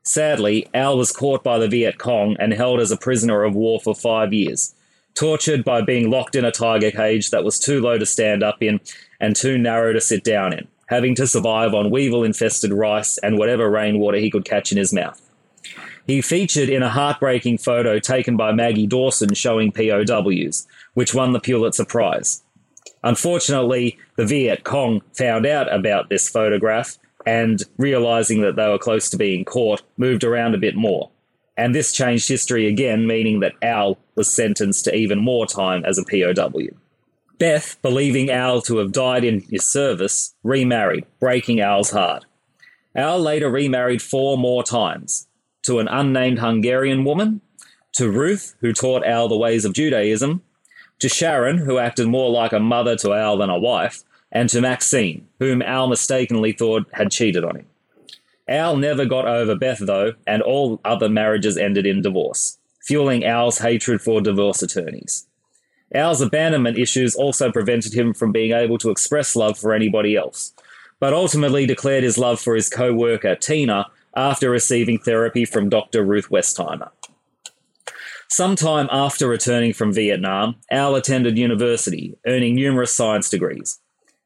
[0.02, 3.80] Sadly, Al was caught by the Viet Cong and held as a prisoner of war
[3.80, 4.74] for five years,
[5.14, 8.64] tortured by being locked in a tiger cage that was too low to stand up
[8.64, 8.80] in
[9.20, 13.38] and too narrow to sit down in having to survive on weevil infested rice and
[13.38, 15.22] whatever rainwater he could catch in his mouth.
[16.08, 21.40] He featured in a heartbreaking photo taken by Maggie Dawson showing POWs, which won the
[21.40, 22.42] Pulitzer Prize.
[23.04, 29.10] Unfortunately, the Viet Cong found out about this photograph and, realizing that they were close
[29.12, 31.12] to being caught, moved around a bit more.
[31.56, 36.00] And this changed history again, meaning that Al was sentenced to even more time as
[36.00, 36.76] a POW.
[37.40, 42.26] Beth, believing Al to have died in his service, remarried, breaking Al's heart.
[42.94, 45.28] Al later remarried four more times
[45.64, 47.42] to an unnamed Hungarian woman,
[47.94, 50.42] to Ruth, who taught Al the ways of Judaism,
[51.00, 54.62] to Sharon, who acted more like a mother to Al than a wife, and to
[54.62, 57.66] Maxine, whom Al mistakenly thought had cheated on him.
[58.50, 63.60] Al never got over Beth, though, and all other marriages ended in divorce, fueling Al's
[63.60, 65.26] hatred for divorce attorneys.
[65.94, 70.54] Al's abandonment issues also prevented him from being able to express love for anybody else,
[71.00, 76.04] but ultimately declared his love for his co worker, Tina, after receiving therapy from Dr.
[76.04, 76.92] Ruth Westheimer.
[78.28, 83.80] Sometime after returning from Vietnam, Al attended university, earning numerous science degrees.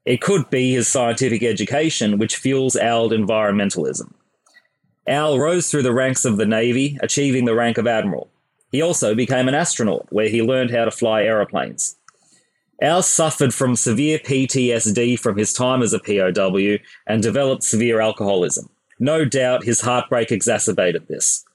[0.06, 4.14] It could be his scientific education which fuels Al environmentalism.
[5.08, 8.30] Al rose through the ranks of the Navy, achieving the rank of Admiral.
[8.74, 11.96] He also became an astronaut, where he learned how to fly aeroplanes.
[12.82, 18.68] Al suffered from severe PTSD from his time as a POW and developed severe alcoholism.
[19.00, 21.46] No doubt his heartbreak exacerbated this.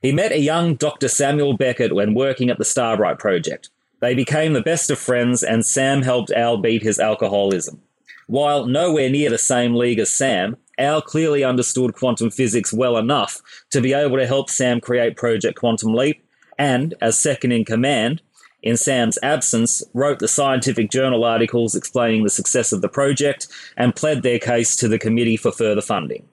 [0.00, 1.08] He met a young Dr.
[1.08, 3.68] Samuel Beckett when working at the Starbright Project.
[4.00, 7.82] They became the best of friends, and Sam helped Al beat his alcoholism.
[8.28, 13.42] While nowhere near the same league as Sam, Al clearly understood quantum physics well enough
[13.72, 16.22] to be able to help Sam create Project Quantum Leap
[16.58, 18.22] and, as second in command,
[18.62, 23.46] in Sam's absence, wrote the scientific journal articles explaining the success of the project
[23.76, 26.26] and pled their case to the committee for further funding.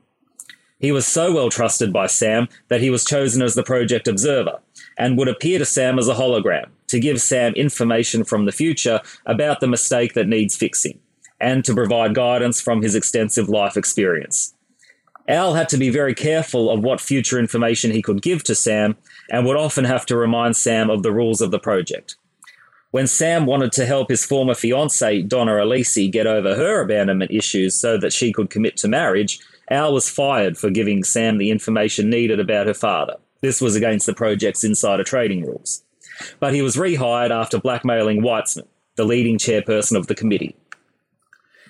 [0.79, 4.59] He was so well trusted by Sam that he was chosen as the project observer
[4.97, 8.99] and would appear to Sam as a hologram to give Sam information from the future
[9.25, 10.99] about the mistake that needs fixing
[11.39, 14.53] and to provide guidance from his extensive life experience.
[15.27, 18.97] Al had to be very careful of what future information he could give to Sam
[19.29, 22.15] and would often have to remind Sam of the rules of the project.
[22.91, 27.73] When Sam wanted to help his former fiancée, Donna Elesee, get over her abandonment issues
[27.73, 29.39] so that she could commit to marriage,
[29.69, 33.15] Al was fired for giving Sam the information needed about her father.
[33.41, 35.83] This was against the project's insider trading rules.
[36.39, 40.55] But he was rehired after blackmailing Weitzman, the leading chairperson of the committee.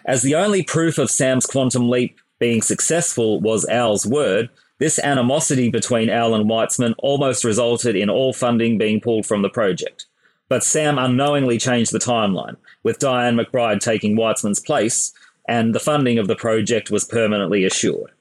[0.05, 5.69] As the only proof of Sam's quantum leap being successful was Al's word, this animosity
[5.69, 10.05] between Al and Weitzman almost resulted in all funding being pulled from the project.
[10.49, 15.13] But Sam unknowingly changed the timeline, with Diane McBride taking Weitzman's place,
[15.47, 18.11] and the funding of the project was permanently assured.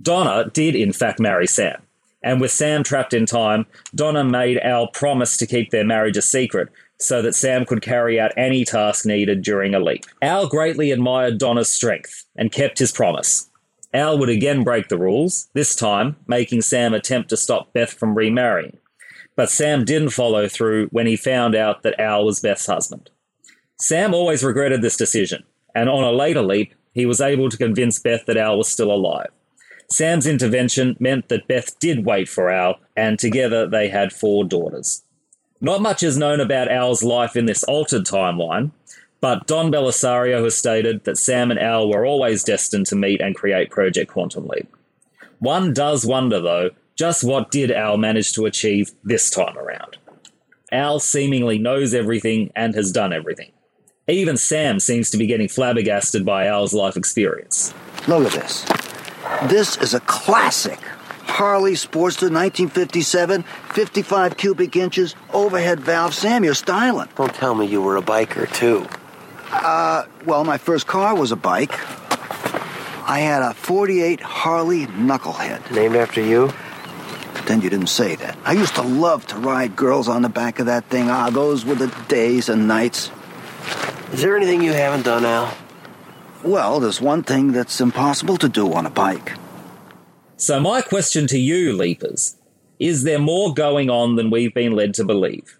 [0.00, 1.82] Donna did, in fact, marry Sam,
[2.22, 6.22] and with Sam trapped in time, Donna made Al promise to keep their marriage a
[6.22, 10.04] secret so that Sam could carry out any task needed during a leap.
[10.22, 13.49] Al greatly admired Donna's strength and kept his promise.
[13.92, 18.16] Al would again break the rules, this time making Sam attempt to stop Beth from
[18.16, 18.78] remarrying.
[19.36, 23.10] But Sam didn't follow through when he found out that Al was Beth's husband.
[23.80, 25.44] Sam always regretted this decision,
[25.74, 28.92] and on a later leap, he was able to convince Beth that Al was still
[28.92, 29.30] alive.
[29.88, 35.02] Sam's intervention meant that Beth did wait for Al, and together they had four daughters.
[35.60, 38.70] Not much is known about Al's life in this altered timeline,
[39.20, 43.34] but Don Bellisario has stated that Sam and Al were always destined to meet and
[43.34, 44.74] create Project Quantum Leap.
[45.38, 49.96] One does wonder, though, just what did Al manage to achieve this time around?
[50.72, 53.52] Al seemingly knows everything and has done everything.
[54.06, 57.72] Even Sam seems to be getting flabbergasted by Al's life experience.
[58.08, 58.64] Look at this.
[59.48, 60.78] This is a classic.
[61.26, 66.12] Harley Sportster 1957, 55 cubic inches, overhead valve.
[66.12, 67.08] Sam, you're styling.
[67.16, 68.86] Don't tell me you were a biker, too.
[69.52, 71.72] Uh, well, my first car was a bike.
[73.08, 75.70] I had a 48 Harley Knucklehead.
[75.72, 76.52] Named after you?
[77.34, 78.38] Pretend you didn't say that.
[78.44, 81.10] I used to love to ride girls on the back of that thing.
[81.10, 83.10] Ah, those were the days and nights.
[84.12, 85.52] Is there anything you haven't done, Al?
[86.44, 89.32] Well, there's one thing that's impossible to do on a bike.
[90.36, 92.36] So, my question to you, Leapers,
[92.78, 95.59] is there more going on than we've been led to believe?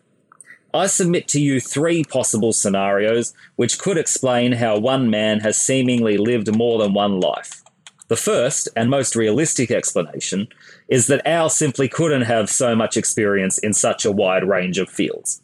[0.72, 6.16] I submit to you three possible scenarios which could explain how one man has seemingly
[6.16, 7.62] lived more than one life.
[8.08, 10.48] The first, and most realistic explanation,
[10.88, 14.88] is that Al simply couldn't have so much experience in such a wide range of
[14.88, 15.42] fields.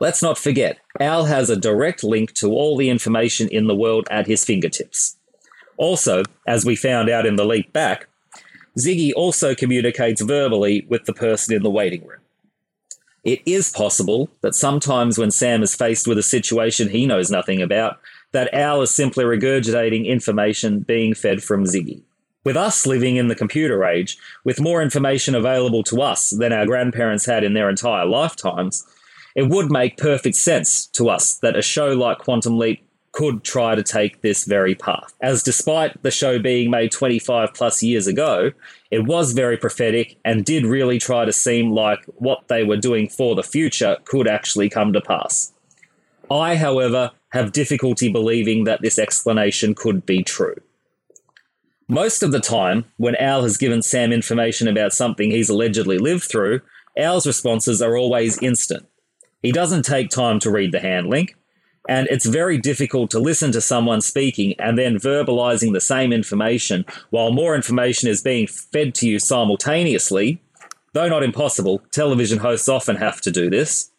[0.00, 4.06] Let's not forget, Al has a direct link to all the information in the world
[4.10, 5.16] at his fingertips.
[5.76, 8.06] Also, as we found out in the leap back,
[8.78, 12.20] Ziggy also communicates verbally with the person in the waiting room.
[13.24, 17.62] It is possible that sometimes when Sam is faced with a situation he knows nothing
[17.62, 17.98] about,
[18.32, 22.02] that Al is simply regurgitating information being fed from Ziggy.
[22.44, 26.66] With us living in the computer age, with more information available to us than our
[26.66, 28.86] grandparents had in their entire lifetimes,
[29.34, 33.74] it would make perfect sense to us that a show like Quantum Leap could try
[33.76, 35.14] to take this very path.
[35.22, 38.50] As despite the show being made 25 plus years ago,
[38.94, 43.08] it was very prophetic and did really try to seem like what they were doing
[43.08, 45.52] for the future could actually come to pass.
[46.30, 50.54] I, however, have difficulty believing that this explanation could be true.
[51.88, 56.22] Most of the time, when Al has given Sam information about something he's allegedly lived
[56.22, 56.60] through,
[56.96, 58.86] Al's responses are always instant.
[59.42, 61.34] He doesn't take time to read the hand link,
[61.88, 66.84] and it's very difficult to listen to someone speaking and then verbalizing the same information
[67.10, 70.40] while more information is being fed to you simultaneously.
[70.94, 73.90] Though not impossible, television hosts often have to do this.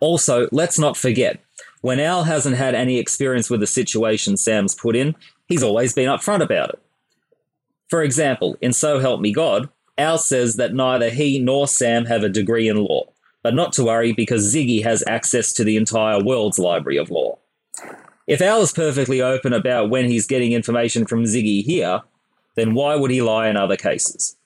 [0.00, 1.40] Also, let's not forget,
[1.80, 5.14] when Al hasn't had any experience with the situation Sam's put in,
[5.46, 6.82] he's always been upfront about it.
[7.88, 12.24] For example, in So Help Me God, Al says that neither he nor Sam have
[12.24, 13.13] a degree in law
[13.44, 17.38] but not to worry because Ziggy has access to the entire world's library of law.
[18.26, 22.00] If Al is perfectly open about when he's getting information from Ziggy here,
[22.56, 24.36] then why would he lie in other cases?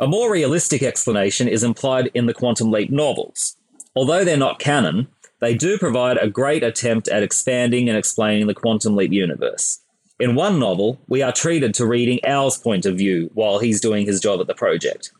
[0.00, 3.56] A more realistic explanation is implied in the Quantum Leap novels.
[3.94, 5.06] Although they're not canon,
[5.40, 9.80] they do provide a great attempt at expanding and explaining the Quantum Leap universe.
[10.18, 14.04] In one novel, we are treated to reading Al's point of view while he's doing
[14.04, 15.12] his job at the project.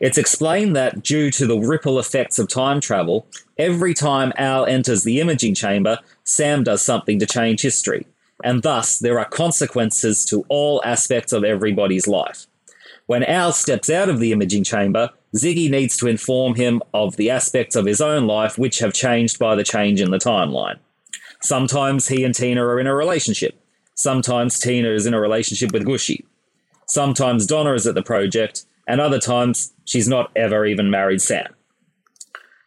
[0.00, 5.04] It's explained that due to the ripple effects of time travel, every time Al enters
[5.04, 8.06] the imaging chamber, Sam does something to change history,
[8.44, 12.46] and thus there are consequences to all aspects of everybody's life.
[13.06, 17.30] When Al steps out of the imaging chamber, Ziggy needs to inform him of the
[17.30, 20.78] aspects of his own life which have changed by the change in the timeline.
[21.40, 23.58] Sometimes he and Tina are in a relationship.
[23.94, 26.24] Sometimes Tina is in a relationship with Gooshie.
[26.86, 31.54] Sometimes Donna is at the project, and other times she's not ever even married Sam.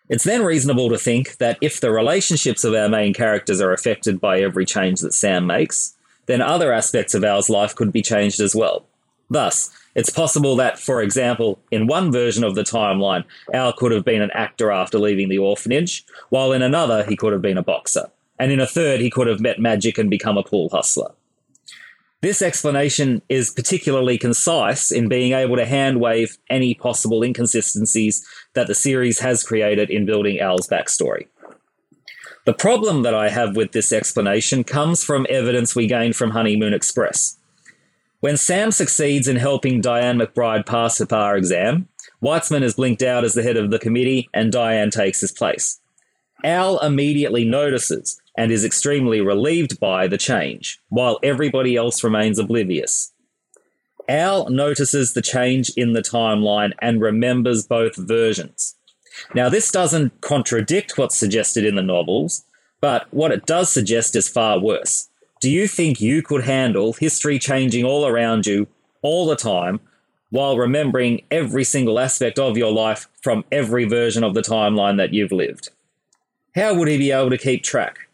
[0.09, 4.19] It's then reasonable to think that if the relationships of our main characters are affected
[4.19, 8.39] by every change that Sam makes, then other aspects of Al's life could be changed
[8.39, 8.85] as well.
[9.29, 13.23] Thus, it's possible that, for example, in one version of the timeline,
[13.53, 17.33] Al could have been an actor after leaving the orphanage, while in another, he could
[17.33, 18.09] have been a boxer.
[18.39, 21.11] And in a third, he could have met magic and become a pool hustler.
[22.21, 28.75] This explanation is particularly concise in being able to handwave any possible inconsistencies that the
[28.75, 31.27] series has created in building Al's backstory.
[32.45, 36.73] The problem that I have with this explanation comes from evidence we gained from Honeymoon
[36.73, 37.37] Express.
[38.19, 41.87] When Sam succeeds in helping Diane McBride pass her bar exam,
[42.21, 45.79] Weitzman is blinked out as the head of the committee and Diane takes his place.
[46.43, 53.11] Al immediately notices and is extremely relieved by the change, while everybody else remains oblivious.
[54.07, 58.77] Al notices the change in the timeline and remembers both versions.
[59.35, 62.45] Now, this doesn't contradict what's suggested in the novels,
[62.79, 65.09] but what it does suggest is far worse.
[65.41, 68.67] Do you think you could handle history changing all around you
[69.01, 69.81] all the time
[70.29, 75.13] while remembering every single aspect of your life from every version of the timeline that
[75.13, 75.71] you've lived?
[76.55, 78.08] How would he be able to keep track?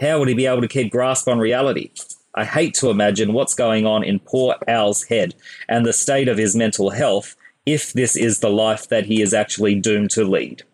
[0.00, 1.90] How would he be able to keep grasp on reality?
[2.34, 5.34] I hate to imagine what's going on in poor Al's head
[5.68, 9.32] and the state of his mental health if this is the life that he is
[9.32, 10.64] actually doomed to lead.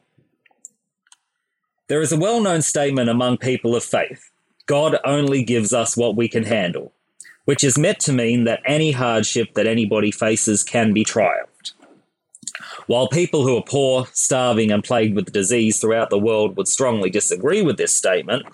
[1.88, 4.30] There is a well known statement among people of faith
[4.70, 6.92] God only gives us what we can handle,
[7.44, 11.72] which is meant to mean that any hardship that anybody faces can be triumphed.
[12.86, 17.10] While people who are poor, starving, and plagued with disease throughout the world would strongly
[17.10, 18.46] disagree with this statement,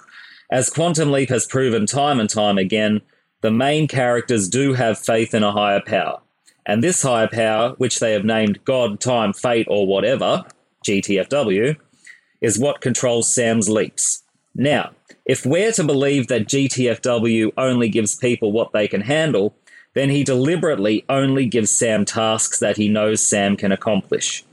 [0.50, 3.00] as Quantum Leap has proven time and time again,
[3.40, 6.20] the main characters do have faith in a higher power.
[6.64, 10.44] And this higher power, which they have named God, Time, Fate, or whatever,
[10.84, 11.76] GTFW,
[12.40, 14.24] is what controls Sam's leaps.
[14.54, 14.90] Now,
[15.24, 19.56] if we're to believe that GTFW only gives people what they can handle,
[19.94, 24.44] then he deliberately only gives Sam tasks that he knows Sam can accomplish.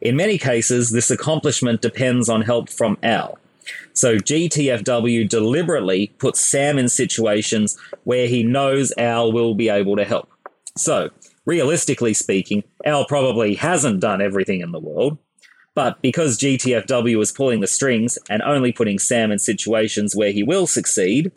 [0.00, 3.38] In many cases, this accomplishment depends on help from Al.
[3.92, 10.04] So GTFW deliberately puts Sam in situations where he knows Al will be able to
[10.04, 10.28] help.
[10.76, 11.10] So,
[11.46, 15.16] realistically speaking, Al probably hasn't done everything in the world,
[15.74, 20.42] but because GTFW is pulling the strings and only putting Sam in situations where he
[20.42, 21.32] will succeed,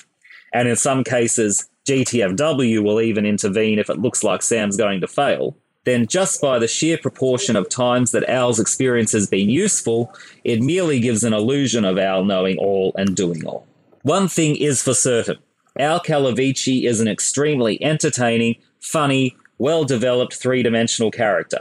[0.53, 5.07] and in some cases, GTFW will even intervene if it looks like Sam's going to
[5.07, 10.13] fail, then just by the sheer proportion of times that Al's experience has been useful,
[10.43, 13.65] it merely gives an illusion of Al knowing all and doing all.
[14.03, 15.37] One thing is for certain
[15.77, 21.59] Al Calavicci is an extremely entertaining, funny, well developed three dimensional character.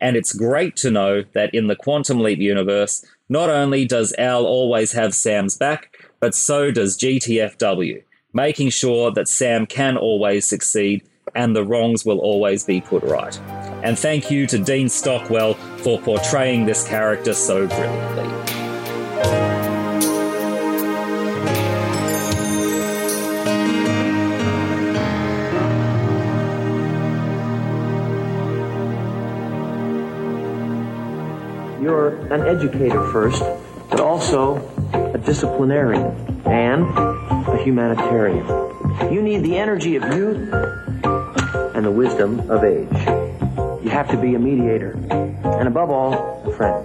[0.00, 4.44] And it's great to know that in the Quantum Leap universe, not only does Al
[4.44, 11.08] always have Sam's back, but so does GTFW, making sure that Sam can always succeed
[11.34, 13.38] and the wrongs will always be put right.
[13.82, 18.24] And thank you to Dean Stockwell for portraying this character so brilliantly.
[31.82, 33.42] You're an educator first,
[33.90, 34.56] but also
[34.92, 36.84] a disciplinarian and
[37.46, 38.46] a humanitarian.
[39.12, 40.48] You need the energy of youth
[41.54, 42.88] and the wisdom of age.
[43.84, 46.84] You have to be a mediator, and above all, a friend.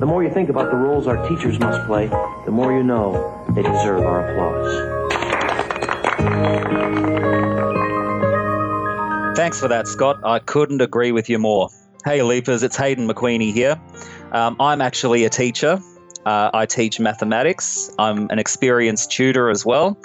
[0.00, 2.06] The more you think about the roles our teachers must play,
[2.44, 4.98] the more you know they deserve our applause.
[9.36, 10.20] Thanks for that, Scott.
[10.24, 11.70] I couldn't agree with you more.
[12.04, 13.80] Hey, Leapers, it's Hayden McQueenie here.
[14.32, 15.80] Um, I'm actually a teacher.
[16.26, 17.90] Uh, I teach mathematics.
[17.98, 19.98] I'm an experienced tutor as well.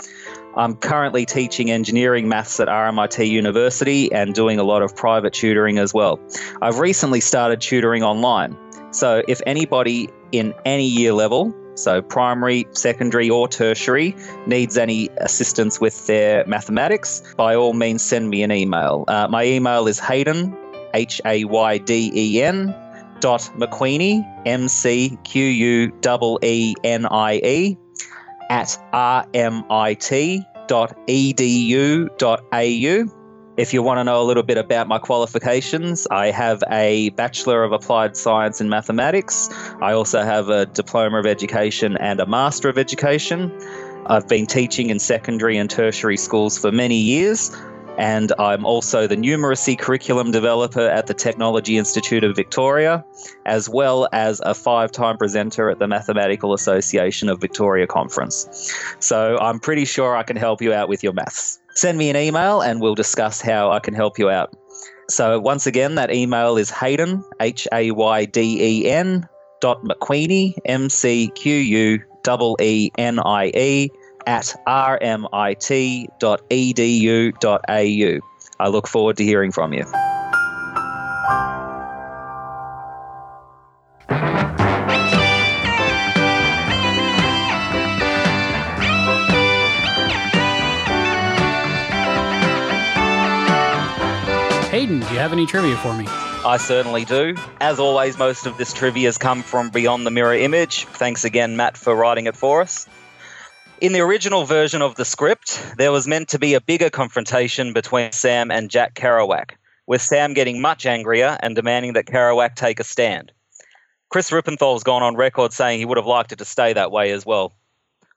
[0.56, 5.80] I'm currently teaching engineering maths at RMIT University and doing a lot of private tutoring
[5.80, 6.20] as well.
[6.62, 8.56] I've recently started tutoring online.
[8.92, 14.16] So if anybody in any year level, so primary, secondary, or tertiary,
[14.46, 19.06] needs any assistance with their mathematics, by all means send me an email.
[19.08, 20.56] Uh, my email is Hayden,
[20.94, 22.76] H A Y D E N,
[23.22, 27.78] dot McQueenie, M C Q U E N I E,
[28.54, 30.04] at rmit.edu.au.
[33.56, 37.64] If you want to know a little bit about my qualifications, I have a Bachelor
[37.64, 39.50] of Applied Science in Mathematics.
[39.82, 43.52] I also have a Diploma of Education and a Master of Education.
[44.06, 47.52] I've been teaching in secondary and tertiary schools for many years,
[47.98, 53.06] and I'm also the numeracy curriculum developer at the Technology Institute of Victoria,
[53.46, 58.74] as well as a five time presenter at the Mathematical Association of Victoria Conference.
[59.00, 61.60] So I'm pretty sure I can help you out with your maths.
[61.76, 64.56] Send me an email and we'll discuss how I can help you out.
[65.10, 69.28] So once again, that email is Hayden, H A Y D E N,
[69.60, 73.90] dot McQueenie, M C Q U E E N I E,
[74.28, 75.30] at rmit.edu.au.
[78.60, 79.86] I look forward to hearing from you.
[94.70, 96.06] Hayden, do you have any trivia for me?
[96.08, 97.36] I certainly do.
[97.62, 100.86] As always, most of this trivia has come from Beyond the Mirror Image.
[100.86, 102.88] Thanks again, Matt, for writing it for us.
[103.84, 107.74] In the original version of the script, there was meant to be a bigger confrontation
[107.74, 109.56] between Sam and Jack Kerouac,
[109.88, 113.34] with Sam getting much angrier and demanding that Kerouac take a stand.
[114.08, 117.12] Chris Ruppenthal's gone on record saying he would have liked it to stay that way
[117.12, 117.52] as well.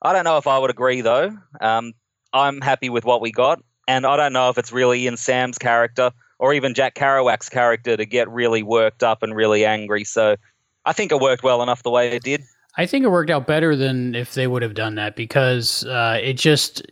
[0.01, 1.37] I don't know if I would agree, though.
[1.61, 1.95] Um,
[2.33, 5.59] I'm happy with what we got, and I don't know if it's really in Sam's
[5.59, 10.05] character or even Jack Kerouac's character to get really worked up and really angry.
[10.05, 10.37] So
[10.85, 12.45] I think it worked well enough the way it did.
[12.77, 16.19] I think it worked out better than if they would have done that because uh,
[16.23, 16.83] it just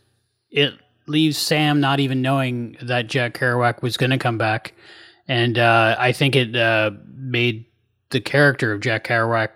[0.49, 0.73] it
[1.07, 4.73] leaves Sam not even knowing that Jack Kerouac was going to come back,
[5.27, 7.65] and uh, I think it uh, made
[8.09, 9.49] the character of Jack Kerouac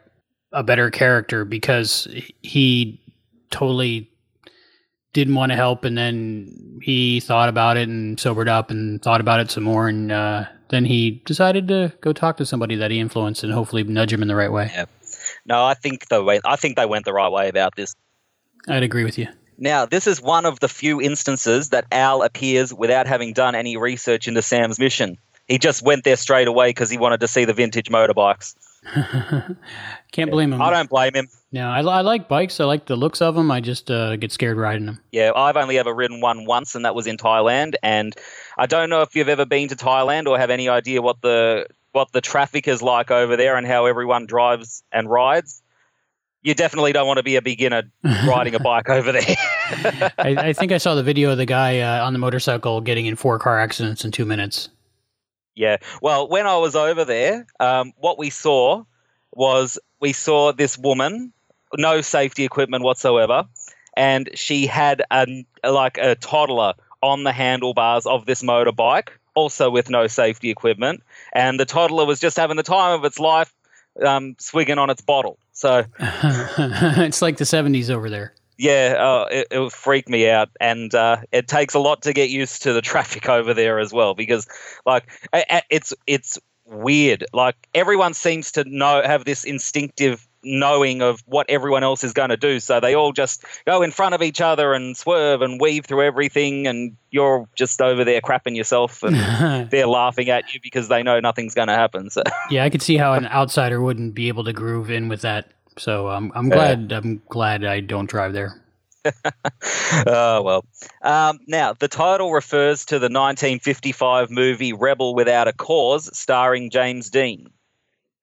[0.52, 2.08] a better character because
[2.42, 3.02] he
[3.52, 4.10] totally
[5.14, 9.22] didn't want to help and then he thought about it and sobered up and thought
[9.22, 12.92] about it some more and uh, then he decided to go talk to somebody that
[12.92, 14.72] he influenced and hopefully nudge him in the right way.
[14.74, 14.86] Yeah.
[15.50, 17.96] No, I think they went, I think they went the right way about this.
[18.68, 19.28] I'd agree with you.
[19.58, 23.76] Now, this is one of the few instances that Al appears without having done any
[23.76, 25.18] research into Sam's mission.
[25.48, 28.54] He just went there straight away because he wanted to see the vintage motorbikes.
[30.12, 30.62] Can't blame him.
[30.62, 31.28] I don't blame him.
[31.52, 32.60] No, I, I like bikes.
[32.60, 33.50] I like the looks of them.
[33.50, 35.00] I just uh, get scared riding them.
[35.12, 37.74] Yeah, I've only ever ridden one once, and that was in Thailand.
[37.82, 38.14] And
[38.58, 41.66] I don't know if you've ever been to Thailand or have any idea what the
[41.92, 45.62] what the traffic is like over there and how everyone drives and rides.
[46.42, 49.36] You definitely don't want to be a beginner riding a bike over there.
[50.18, 53.06] I, I think I saw the video of the guy uh, on the motorcycle getting
[53.06, 54.70] in four car accidents in two minutes.
[55.56, 55.78] Yeah.
[56.02, 58.86] Well, when I was over there, um, what we saw
[59.34, 61.34] was we saw this woman,
[61.78, 63.46] no safety equipment whatsoever,
[63.98, 69.90] and she had a like a toddler on the handlebars of this motorbike, also with
[69.90, 71.04] no safety equipment,
[71.34, 73.54] and the toddler was just having the time of its life,
[74.06, 75.38] um, swigging on its bottle.
[75.54, 78.34] So it's like the 70s over there.
[78.58, 82.14] yeah, uh, it, it would freak me out, and uh, it takes a lot to
[82.14, 84.14] get used to the traffic over there as well.
[84.14, 84.48] Because,
[84.86, 85.10] like,
[85.70, 86.40] it's it's
[86.70, 87.26] weird.
[87.34, 92.30] Like everyone seems to know have this instinctive knowing of what everyone else is going
[92.30, 95.60] to do, so they all just go in front of each other and swerve and
[95.60, 99.16] weave through everything, and you're just over there crapping yourself, and
[99.72, 102.10] they're laughing at you because they know nothing's going to happen.
[102.10, 102.24] So.
[102.50, 105.52] Yeah, I could see how an outsider wouldn't be able to groove in with that.
[105.78, 106.56] So um, I'm Yeah.
[106.76, 106.92] glad.
[106.92, 108.62] I'm glad I don't drive there.
[110.08, 110.66] oh well.
[111.02, 117.10] Um, now the title refers to the 1955 movie Rebel Without a Cause, starring James
[117.10, 117.50] Dean.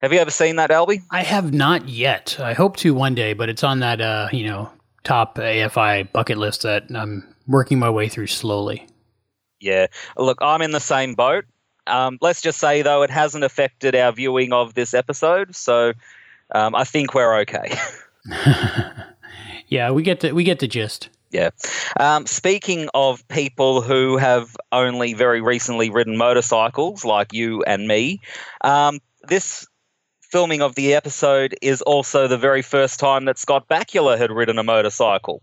[0.07, 1.03] Have you ever seen that, Albie?
[1.11, 2.39] I have not yet.
[2.39, 4.71] I hope to one day, but it's on that uh, you know
[5.03, 8.87] top AFI bucket list that I'm working my way through slowly.
[9.59, 9.89] Yeah.
[10.17, 11.45] Look, I'm in the same boat.
[11.89, 15.93] Um, let's just say though, it hasn't affected our viewing of this episode, so
[16.55, 17.77] um, I think we're okay.
[19.69, 21.09] Yeah, we get the we get the gist.
[21.33, 21.51] Yeah.
[21.99, 28.21] Um, speaking of people who have only very recently ridden motorcycles, like you and me,
[28.61, 29.67] um, this
[30.37, 34.59] filming of the episode is also the very first time that Scott Bakula had ridden
[34.59, 35.41] a motorcycle.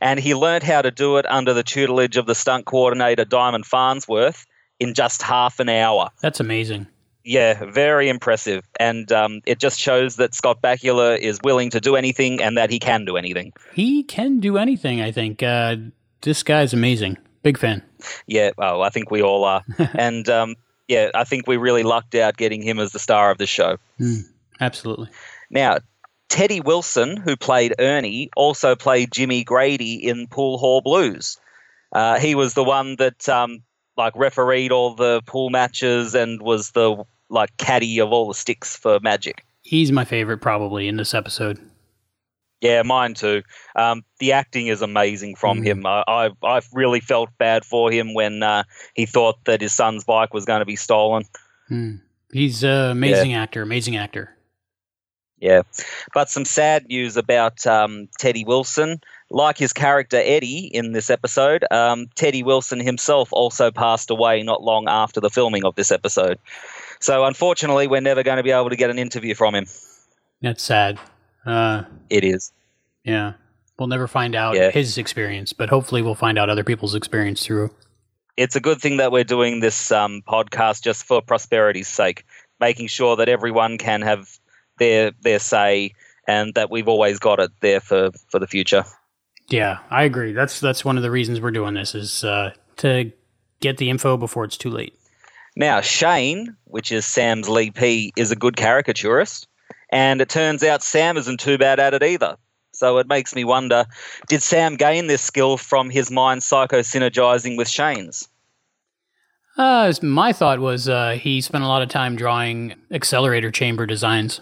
[0.00, 3.66] And he learned how to do it under the tutelage of the stunt coordinator, Diamond
[3.66, 4.44] Farnsworth,
[4.80, 6.10] in just half an hour.
[6.22, 6.88] That's amazing.
[7.22, 8.64] Yeah, very impressive.
[8.80, 12.68] And um, it just shows that Scott Bakula is willing to do anything and that
[12.68, 13.52] he can do anything.
[13.74, 15.00] He can do anything.
[15.00, 15.76] I think uh,
[16.22, 17.16] this guy's amazing.
[17.44, 17.80] Big fan.
[18.26, 19.62] Yeah, oh, I think we all are.
[19.94, 20.56] and um,
[20.88, 23.78] yeah, I think we really lucked out getting him as the star of the show.
[24.00, 24.24] Mm,
[24.62, 25.08] absolutely.
[25.50, 25.78] Now,
[26.28, 31.36] Teddy Wilson, who played Ernie, also played Jimmy Grady in Pool Hall Blues.
[31.92, 33.62] Uh, he was the one that um,
[33.96, 38.76] like refereed all the pool matches and was the like caddy of all the sticks
[38.76, 39.44] for Magic.
[39.62, 41.58] He's my favorite probably in this episode.
[42.62, 43.42] Yeah, mine too.
[43.74, 45.84] Um, the acting is amazing from him.
[45.84, 48.62] I, I I really felt bad for him when uh,
[48.94, 51.24] he thought that his son's bike was going to be stolen.
[51.68, 51.96] Hmm.
[52.32, 53.62] He's an amazing actor.
[53.62, 54.34] Amazing actor.
[55.42, 55.62] Yeah,
[56.14, 59.00] but some sad news about um, Teddy Wilson.
[59.28, 64.62] Like his character Eddie in this episode, um, Teddy Wilson himself also passed away not
[64.62, 66.38] long after the filming of this episode.
[67.00, 69.64] So unfortunately, we're never going to be able to get an interview from him.
[70.42, 70.98] That's sad.
[71.46, 72.52] Uh, It is.
[73.04, 73.32] yeah,
[73.78, 74.70] we'll never find out Yeah.
[74.70, 77.70] his experience, but hopefully we'll find out other people's experience through.
[78.36, 82.24] it's a good thing that we're doing this um, podcast just for prosperity's sake,
[82.60, 84.28] making sure that everyone can have
[84.82, 85.92] their their say
[86.26, 88.84] and that we've always got it there for, for the future.
[89.48, 90.32] Yeah, I agree.
[90.32, 93.12] That's that's one of the reasons we're doing this is uh, to
[93.60, 94.94] get the info before it's too late.
[95.56, 99.46] Now, Shane, which is Sam's leapee, is a good caricaturist,
[99.90, 102.36] and it turns out Sam isn't too bad at it either.
[102.72, 103.84] So it makes me wonder
[104.28, 108.28] did Sam gain this skill from his mind psycho-synergizing with Shane's?
[109.58, 114.40] Uh, my thought was uh, he spent a lot of time drawing accelerator chamber designs.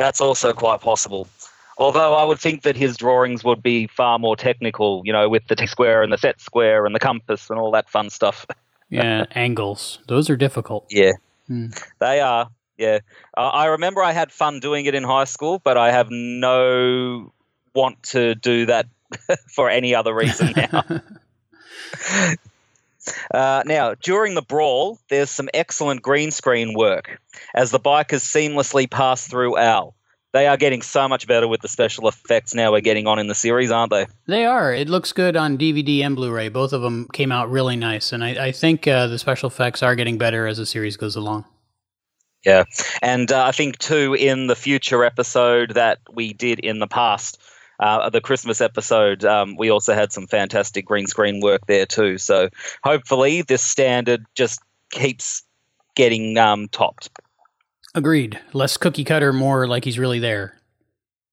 [0.00, 1.28] That's also quite possible.
[1.76, 5.46] Although I would think that his drawings would be far more technical, you know, with
[5.48, 8.46] the T square and the set square and the compass and all that fun stuff.
[8.92, 10.00] Yeah, angles.
[10.08, 10.84] Those are difficult.
[10.90, 11.12] Yeah,
[11.46, 11.66] Hmm.
[12.00, 12.48] they are.
[12.76, 12.98] Yeah,
[13.36, 17.32] uh, I remember I had fun doing it in high school, but I have no
[17.72, 18.86] want to do that
[19.54, 20.82] for any other reason now.
[23.32, 27.20] Uh, now, during the brawl, there's some excellent green screen work
[27.54, 29.94] as the bikers seamlessly pass through Al.
[30.32, 33.26] They are getting so much better with the special effects now we're getting on in
[33.26, 34.06] the series, aren't they?
[34.26, 34.72] They are.
[34.72, 36.50] It looks good on DVD and Blu-ray.
[36.50, 39.82] Both of them came out really nice, and I, I think uh, the special effects
[39.82, 41.46] are getting better as the series goes along.
[42.44, 42.64] Yeah.
[43.02, 47.40] And uh, I think, too, in the future episode that we did in the past,
[47.80, 52.18] uh, the Christmas episode, um, we also had some fantastic green screen work there, too.
[52.18, 52.48] So
[52.84, 55.42] hopefully this standard just keeps
[55.96, 57.10] getting um, topped.
[57.94, 58.38] Agreed.
[58.52, 60.56] Less cookie cutter, more like he's really there.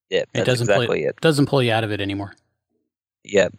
[0.10, 1.22] Yeah, It doesn't exactly pull, it.
[1.22, 2.34] doesn't pull you out of it anymore.
[3.24, 3.49] Yeah.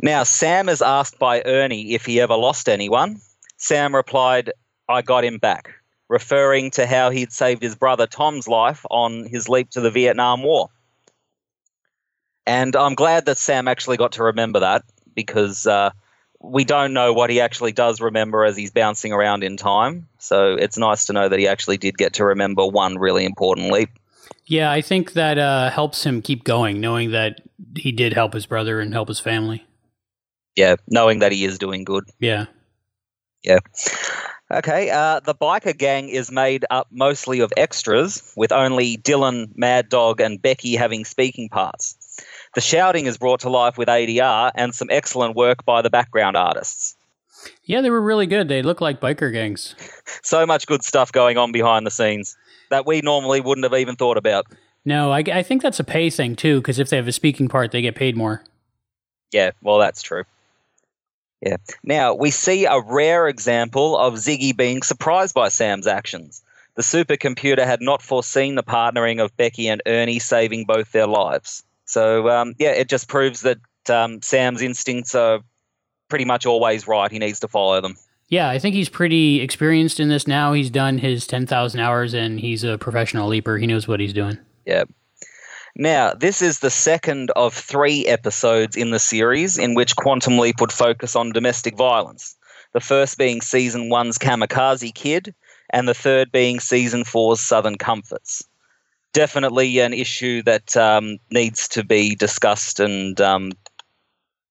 [0.00, 3.20] Now, Sam is asked by Ernie if he ever lost anyone.
[3.58, 4.50] Sam replied,
[4.88, 5.74] I got him back,
[6.08, 10.42] referring to how he'd saved his brother Tom's life on his leap to the Vietnam
[10.42, 10.70] War.
[12.48, 14.82] And I'm glad that Sam actually got to remember that
[15.14, 15.90] because uh,
[16.40, 20.08] we don't know what he actually does remember as he's bouncing around in time.
[20.18, 23.70] So it's nice to know that he actually did get to remember one really important
[23.70, 23.90] leap.
[24.46, 27.42] Yeah, I think that uh, helps him keep going, knowing that
[27.76, 29.66] he did help his brother and help his family.
[30.56, 32.04] Yeah, knowing that he is doing good.
[32.18, 32.46] Yeah.
[33.44, 33.58] Yeah.
[34.50, 39.90] Okay, uh, the biker gang is made up mostly of extras, with only Dylan, Mad
[39.90, 41.97] Dog, and Becky having speaking parts.
[42.58, 46.36] The shouting is brought to life with ADR and some excellent work by the background
[46.36, 46.96] artists.
[47.62, 48.48] Yeah, they were really good.
[48.48, 49.76] They look like biker gangs.
[50.22, 52.36] So much good stuff going on behind the scenes
[52.70, 54.46] that we normally wouldn't have even thought about.
[54.84, 57.46] No, I, I think that's a pay thing too, because if they have a speaking
[57.46, 58.42] part, they get paid more.
[59.30, 60.24] Yeah, well, that's true.
[61.40, 61.58] Yeah.
[61.84, 66.42] Now, we see a rare example of Ziggy being surprised by Sam's actions.
[66.74, 71.62] The supercomputer had not foreseen the partnering of Becky and Ernie saving both their lives.
[71.88, 73.58] So, um, yeah, it just proves that
[73.88, 75.40] um, Sam's instincts are
[76.08, 77.10] pretty much always right.
[77.10, 77.96] He needs to follow them.
[78.28, 80.52] Yeah, I think he's pretty experienced in this now.
[80.52, 83.56] He's done his 10,000 hours and he's a professional leaper.
[83.56, 84.38] He knows what he's doing.
[84.66, 84.84] Yeah.
[85.76, 90.60] Now, this is the second of three episodes in the series in which Quantum Leap
[90.60, 92.36] would focus on domestic violence.
[92.74, 95.34] The first being season one's Kamikaze Kid,
[95.70, 98.42] and the third being season four's Southern Comforts.
[99.12, 103.52] Definitely an issue that um, needs to be discussed and um,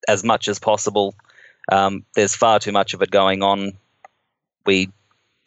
[0.07, 1.15] as much as possible.
[1.71, 3.73] Um, there's far too much of it going on.
[4.65, 4.89] We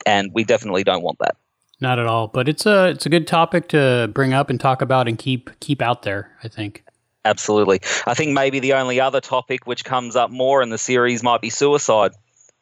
[0.06, 1.36] and we definitely don't want that.
[1.80, 4.82] Not at all, but it's a it's a good topic to bring up and talk
[4.82, 6.30] about and keep keep out there.
[6.44, 6.84] I think.
[7.24, 7.80] Absolutely.
[8.06, 11.42] I think maybe the only other topic which comes up more in the series might
[11.42, 12.12] be suicide,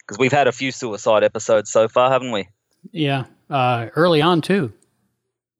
[0.00, 2.48] because we've had a few suicide episodes so far, haven't we?
[2.90, 4.72] Yeah, uh, early on too.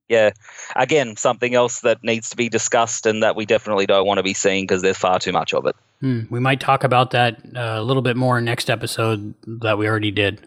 [0.09, 0.31] Yeah.
[0.75, 4.23] Again, something else that needs to be discussed and that we definitely don't want to
[4.23, 5.77] be seeing because there's far too much of it.
[6.01, 6.23] Hmm.
[6.31, 9.87] We might talk about that uh, a little bit more in next episode that we
[9.87, 10.47] already did.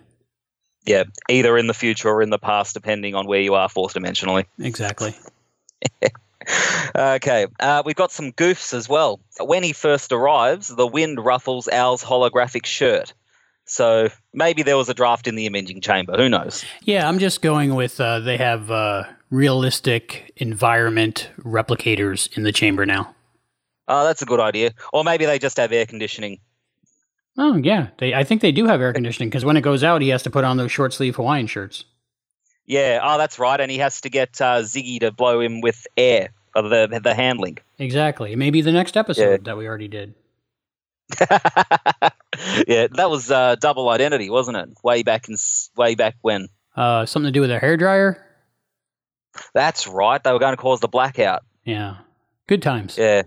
[0.85, 3.93] Yeah, either in the future or in the past, depending on where you are fourth
[3.93, 4.45] dimensionally.
[4.59, 5.15] Exactly.
[6.95, 9.19] Okay, uh, we've got some goofs as well.
[9.39, 13.13] When he first arrives, the wind ruffles Al's holographic shirt.
[13.65, 16.17] So maybe there was a draft in the imaging chamber.
[16.17, 16.65] Who knows?
[16.83, 22.85] Yeah, I'm just going with uh, they have uh, realistic environment replicators in the chamber
[22.85, 23.15] now.
[23.87, 24.73] Oh, that's a good idea.
[24.93, 26.39] Or maybe they just have air conditioning.
[27.37, 30.01] Oh yeah, they, I think they do have air conditioning because when it goes out,
[30.01, 31.85] he has to put on those short sleeve Hawaiian shirts.
[32.65, 33.59] Yeah, oh, that's right.
[33.59, 37.13] And he has to get uh, Ziggy to blow him with air, or the, the
[37.13, 37.59] handlink.
[37.79, 38.35] Exactly.
[38.35, 40.13] Maybe the next episode that we already did.
[42.67, 44.69] Yeah, that was uh, double identity, wasn't it?
[44.83, 45.35] Way back in
[45.75, 46.47] way back when.
[46.75, 48.25] Uh, something to do with a hair dryer.
[49.53, 50.23] That's right.
[50.23, 51.43] They were going to cause the blackout.
[51.65, 51.97] Yeah,
[52.47, 52.97] good times.
[52.97, 53.23] Yeah,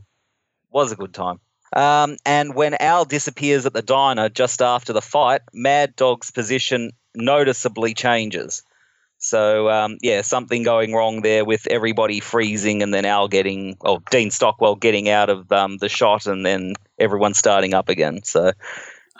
[0.70, 1.40] was a good time.
[1.74, 6.92] Um, and when Al disappears at the diner just after the fight, Mad Dog's position
[7.14, 8.62] noticeably changes.
[9.18, 14.02] So um, yeah, something going wrong there with everybody freezing, and then Al getting, oh,
[14.10, 18.22] Dean Stockwell getting out of um, the shot, and then everyone starting up again.
[18.22, 18.52] So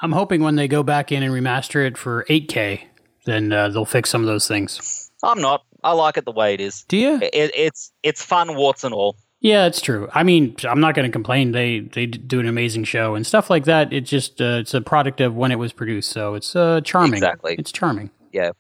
[0.01, 2.83] I'm hoping when they go back in and remaster it for 8K,
[3.25, 5.11] then uh, they'll fix some of those things.
[5.23, 5.65] I'm not.
[5.85, 6.85] I like it the way it is.
[6.89, 7.21] Do you?
[7.23, 9.17] It, it's it's fun, warts and all.
[9.41, 10.09] Yeah, it's true.
[10.15, 11.53] I mean, I'm not going to complain.
[11.53, 13.93] They they do an amazing show and stuff like that.
[13.93, 17.15] It's just uh, it's a product of when it was produced, so it's uh, charming.
[17.15, 17.55] Exactly.
[17.59, 18.11] It's charming.
[18.33, 18.53] Yeah.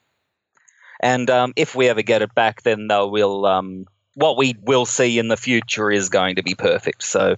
[1.00, 4.86] And um, if we ever get it back, then they'll will um, what we will
[4.86, 7.02] see in the future is going to be perfect.
[7.02, 7.36] So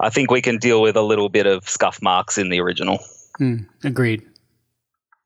[0.00, 2.98] I think we can deal with a little bit of scuff marks in the original.
[3.36, 4.26] Hmm, agreed.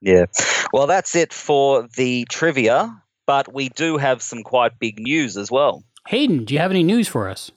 [0.03, 0.27] Yeah.
[0.73, 5.51] Well, that's it for the trivia, but we do have some quite big news as
[5.51, 5.85] well.
[6.09, 7.51] Hayden, do you have any news for us?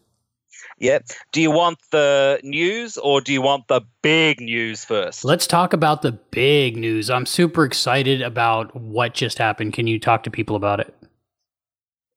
[0.78, 1.00] Yeah.
[1.32, 5.24] Do you want the news or do you want the big news first?
[5.24, 7.10] Let's talk about the big news.
[7.10, 9.74] I'm super excited about what just happened.
[9.74, 10.94] Can you talk to people about it?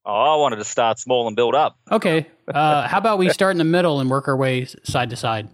[0.05, 1.79] Oh, I wanted to start small and build up.
[1.91, 2.27] Okay.
[2.53, 5.49] Uh, how about we start in the middle and work our way side to side?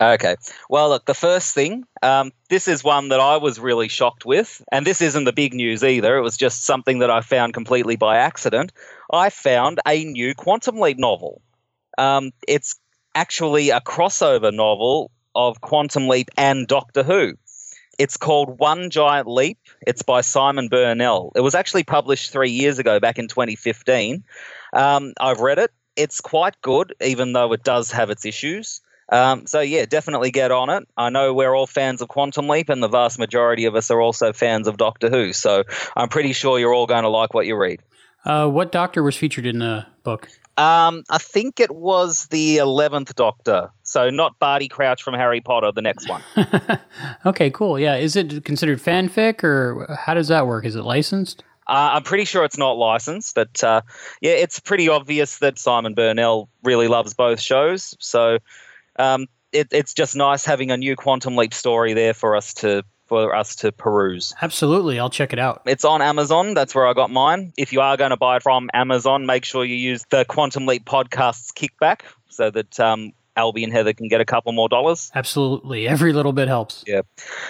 [0.00, 0.36] Okay.
[0.70, 4.64] Well, look, the first thing, um, this is one that I was really shocked with,
[4.72, 6.16] and this isn't the big news either.
[6.16, 8.72] It was just something that I found completely by accident.
[9.12, 11.42] I found a new Quantum Leap novel.
[11.98, 12.76] Um, it's
[13.14, 17.34] actually a crossover novel of Quantum Leap and Doctor Who.
[17.98, 19.58] It's called One Giant Leap.
[19.86, 21.32] It's by Simon Burnell.
[21.36, 24.24] It was actually published three years ago, back in 2015.
[24.72, 25.70] Um, I've read it.
[25.96, 28.80] It's quite good, even though it does have its issues.
[29.10, 30.86] Um, so yeah, definitely get on it.
[30.96, 34.00] I know we're all fans of Quantum Leap, and the vast majority of us are
[34.00, 35.32] also fans of Doctor Who.
[35.32, 35.64] So
[35.96, 37.80] I'm pretty sure you're all going to like what you read.
[38.24, 40.28] Uh, what doctor was featured in the book?
[40.58, 45.72] Um, I think it was the eleventh Doctor, so not Barty Crouch from Harry Potter,
[45.72, 46.22] the next one.
[47.26, 47.78] Okay, cool.
[47.78, 47.96] Yeah.
[47.96, 50.64] Is it considered fanfic or how does that work?
[50.64, 51.42] Is it licensed?
[51.66, 53.82] Uh, I'm pretty sure it's not licensed, but uh,
[54.20, 57.94] yeah, it's pretty obvious that Simon Burnell really loves both shows.
[58.00, 58.38] So
[59.00, 62.84] um, it, it's just nice having a new Quantum Leap story there for us to
[63.06, 64.32] for us to peruse.
[64.40, 65.00] Absolutely.
[65.00, 65.62] I'll check it out.
[65.66, 66.54] It's on Amazon.
[66.54, 67.52] That's where I got mine.
[67.58, 70.64] If you are going to buy it from Amazon, make sure you use the Quantum
[70.64, 75.10] Leap Podcasts kickback so that um, Albie and Heather can get a couple more dollars.
[75.12, 75.88] Absolutely.
[75.88, 76.84] Every little bit helps.
[76.86, 77.02] Yeah.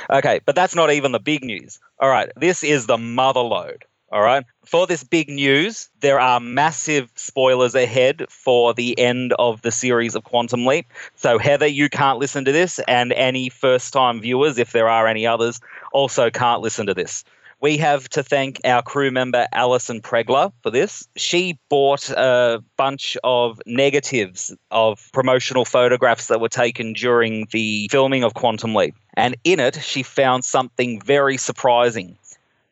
[0.08, 1.78] Okay, but that's not even the big news.
[1.98, 3.84] All right, this is the mother load.
[4.12, 4.44] All right.
[4.64, 10.16] For this big news, there are massive spoilers ahead for the end of the series
[10.16, 10.86] of Quantum Leap.
[11.14, 15.06] So, Heather, you can't listen to this, and any first time viewers, if there are
[15.06, 15.60] any others,
[15.92, 17.22] also can't listen to this.
[17.60, 21.06] We have to thank our crew member Allison Pregler for this.
[21.16, 28.24] She bought a bunch of negatives of promotional photographs that were taken during the filming
[28.24, 28.94] of Quantum Leap.
[29.14, 32.16] And in it, she found something very surprising.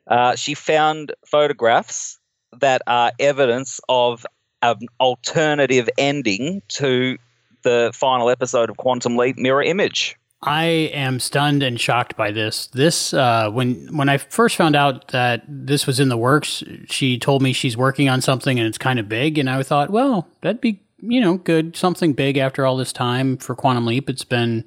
[0.08, 2.18] Uh, she found photographs
[2.60, 4.26] that are evidence of
[4.62, 7.18] an alternative ending to
[7.62, 10.16] the final episode of Quantum Leap Mirror Image.
[10.42, 12.68] I am stunned and shocked by this.
[12.68, 17.18] This uh, when when I first found out that this was in the works, she
[17.18, 20.28] told me she's working on something and it's kind of big, and I thought, well,
[20.42, 24.08] that'd be you know good, something big after all this time for Quantum Leap.
[24.08, 24.64] It's been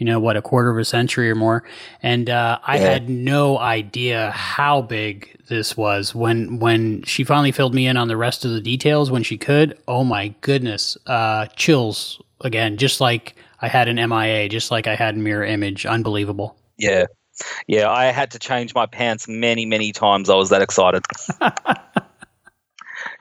[0.00, 1.62] you know what a quarter of a century or more,
[2.02, 2.90] and uh, I Yeah.
[2.90, 8.08] had no idea how big this was when when she finally filled me in on
[8.08, 9.78] the rest of the details when she could.
[9.86, 14.96] Oh my goodness, uh, chills again, just like I had in MIA, just like I
[14.96, 15.86] had in Mirror Image.
[15.86, 16.56] Unbelievable.
[16.78, 17.04] Yeah.
[17.66, 20.28] Yeah, I had to change my pants many, many times.
[20.28, 21.02] I was that excited.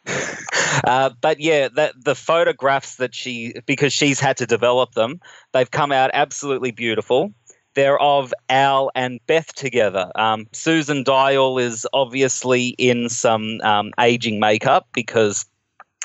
[0.05, 5.19] uh, but yeah, the photographs that she, because she's had to develop them,
[5.53, 7.33] they've come out absolutely beautiful.
[7.75, 10.11] They're of Al and Beth together.
[10.15, 15.45] Um, Susan Diol is obviously in some um, aging makeup because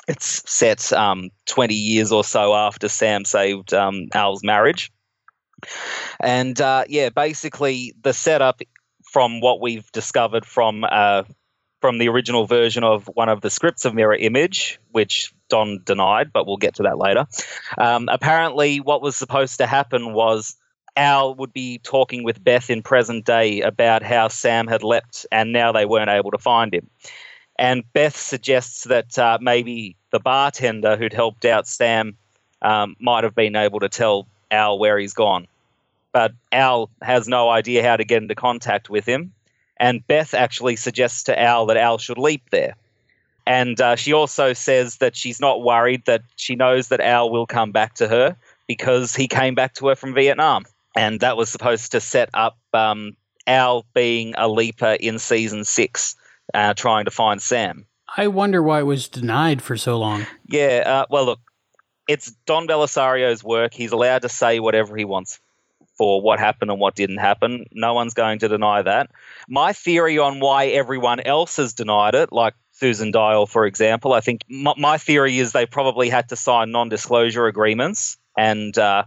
[0.07, 4.91] it's set um, 20 years or so after Sam saved um, Al's marriage.
[6.19, 8.61] And uh, yeah, basically the setup
[9.11, 11.23] from what we've discovered from uh,
[11.85, 16.33] from the original version of one of the scripts of Mirror Image, which Don denied,
[16.33, 17.27] but we'll get to that later.
[17.77, 20.55] Um, apparently, what was supposed to happen was
[20.97, 25.53] Al would be talking with Beth in present day about how Sam had leapt and
[25.53, 26.89] now they weren't able to find him.
[27.59, 32.17] And Beth suggests that uh, maybe the bartender who'd helped out Sam
[32.63, 35.45] um, might have been able to tell Al where he's gone.
[36.11, 39.33] But Al has no idea how to get into contact with him.
[39.77, 42.75] And Beth actually suggests to Al that Al should leap there.
[43.47, 47.45] And uh, she also says that she's not worried, that she knows that Al will
[47.45, 48.35] come back to her
[48.67, 50.65] because he came back to her from Vietnam.
[50.95, 53.15] And that was supposed to set up um,
[53.47, 56.15] Al being a leaper in season six,
[56.53, 57.85] uh, trying to find Sam.
[58.17, 60.25] I wonder why it was denied for so long.
[60.47, 61.39] Yeah, uh, well, look,
[62.07, 63.73] it's Don Bellisario's work.
[63.73, 65.39] He's allowed to say whatever he wants
[65.97, 67.65] for what happened and what didn't happen.
[67.71, 69.09] No one's going to deny that.
[69.47, 74.19] My theory on why everyone else has denied it, like Susan Diol, for example, I
[74.19, 78.17] think my, my theory is they probably had to sign non disclosure agreements.
[78.37, 79.05] And uh,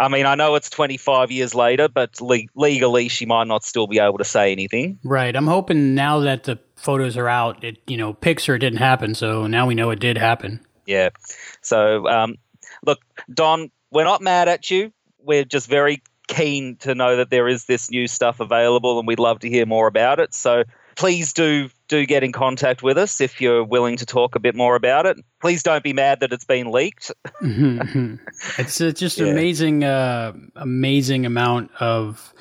[0.00, 3.86] I mean, I know it's 25 years later, but le- legally she might not still
[3.86, 4.98] be able to say anything.
[5.04, 5.34] Right.
[5.34, 9.14] I'm hoping now that the photos are out, it you know it didn't happen.
[9.14, 10.64] So now we know it did happen.
[10.86, 11.10] Yeah.
[11.60, 12.36] So, um,
[12.84, 13.00] look,
[13.32, 14.92] Don, we're not mad at you.
[15.18, 19.18] We're just very keen to know that there is this new stuff available, and we'd
[19.18, 20.32] love to hear more about it.
[20.34, 20.62] So,
[20.94, 24.54] please do do get in contact with us if you're willing to talk a bit
[24.54, 25.16] more about it.
[25.40, 27.10] Please don't be mad that it's been leaked.
[27.42, 28.18] Mhm.
[28.58, 29.26] it's uh, just Yeah.
[29.28, 32.34] amazing, uh, amazing amount of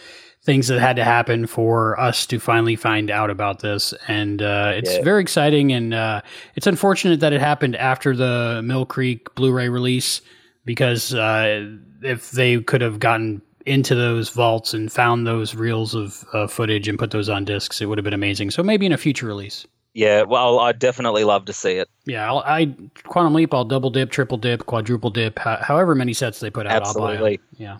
[0.43, 3.93] things that had to happen for us to finally find out about this.
[4.07, 5.03] And uh, it's Yeah.
[5.03, 5.71] very exciting.
[5.73, 6.21] And uh,
[6.55, 10.21] it's unfortunate that it happened after the Mill Creek Blu ray release
[10.65, 11.69] because uh,
[12.01, 16.87] if they could have gotten into those vaults and found those reels of uh, footage
[16.87, 18.51] and put those on discs, it would have been amazing.
[18.51, 19.65] So maybe in a future release.
[19.93, 21.89] Yeah, well, I'd definitely love to see it.
[22.05, 22.73] Yeah, I'll, I
[23.03, 23.53] Quantum Leap.
[23.53, 25.39] I'll double dip, triple dip, quadruple dip.
[25.39, 27.11] ho- however many sets they put out, I'll buy 'em.
[27.13, 27.39] Absolutely.
[27.57, 27.77] Yeah.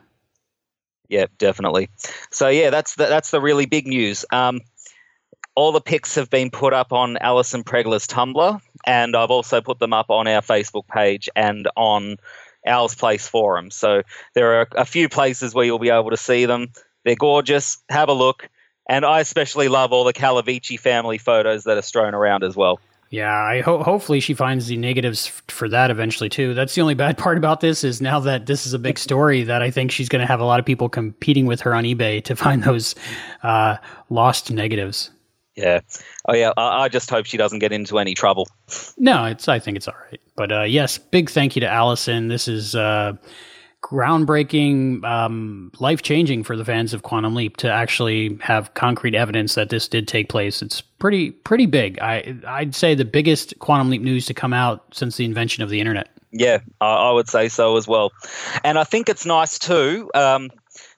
[1.10, 1.90] Yeah, definitely.
[2.32, 4.26] So yeah, that's the, that's the really big news.
[4.32, 4.62] Um,
[5.56, 9.80] all the pics have been put up on Allison Pregler's Tumblr, and I've also put
[9.80, 12.18] them up on our Facebook page and on
[12.68, 13.72] Al's Place forum.
[13.72, 14.04] So
[14.36, 16.72] there are a few places where you'll be able to see them.
[17.06, 17.78] They're gorgeous.
[17.90, 18.50] Have a look.
[18.90, 22.80] And I especially love all the Calavicci family photos that are strewn around as well.
[23.10, 26.54] Yeah, I ho- hopefully she finds the negatives f- for that eventually too.
[26.54, 29.44] That's the only bad part about this is now that this is a big story
[29.44, 31.86] that I think she's going to have a lot of people competing with her on
[31.86, 32.96] eBay to find those
[33.44, 33.78] uh,
[34.10, 35.10] lost negatives.
[35.58, 35.82] Yeah.
[36.26, 36.52] Oh yeah.
[36.56, 38.48] I, I just hope she doesn't get into any trouble.
[38.98, 40.22] No, it's I think it's all right.
[40.36, 42.28] But uh, yes, big thank you to Allison.
[42.28, 43.14] This is uh,
[43.84, 49.56] groundbreaking, um, life changing for the fans of Quantum Leap to actually have concrete evidence
[49.56, 50.62] that this did take place.
[50.62, 52.00] It's pretty pretty big.
[52.00, 55.70] I I'd say the biggest Quantum Leap news to come out since the invention of
[55.70, 56.10] the internet.
[56.32, 58.12] Yeah, I, I would say so as well.
[58.64, 60.52] And I think it's nice too, um,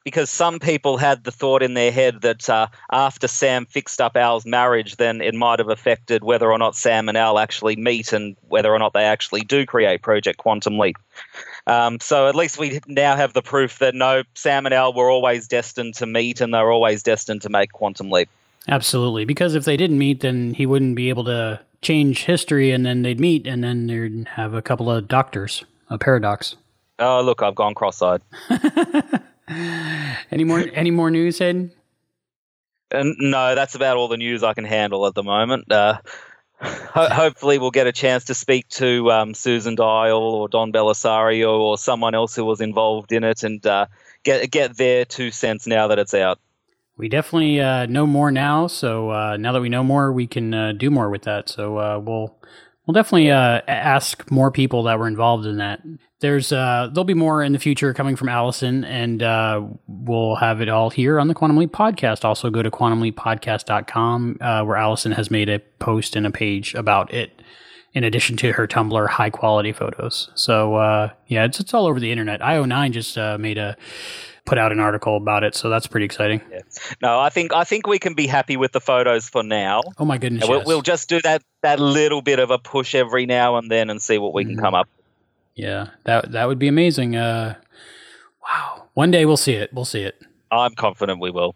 [0.04, 4.16] because some people had the thought in their head that uh, after Sam fixed up
[4.16, 8.14] Al's marriage, then it might have affected whether or not Sam and Al actually meet
[8.14, 10.98] and whether or not they actually do create Project Quantum Leap.
[11.68, 15.10] Um, so at least we now have the proof that no, Sam and Al were
[15.10, 18.30] always destined to meet and they're always destined to make Quantum Leap.
[18.68, 22.86] Absolutely, because if they didn't meet, then he wouldn't be able to change history, and
[22.86, 26.56] then they'd meet, and then they'd have a couple of doctors, a paradox.
[27.00, 28.22] Oh, look, I've gone cross-eyed.
[30.32, 30.64] Any more?
[30.74, 31.72] any more news, Hayden?
[32.92, 35.72] And no, that's about all the news I can handle at the moment.
[35.72, 36.00] Uh,
[36.62, 41.60] ho- hopefully, we'll get a chance to speak to um, Susan Diol or Don Bellisario
[41.60, 43.88] or someone else who was involved in it and uh,
[44.24, 46.40] get get their two cents now that it's out.
[46.98, 48.68] We definitely uh, know more now.
[48.68, 51.50] So uh, now that we know more, we can uh, do more with that.
[51.50, 52.36] So uh, we'll
[52.90, 55.80] we'll definitely uh, ask more people that were involved in that.
[56.22, 60.60] There's uh, there'll be more in the future coming from Allison, and uh, we'll have
[60.60, 62.26] it all here on the Quantum Leap podcast.
[62.26, 67.14] Also, go to quantumleappodcast.com uh, where Allison has made a post and a page about
[67.14, 67.44] it.
[67.94, 72.00] In addition to her Tumblr high quality photos, so uh, yeah, it's it's all over
[72.00, 72.42] the internet.
[72.42, 73.78] IO9 just uh, made a
[74.50, 76.42] put out an article about it, so that's pretty exciting.
[76.52, 76.62] Yeah.
[77.04, 79.84] No, I think I think we can be happy with the photos for now.
[80.00, 80.50] Oh my goodness!
[80.50, 80.68] We'll, yes.
[80.68, 84.02] we'll just do that that little bit of a push every now and then and
[84.02, 84.66] see what we can Mm-hmm.
[84.66, 84.90] come up.
[85.56, 87.16] Yeah, that that would be amazing.
[87.16, 87.56] Uh,
[88.42, 89.72] wow, one day we'll see it.
[89.72, 90.20] We'll see it.
[90.52, 91.56] I'm confident we will.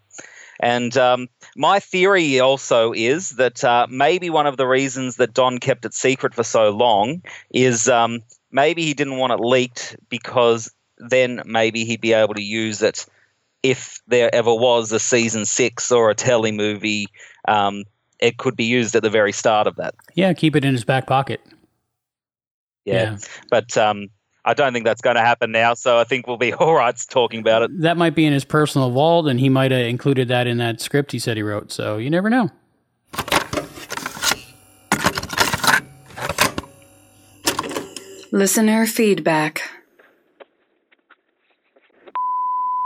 [0.60, 5.58] And um, my theory also is that uh, maybe one of the reasons that Don
[5.58, 8.20] kept it secret for so long is um,
[8.52, 13.06] maybe he didn't want it leaked because then maybe he'd be able to use it
[13.62, 17.06] if there ever was a season six or a telly movie.
[17.48, 17.84] Um,
[18.20, 19.94] it could be used at the very start of that.
[20.14, 21.40] Yeah, keep it in his back pocket.
[22.84, 22.94] Yeah.
[22.94, 23.18] Yeah.
[23.50, 24.08] But um,
[24.44, 25.74] I don't think that's going to happen now.
[25.74, 27.80] So I think we'll be all right talking about it.
[27.80, 30.80] That might be in his personal vault, and he might have included that in that
[30.80, 31.72] script he said he wrote.
[31.72, 32.50] So you never know.
[38.32, 39.62] Listener feedback.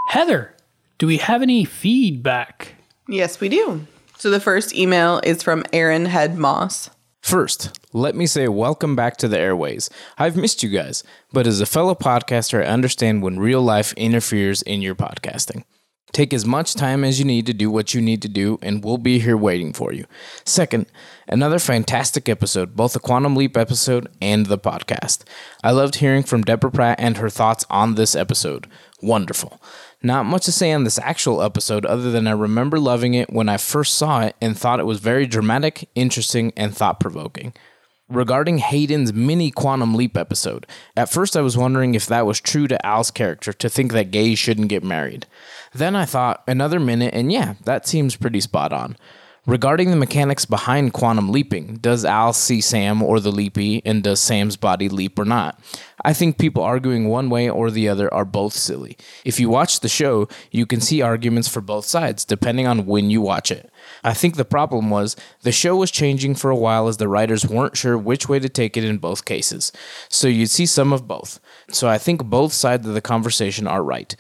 [0.09, 0.55] Heather,
[0.97, 2.77] do we have any feedback?
[3.11, 3.87] Yes, we do.
[4.17, 6.89] So the first email is from Aaron Head Moss.
[7.21, 9.91] First, let me say welcome back to the airways.
[10.17, 14.63] I've missed you guys, but as a fellow podcaster, I understand when real life interferes
[14.63, 15.65] in your podcasting.
[16.13, 18.83] Take as much time as you need to do what you need to do, and
[18.83, 20.07] we'll be here waiting for you.
[20.47, 20.87] Second,
[21.29, 25.25] another fantastic episode, both the Quantum Leap episode and the podcast.
[25.63, 28.69] I loved hearing from Deborah Pratt and her thoughts on this episode.
[29.03, 29.61] Wonderful.
[30.03, 33.49] Not much to say on this actual episode other than I remember loving it when
[33.49, 37.53] I first saw it and thought it was very dramatic, interesting, and thought provoking.
[38.09, 40.67] Regarding Hayden's mini Quantum Leap episode,
[40.97, 44.13] at first I was wondering if that was true to Al's character to think that
[44.13, 45.27] gays shouldn't get married.
[45.75, 48.97] Then I thought another minute, and yeah, that seems pretty spot on.
[49.49, 54.21] Regarding the mechanics behind quantum leaping, does Al see Sam or the leapee, and does
[54.21, 55.59] Sam's body leap or not?
[56.05, 58.99] I think people arguing one way or the other are both silly.
[59.25, 63.09] If you watch the show, you can see arguments for both sides, depending on when
[63.09, 63.73] you watch it.
[64.05, 67.49] I think the problem was the show was changing for a while as the writers
[67.49, 69.73] weren't sure which way to take it in both cases.
[70.11, 71.41] So you'd see some of both.
[71.71, 74.15] So I think both sides of the conversation are right.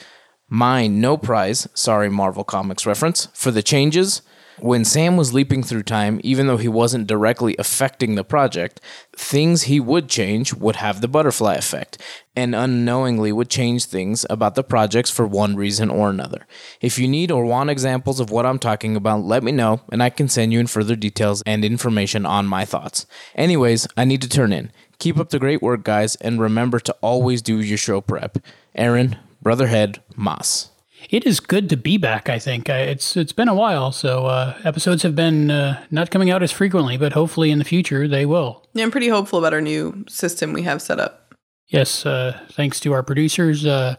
[0.49, 4.23] Mine, no prize, sorry, Marvel Comics reference, for the changes.
[4.61, 8.81] When Sam was leaping through time, even though he wasn't directly affecting the project,
[9.17, 12.03] things he would change would have the butterfly effect,
[12.35, 16.47] and unknowingly would change things about the projects for one reason or another.
[16.81, 20.03] If you need or want examples of what I'm talking about, let me know, and
[20.03, 23.07] I can send you in further details and information on my thoughts.
[23.37, 24.73] Anyways, I need to turn in.
[24.99, 28.39] Keep up the great work, guys, and remember to always do your show prep.
[28.75, 30.71] Aaron, Brotherhead, Moss.
[31.09, 32.29] It is good to be back.
[32.29, 36.31] I think it's it's been a while, so uh, episodes have been uh, not coming
[36.31, 38.67] out as frequently, but hopefully in the future they will.
[38.75, 41.35] Yeah, I'm pretty hopeful about our new system we have set up.
[41.69, 43.65] Yes, uh, thanks to our producers.
[43.65, 43.97] Uh,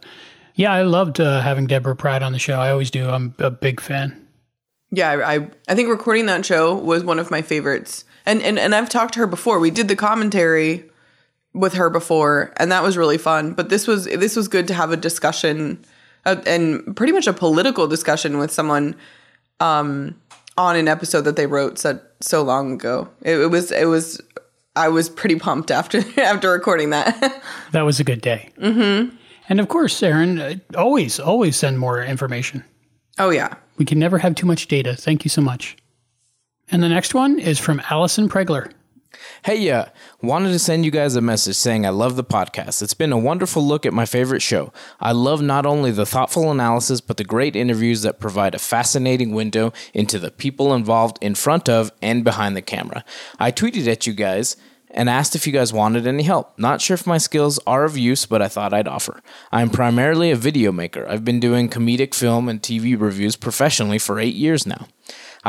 [0.54, 2.60] yeah, I loved uh, having Deborah Pratt on the show.
[2.60, 3.10] I always do.
[3.10, 4.28] I'm a big fan.
[4.92, 8.06] Yeah, I, I I think recording that show was one of my favorites.
[8.28, 9.60] And and and I've talked to her before.
[9.60, 10.88] We did the commentary
[11.54, 13.54] with her before, and that was really fun.
[13.54, 15.84] But this was this was good to have a discussion
[16.26, 18.96] uh, and pretty much a political discussion with someone
[19.60, 20.20] um,
[20.58, 23.10] on an episode that they wrote so so long ago.
[23.22, 24.22] It, it was it was
[24.76, 27.44] I was pretty pumped after after recording that.
[27.72, 28.50] That was a good day.
[28.58, 29.16] mm-hmm.
[29.48, 32.64] And of course, Aaron, uh, always always send more information.
[33.18, 33.56] Oh yeah.
[33.78, 34.96] We can never have too much data.
[34.96, 35.78] Thank you so much.
[36.72, 38.72] And the next one is from Allison Pregler.
[39.44, 39.90] Hey, yeah,
[40.22, 42.82] wanted to send you guys a message saying I love the podcast.
[42.82, 44.72] It's been a wonderful look at my favorite show.
[45.00, 49.34] I love not only the thoughtful analysis, but the great interviews that provide a fascinating
[49.34, 53.04] window into the people involved in front of and behind the camera.
[53.40, 54.56] I tweeted at you guys
[54.92, 56.58] and asked if you guys wanted any help.
[56.58, 59.22] Not sure if my skills are of use, but I thought I'd offer.
[59.52, 61.08] I'm primarily a video maker.
[61.08, 64.88] I've been doing comedic film and TV reviews professionally for eight years now.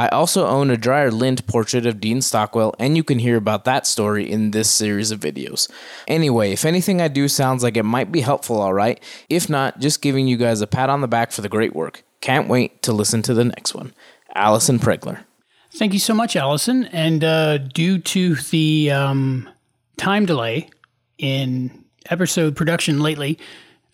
[0.01, 3.67] I also own a Dryer Lint portrait of Dean Stockwell, and you can hear about
[3.67, 5.71] that story in this series of videos.
[6.09, 8.99] Anyway, if anything I do sounds like it might be helpful, alright?
[9.29, 12.03] If not, just giving you guys a pat on the back for the great work.
[12.23, 13.93] Can't wait to listen to the next one.
[14.35, 15.25] Allison Pregler.
[15.75, 16.87] Thank you so much, Allison.
[16.87, 19.51] And uh, due to the um,
[19.99, 20.71] time delay
[21.19, 23.39] in episode production lately,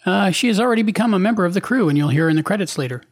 [0.04, 2.44] uh, she has already become a member of the crew, and you'll hear in the
[2.44, 3.02] credits later.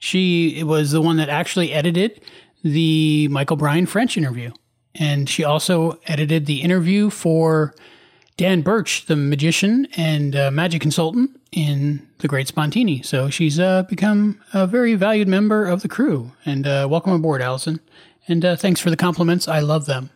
[0.00, 2.20] She was the one that actually edited
[2.64, 4.50] the Michael Bryan French interview.
[4.94, 7.74] And she also edited the interview for
[8.36, 13.04] Dan Birch, the magician and uh, magic consultant in The Great Spontini.
[13.04, 16.32] So she's uh, become a very valued member of the crew.
[16.46, 17.78] And uh, welcome aboard, Allison.
[18.26, 19.48] And uh, thanks for the compliments.
[19.48, 20.08] I love them.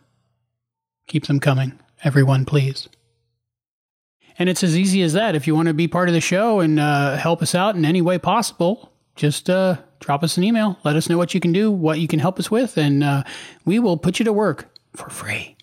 [1.07, 1.73] Keep them coming.
[2.03, 2.89] Everyone, please.
[4.39, 5.35] And it's as easy as that.
[5.35, 7.85] If you want to be part of the show and uh, help us out in
[7.85, 10.77] any way possible, just uh, drop us an email.
[10.83, 13.23] Let us know what you can do, what you can help us with, and uh,
[13.65, 15.55] we will put you to work for free.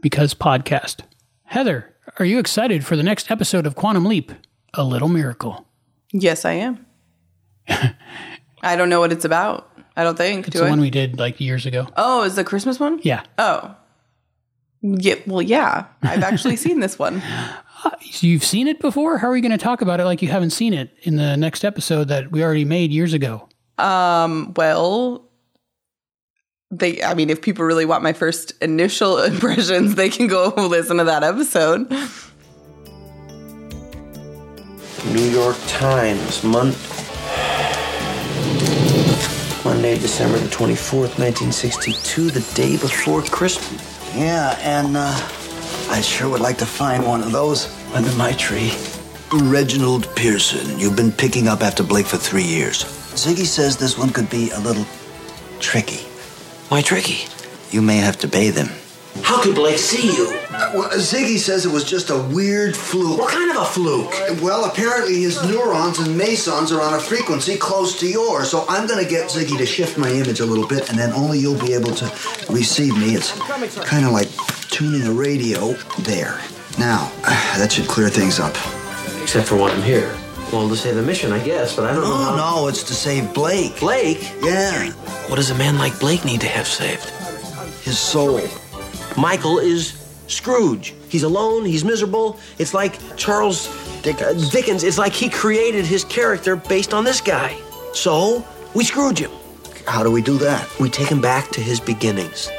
[0.00, 1.00] Because podcast.
[1.44, 4.32] Heather, are you excited for the next episode of Quantum Leap?
[4.74, 5.66] A Little Miracle.
[6.12, 6.86] Yes, I am.
[8.62, 9.70] I don't know what it's about.
[9.96, 10.46] I don't think.
[10.46, 10.70] It's do the I?
[10.70, 11.88] one we did like years ago.
[11.96, 13.00] oh, is the Christmas one?
[13.02, 13.22] Yeah.
[13.38, 13.74] Oh.
[14.82, 15.16] Yeah.
[15.26, 15.86] Well, yeah.
[16.02, 17.22] I've actually seen this one.
[17.82, 19.18] So you've seen it before?
[19.18, 21.36] How are you going to talk about it like you haven't seen it in the
[21.36, 23.48] next episode that we already made years ago?
[23.78, 24.54] Um.
[24.56, 25.28] Well,
[26.70, 27.02] they.
[27.02, 31.04] I mean, if people really want my first initial impressions, they can go listen to
[31.04, 31.90] that episode.
[35.12, 36.74] New York Times, Mon-
[39.64, 44.16] Monday, December the 24th, 1962, the day before Christmas.
[44.16, 45.28] Yeah, and uh,
[45.88, 48.72] I sure would like to find one of those under my tree.
[49.32, 52.84] Reginald Pearson, you've been picking up after Blake for three years.
[53.14, 54.86] Ziggy says this one could be a little
[55.58, 56.04] tricky.
[56.68, 57.28] Why tricky?
[57.70, 58.68] You may have to bathe him.
[59.22, 60.38] How could Blake see you?
[60.74, 63.18] Well, Ziggy says it was just a weird fluke.
[63.18, 64.10] What kind of a fluke?
[64.42, 68.86] Well, apparently his neurons and mesons are on a frequency close to yours, so I'm
[68.86, 71.60] going to get Ziggy to shift my image a little bit, and then only you'll
[71.60, 72.06] be able to
[72.50, 73.14] receive me.
[73.14, 73.32] It's
[73.84, 74.28] kind of like
[74.70, 76.40] tuning a radio there.
[76.78, 77.10] Now,
[77.58, 78.54] that should clear things up.
[79.22, 80.16] Except for when I'm here.
[80.52, 82.10] Well, to save the mission, I guess, but I don't know.
[82.10, 83.78] No, how- no, it's to save Blake.
[83.80, 84.32] Blake?
[84.42, 84.90] Yeah.
[85.28, 87.04] What does a man like Blake need to have saved?
[87.82, 88.40] His soul.
[89.16, 90.94] Michael is Scrooge.
[91.08, 92.38] He's alone, he's miserable.
[92.58, 93.68] It's like Charles
[94.02, 94.50] Dickens.
[94.50, 94.84] Dickens.
[94.84, 97.56] It's like he created his character based on this guy.
[97.92, 99.30] So, we Scrooge him.
[99.86, 100.68] How do we do that?
[100.80, 102.50] We take him back to his beginnings.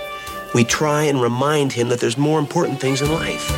[0.54, 3.52] We try and remind him that there's more important things in life.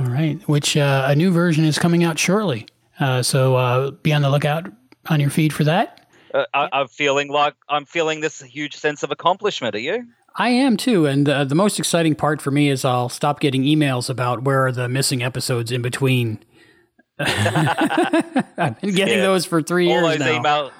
[0.00, 2.66] All right, which uh, a new version is coming out shortly.
[3.00, 4.70] Uh, so uh, be on the lookout
[5.08, 6.08] on your feed for that.
[6.32, 9.74] Uh, I, I'm feeling like I'm feeling this huge sense of accomplishment.
[9.74, 10.06] Are you?
[10.36, 13.62] I am too, and uh, the most exciting part for me is I'll stop getting
[13.64, 16.38] emails about where are the missing episodes in between
[17.18, 19.22] I've been getting Yeah.
[19.22, 20.42] those for three all years those now.
[20.42, 20.70] emails.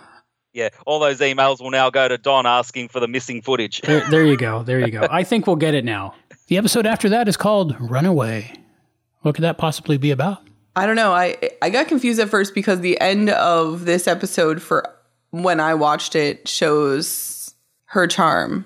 [0.52, 3.82] Yeah, all those emails will now go to Don asking for the missing footage.
[3.82, 4.62] There, there you go.
[4.62, 5.06] There you go.
[5.10, 6.14] I think we'll get it now.
[6.48, 8.52] The episode after that is called Runaway.
[9.20, 10.38] What could that possibly be about?
[10.74, 11.12] I don't know.
[11.12, 14.84] I I got confused at first because the end of this episode for
[15.30, 17.54] when I watched it shows
[17.86, 18.64] her charm,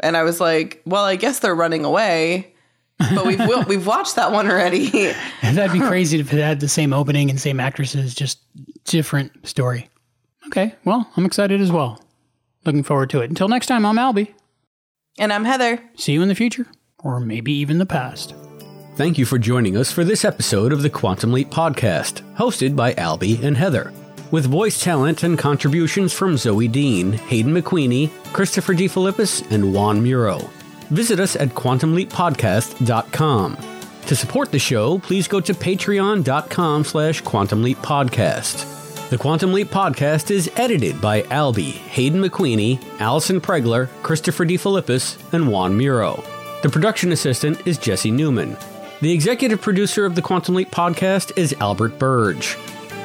[0.00, 2.54] and I was like, well, I guess they're running away.
[3.14, 4.88] But we've we- we've watched that one already.
[5.42, 8.40] That'd be crazy if it had the same opening and same actresses, just
[8.84, 9.88] different story.
[10.48, 12.02] Okay, well, I'm excited as well.
[12.66, 13.30] Looking forward to it.
[13.30, 14.34] Until next time, I'm Albie.
[15.18, 15.82] and I'm Heather.
[15.96, 16.66] See you in the future,
[16.98, 18.34] or maybe even the past.
[18.96, 22.92] Thank you for joining us for this episode of the Quantum Leap Podcast, hosted by
[22.94, 23.94] Albie and Heather.
[24.30, 28.86] With voice talent and contributions from Zoe Dean, Hayden McQueenie, Christopher D.
[28.86, 30.38] DeFilippis, and Juan Muro.
[30.90, 33.56] Visit us at quantumleappodcast.com.
[34.06, 39.10] To support the show, please go to patreon.com slash quantumleappodcast.
[39.10, 44.56] The Quantum Leap Podcast is edited by Albie, Hayden McQueenie, Allison Pregler, Christopher D.
[44.56, 46.22] DeFilippis, and Juan Muro.
[46.62, 48.56] The production assistant is Jesse Newman.
[49.00, 52.56] The executive producer of the Quantum Leap Podcast is Albert Burge.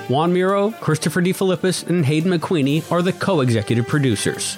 [0.07, 4.55] Juan Muro, Christopher DeFilippis, and Hayden McQueenie are the co-executive producers.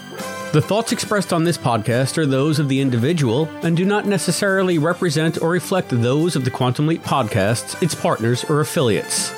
[0.52, 4.78] The thoughts expressed on this podcast are those of the individual and do not necessarily
[4.78, 9.32] represent or reflect those of the Quantum Leap Podcasts, its partners, or affiliates.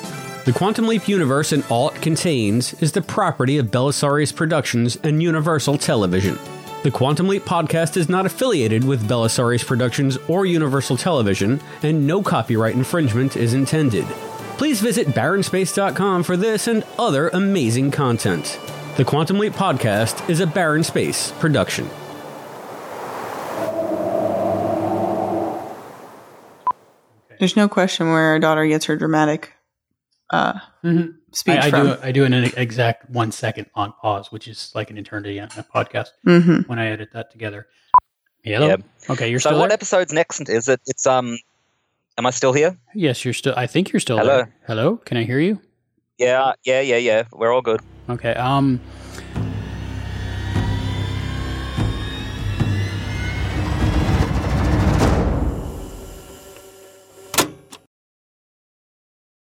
[0.45, 5.22] The Quantum Leap universe and all it contains is the property of Belisarius Productions and
[5.22, 6.40] Universal Television.
[6.81, 12.23] The Quantum Leap podcast is not affiliated with Belisarius Productions or Universal Television, and no
[12.23, 14.06] copyright infringement is intended.
[14.60, 18.60] Please visit barrenspace.com for this and other amazing content.
[18.98, 21.90] The Quantum Leap podcast is a Barren Space production.
[27.40, 29.53] There's no question where our daughter gets her dramatic
[30.30, 30.60] uh,
[31.31, 31.88] speech I, I from.
[31.88, 35.48] do I do an exact one second on pause, which is like an eternity on
[35.57, 36.68] a podcast Mhm.
[36.68, 37.68] when I edit that together.
[38.44, 38.68] Hello?
[38.68, 38.76] Yeah.
[39.10, 39.76] Okay, you're so still what there?
[39.76, 40.49] episode's next?
[40.49, 40.81] Is it?
[40.86, 41.38] It's um.
[42.19, 42.77] Am I still here?
[42.93, 43.53] Yes, you're still.
[43.55, 44.39] I think you're still Hello?
[44.39, 44.53] there.
[44.67, 45.61] Hello, can I hear you?
[46.17, 47.23] Yeah, yeah, yeah, yeah.
[47.31, 47.79] We're all good.
[48.09, 48.33] Okay.
[48.33, 48.81] Um,